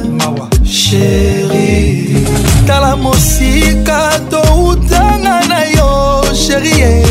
[0.10, 2.26] mawa sheri
[2.68, 7.06] tala mosika toutanga na yo sheri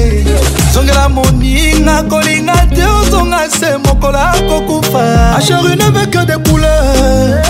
[0.75, 7.43] zongela moninga kolinga te ozonga se mokola kokufa asheri ne veut que des couleurs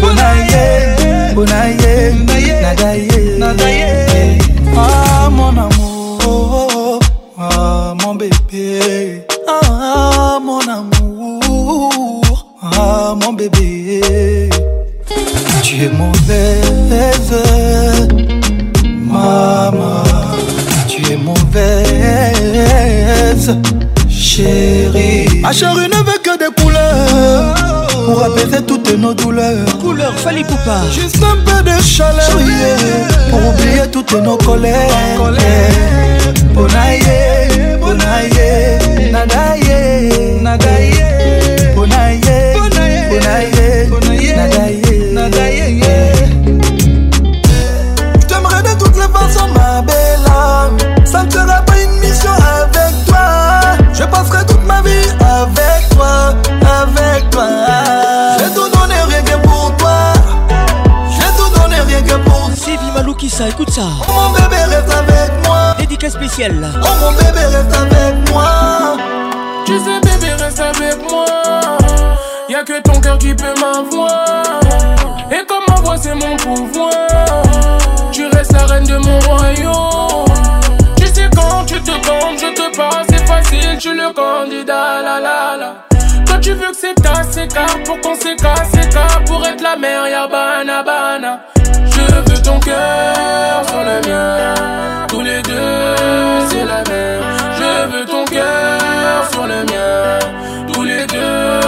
[0.00, 4.38] Bonaye, Bonaye, Nadaye Nadaye
[4.76, 6.98] Ah mon amour,
[7.38, 12.22] ah mon bébé Ah mon amour,
[12.62, 14.48] ah mon bébé
[15.62, 16.67] Tu es mon père
[22.52, 23.54] mauvaise
[24.08, 30.44] Chérie Ma chérie ne veut que des couleurs Pour apaiser toutes nos douleurs Couleur Fali
[30.44, 35.18] Poupa Juste un peu de chaleur yeah, Pour oublier toutes nos colères
[36.54, 37.02] Bonaye,
[37.80, 41.07] bonaye, nadaye, nadaye
[53.98, 57.48] Je passerai toute ma vie avec toi, avec toi.
[58.38, 60.12] J'ai tout donné rien que pour toi.
[61.10, 62.50] J'ai tout donné rien que pour toi.
[62.56, 63.82] C'est Vimalou qui ça, écoute ça.
[64.08, 65.74] Oh mon bébé reste avec moi.
[65.80, 66.64] Dédicace spéciale.
[66.80, 68.96] Oh mon bébé reste avec moi.
[69.66, 71.24] Tu sais bébé reste avec moi.
[72.48, 74.60] Y'a que ton cœur qui peut m'avoir.
[75.32, 77.42] Et comme ma voix c'est mon pouvoir.
[78.12, 80.26] Tu restes la reine de mon royaume.
[80.98, 83.07] Tu sais quand tu te demandes, je te passe
[83.44, 85.74] si tu le candidat, la la la.
[86.26, 88.36] Quand tu veux que c'est assez c'est pour qu'on c'est
[89.28, 91.40] pour être la mère, y'a bana bana.
[91.90, 92.00] Je
[92.32, 94.54] veux ton cœur sur le mien,
[95.08, 95.94] tous les deux,
[96.50, 97.22] c'est la même.
[97.56, 100.18] Je veux ton cœur sur le mien,
[100.72, 101.60] tous les deux,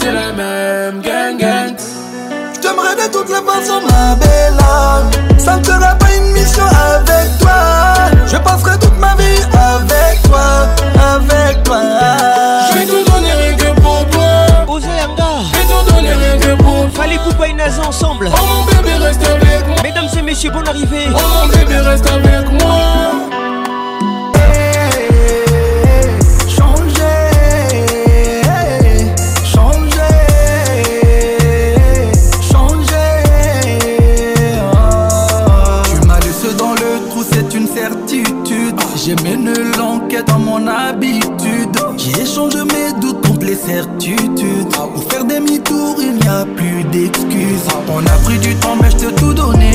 [0.00, 1.00] c'est la même.
[1.00, 1.76] Gang gang.
[2.62, 5.38] J'aimerais de toutes les façons, ma bella.
[5.38, 8.16] Ça ne sera pas une mission avec toi.
[8.26, 8.78] Je passerai
[11.66, 14.32] je vais tout donner rien que pour toi.
[14.68, 17.02] Osez Je vais donner rien que pour toi.
[17.02, 18.28] Fallait couper une naze ensemble.
[18.32, 19.76] Oh mon bébé, reste avec moi.
[19.82, 22.74] Mesdames et messieurs, m'as laissé Oh mon bébé, reste avec moi.
[39.06, 40.93] J'ai mené l'enquête dans mon âme
[42.16, 44.68] J'échange échange mes doutes contre les certitudes.
[44.72, 45.60] Pour faire des mi
[45.98, 47.66] il n'y a plus d'excuses.
[47.88, 49.72] On a pris du temps, mais je te tout donné.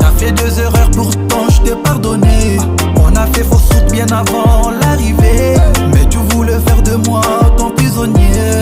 [0.00, 2.58] T'as fait deux erreurs, pourtant je t'ai pardonné.
[3.00, 5.54] On a fait fausse route bien avant l'arrivée.
[5.94, 7.20] Mais tu voulais faire de moi
[7.56, 8.58] ton prisonnier.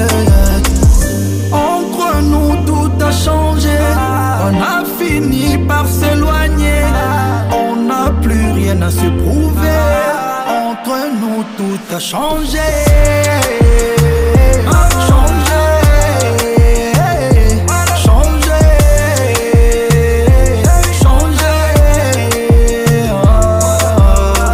[1.51, 3.79] Entre nous, tout a changé.
[4.43, 6.83] On a fini par s'éloigner.
[7.53, 9.71] On n'a plus rien à se prouver
[11.21, 12.59] nous tout a changé.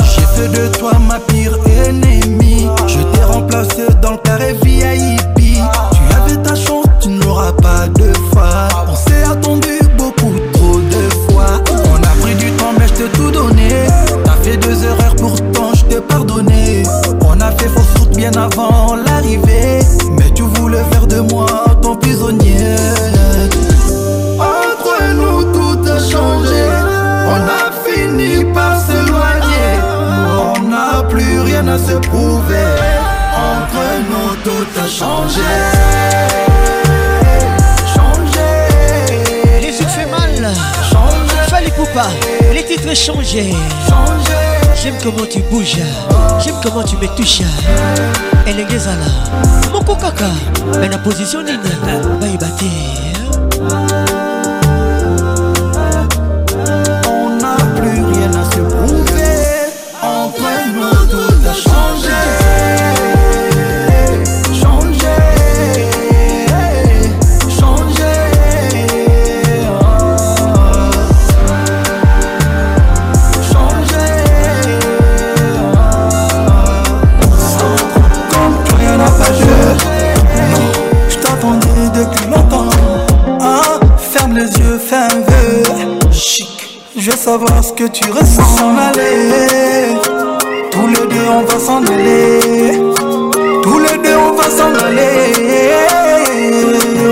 [0.02, 5.19] J'ai fait de toi ma pire ennemie Je t'ai remplacé dans le carré vieilli
[18.36, 19.81] avant l'arrivée.
[20.12, 21.47] Mais tu voulais faire de moi
[21.83, 22.67] ton prisonnier.
[24.36, 26.67] Entre nous, tout a changé.
[27.26, 29.78] On a fini par se s'éloigner.
[30.28, 32.67] On n'a plus rien à se prouver.
[33.36, 35.50] Entre nous, tout a changé.
[37.94, 39.60] Changer.
[39.60, 40.52] Les yeux fait mal.
[40.91, 41.47] Changer.
[41.50, 42.09] Fallait pas.
[42.52, 43.52] Les titres changés.
[43.89, 44.49] Changer.
[44.83, 45.76] J'aime comment tu bouges,
[46.42, 47.42] j'aime comment tu me touches.
[48.47, 49.05] Elle est gazala,
[49.75, 50.25] mon kokaka,
[50.81, 51.59] mais la position nina,
[52.18, 53.99] va y battre.
[87.31, 89.94] savoir ce tu ressens s'en aller.
[90.73, 92.83] Tous les deux on va s'en aller.
[93.62, 95.39] Tous les deux on va s'en aller.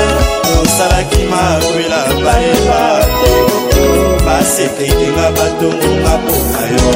[0.46, 2.82] tosalaki makwela bayeba
[3.20, 3.82] te oku
[4.26, 6.96] basepekinga batongonga mpoka yo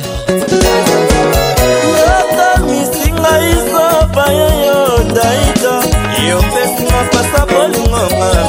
[2.37, 5.75] Nakomisinga isopa yoyo daita
[6.29, 8.42] Yo pesinga pasa bolingonga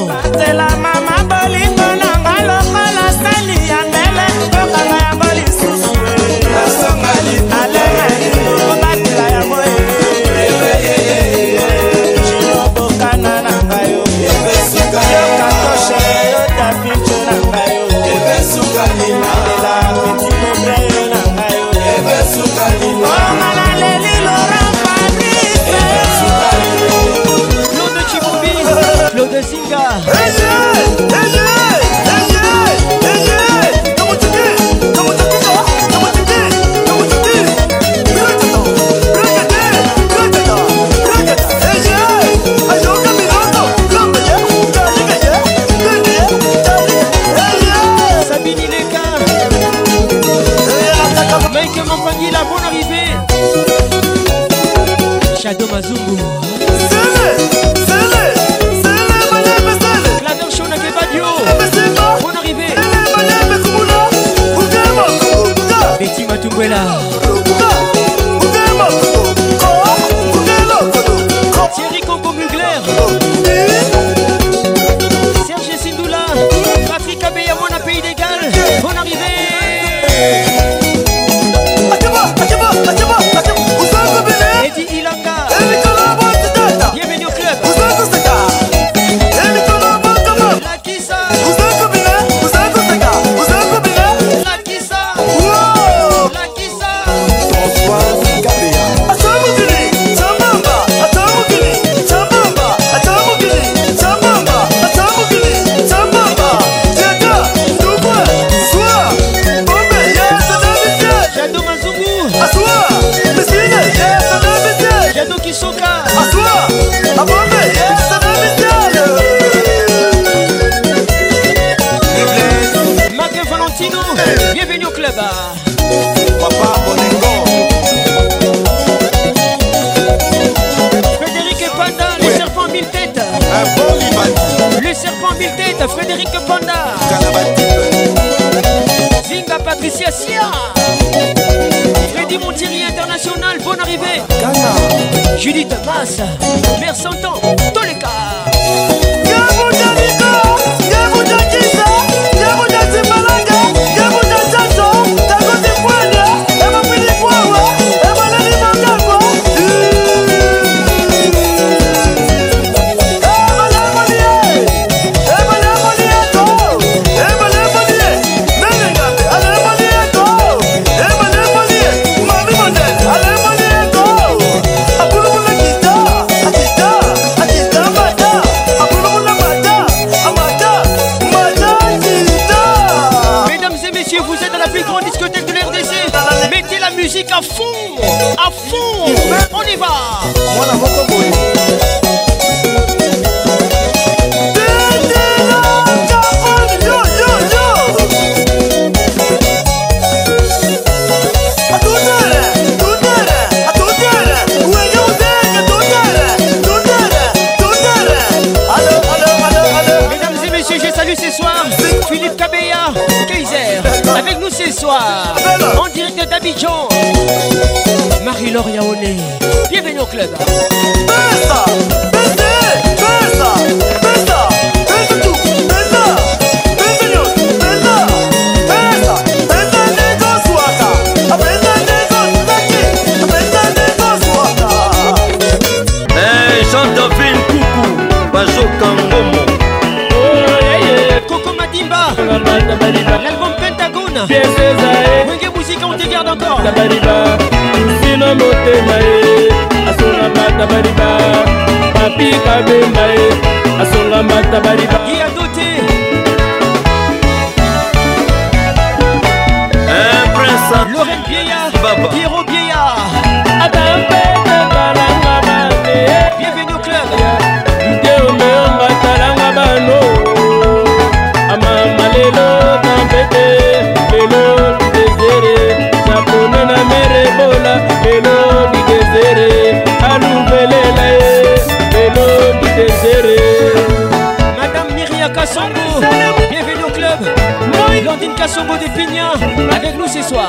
[288.03, 289.33] Blandine Kassongo de Pignan
[289.75, 290.49] avec nous ce soir.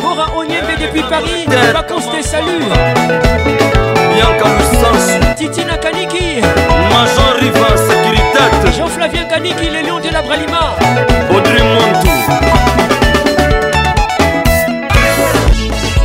[0.00, 2.64] Bora Onyembe depuis Paris, vacances des saluts.
[4.14, 6.40] Bianca sens Titina Kaniki,
[6.90, 10.76] Major Riva Sécurité, Jean-Flavien Kaniki, les lions de la Bralima,
[11.34, 12.10] Audrey Montou.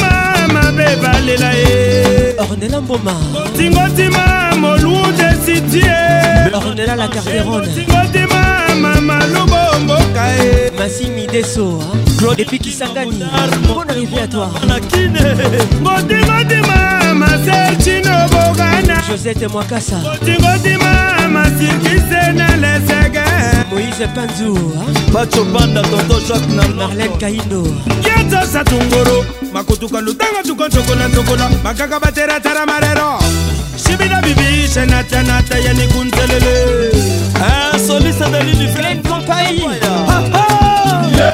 [0.53, 5.91] mabe balela ye ornela mboma kotingotima molude sitie
[6.53, 8.41] ornela la carteronetingotima
[8.81, 11.79] mama lobomboka ye masimi deso
[12.17, 13.15] claude epikisangani
[13.67, 15.19] bon arrivé à toi nakine
[15.83, 23.21] kotingotima masercino bogana josette mwakasa kotingotima masirkise na lesege
[23.71, 24.57] moïse panzu
[25.13, 27.63] bacho banda tonto jacques na marlene kaino
[28.07, 29.23] yatosa tungoro
[29.53, 33.19] makotuka lutanga tukoncokola ncokola makaka bateratara marero
[33.87, 36.53] shibina bibi shenatanata yanikuntelele
[37.73, 39.63] insoliste eh, de l'uniflaine compagnie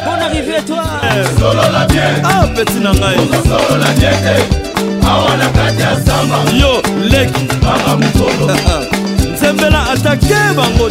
[0.05, 3.15] Bonne arrivée à toi eh, Solo la bien Ah petit nangai
[3.47, 5.07] Solo la bien eh.
[5.07, 8.53] Awa na kati ya samba Yo leki Mama mukolo
[9.33, 10.89] Nzembela atake bango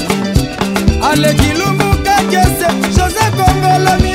[1.11, 4.06] Aleki lumbu kakese Joseph Ngolami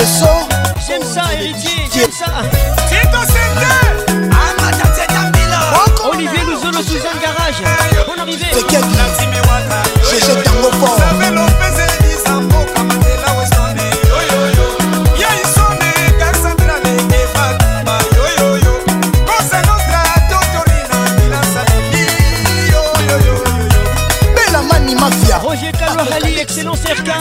[0.00, 0.48] les sons.
[0.88, 2.26] J'aime ça, héritier, j'aime ça.
[6.12, 7.60] Olivier Luzolo, Suzanne Garage.
[8.06, 8.44] Bon arrivée.
[8.52, 10.96] Je jette un mot fort.
[25.42, 27.12] Roger Calvary, excellent cercle.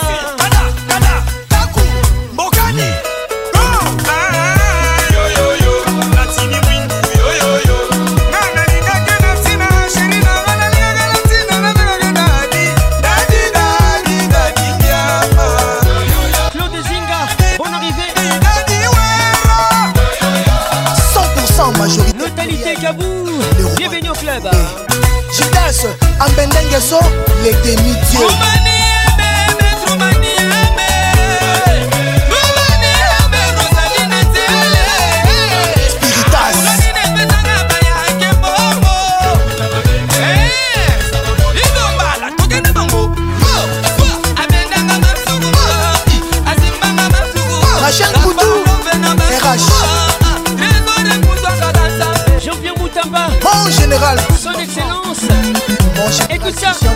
[26.80, 26.98] so
[27.43, 28.58] l'été midi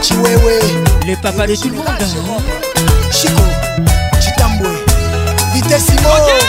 [0.03, 0.59] Chiwewe,
[1.07, 1.87] le papa de tout le monde.
[3.09, 3.41] Chico,
[4.19, 4.67] Chitambwe,
[5.53, 5.95] Vitessimo.
[6.27, 6.39] Eh, eh,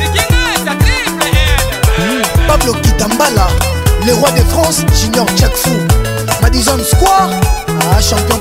[0.00, 0.04] eh,
[1.96, 2.22] hmm.
[2.48, 3.46] Pablo Kitambala,
[4.04, 5.70] le roi de France, Junior Jack Fou.
[6.42, 7.30] Madison Square,
[7.96, 8.40] ah, champion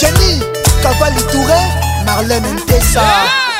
[0.00, 0.40] Jenny,
[0.82, 3.51] Cavalli Touré, Harlem and Tessa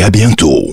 [0.00, 0.72] et à bientôt.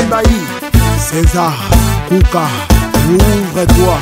[0.11, 0.41] Bailly,
[0.99, 1.53] César,
[2.09, 2.43] Kouka,
[3.09, 3.97] Ouvre-toi,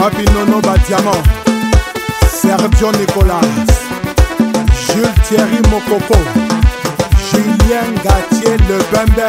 [0.00, 1.24] wabinono badiamant
[2.40, 3.46] sergio nicolas
[4.88, 6.16] jules thierry mokoko
[7.32, 9.28] julien gatier le bembe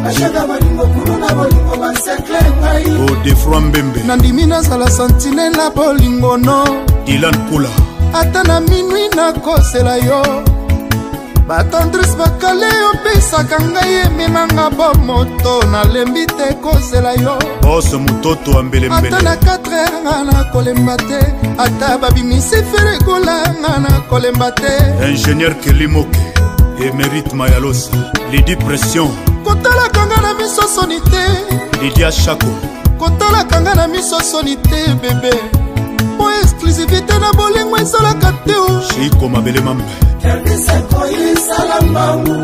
[0.07, 6.63] ashaka bolingo kulu na bolingo basekre ngai odefroi mbembe nandimi nazala santine na bolingo no
[7.05, 7.69] dilan kula
[8.13, 10.21] ata na minui nakosela yo
[11.47, 19.69] batandrise bakale opesaka ngai ememanga bomoto nalembi te kozela yo bose mototo ambeleata na 4
[19.69, 21.19] heure nga nakolemba te
[21.57, 24.73] ata babimisi ferekola nga nakolemba te
[25.09, 26.19] ingénieur kelimoke
[26.85, 27.91] emerite mayalosa
[28.31, 29.09] lidi pression
[29.43, 31.25] kotalaka nga na miso soni te
[31.81, 32.51] lidia shako
[32.99, 35.31] kotalaka nga na miso soni te bebe
[36.19, 38.55] po exclusivité na bolingo ezalaka te
[38.91, 42.35] shiko mabele mambe yambisako yisala mbangu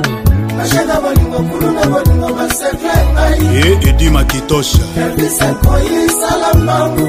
[0.58, 7.08] bashaka bolingo kuluna bolingo basekle ngai ye edi makitosha yambisako yisala mbangu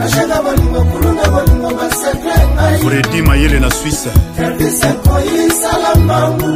[0.00, 4.08] bashaka bolingo kuluna bolingo basekle ngai fredi mayele na swisse
[4.42, 6.52] yambisako yisala mbangu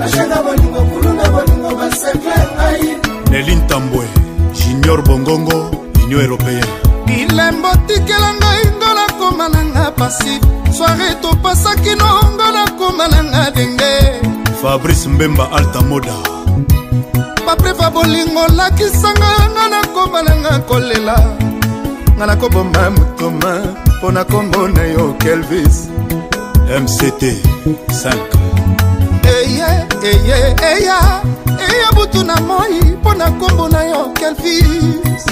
[0.00, 2.84] bashaka bolingo kuluna bolingo basekle ngai
[3.30, 4.04] nelin tambwe
[4.58, 5.58] junior bongongo
[6.06, 6.72] union européenne
[7.06, 8.71] bilembo tikela ngai
[9.98, 10.34] pasi
[10.76, 13.92] soare topasaki nongo nakoma nanga denge
[14.62, 16.12] fabrice mbemba altamoda
[17.46, 21.16] bapreva bolingo lakisanga nga nakoma nanga kolela
[22.16, 23.52] nga nakoboma motoma
[23.98, 25.76] mpo na kombo na yo kelvis
[26.82, 27.22] mct
[27.66, 28.14] 5
[29.34, 29.72] eye
[30.08, 30.36] eye
[30.70, 31.00] eya
[31.68, 35.24] eya butu na moi mpo na kombo na yo kelvis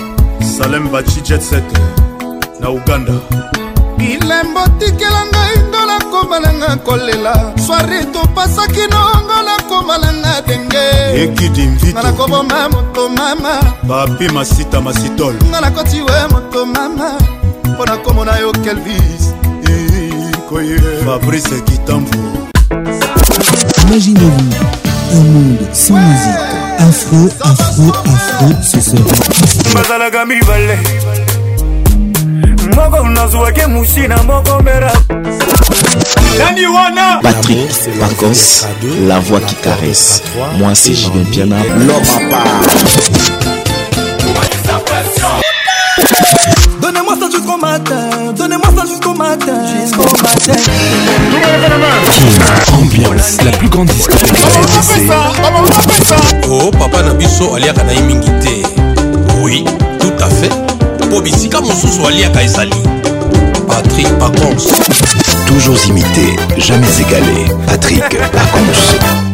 [0.57, 1.69] salem bachi jet set
[2.61, 3.13] na uganda
[4.01, 7.35] bilembo tikela ngai ngo nakomalanga kolela
[7.67, 10.87] swari topasaki nongo nakomalanga denge
[11.25, 13.53] ekidi mvito nga nakoboma moto mama
[13.89, 17.09] papi masita masitol nga nakoti we moto mama
[17.65, 19.25] mpo nakomona yo kelvis
[20.49, 22.19] koye fabrice kitambo
[23.91, 24.55] Imaginez-vous
[25.17, 26.47] un monde sans musique.
[26.79, 29.05] Afro, afro, afro, ce sera.
[32.75, 34.93] moko nazwaki musina moko mera
[36.39, 38.67] nani wana patrik pacos
[39.09, 40.23] la voix qui caresse
[40.59, 42.47] moi c'est julien piana l'homme à part
[46.81, 48.03] Donnez-moi ça jusqu'au matin,
[48.37, 50.57] donnez-moi ça jusqu'au matin, jusqu'au matin.
[52.73, 58.55] Ambiance, la plus grande discothèque de Oh papa Nabiso aliaka na mingi te.
[59.41, 59.65] Oui,
[60.01, 60.70] tout à fait.
[61.11, 62.75] mpo bisika mosusu aliaka ezali
[63.69, 64.73] patrik pacons
[65.47, 69.30] toujours imité jamais égalé patrik pacons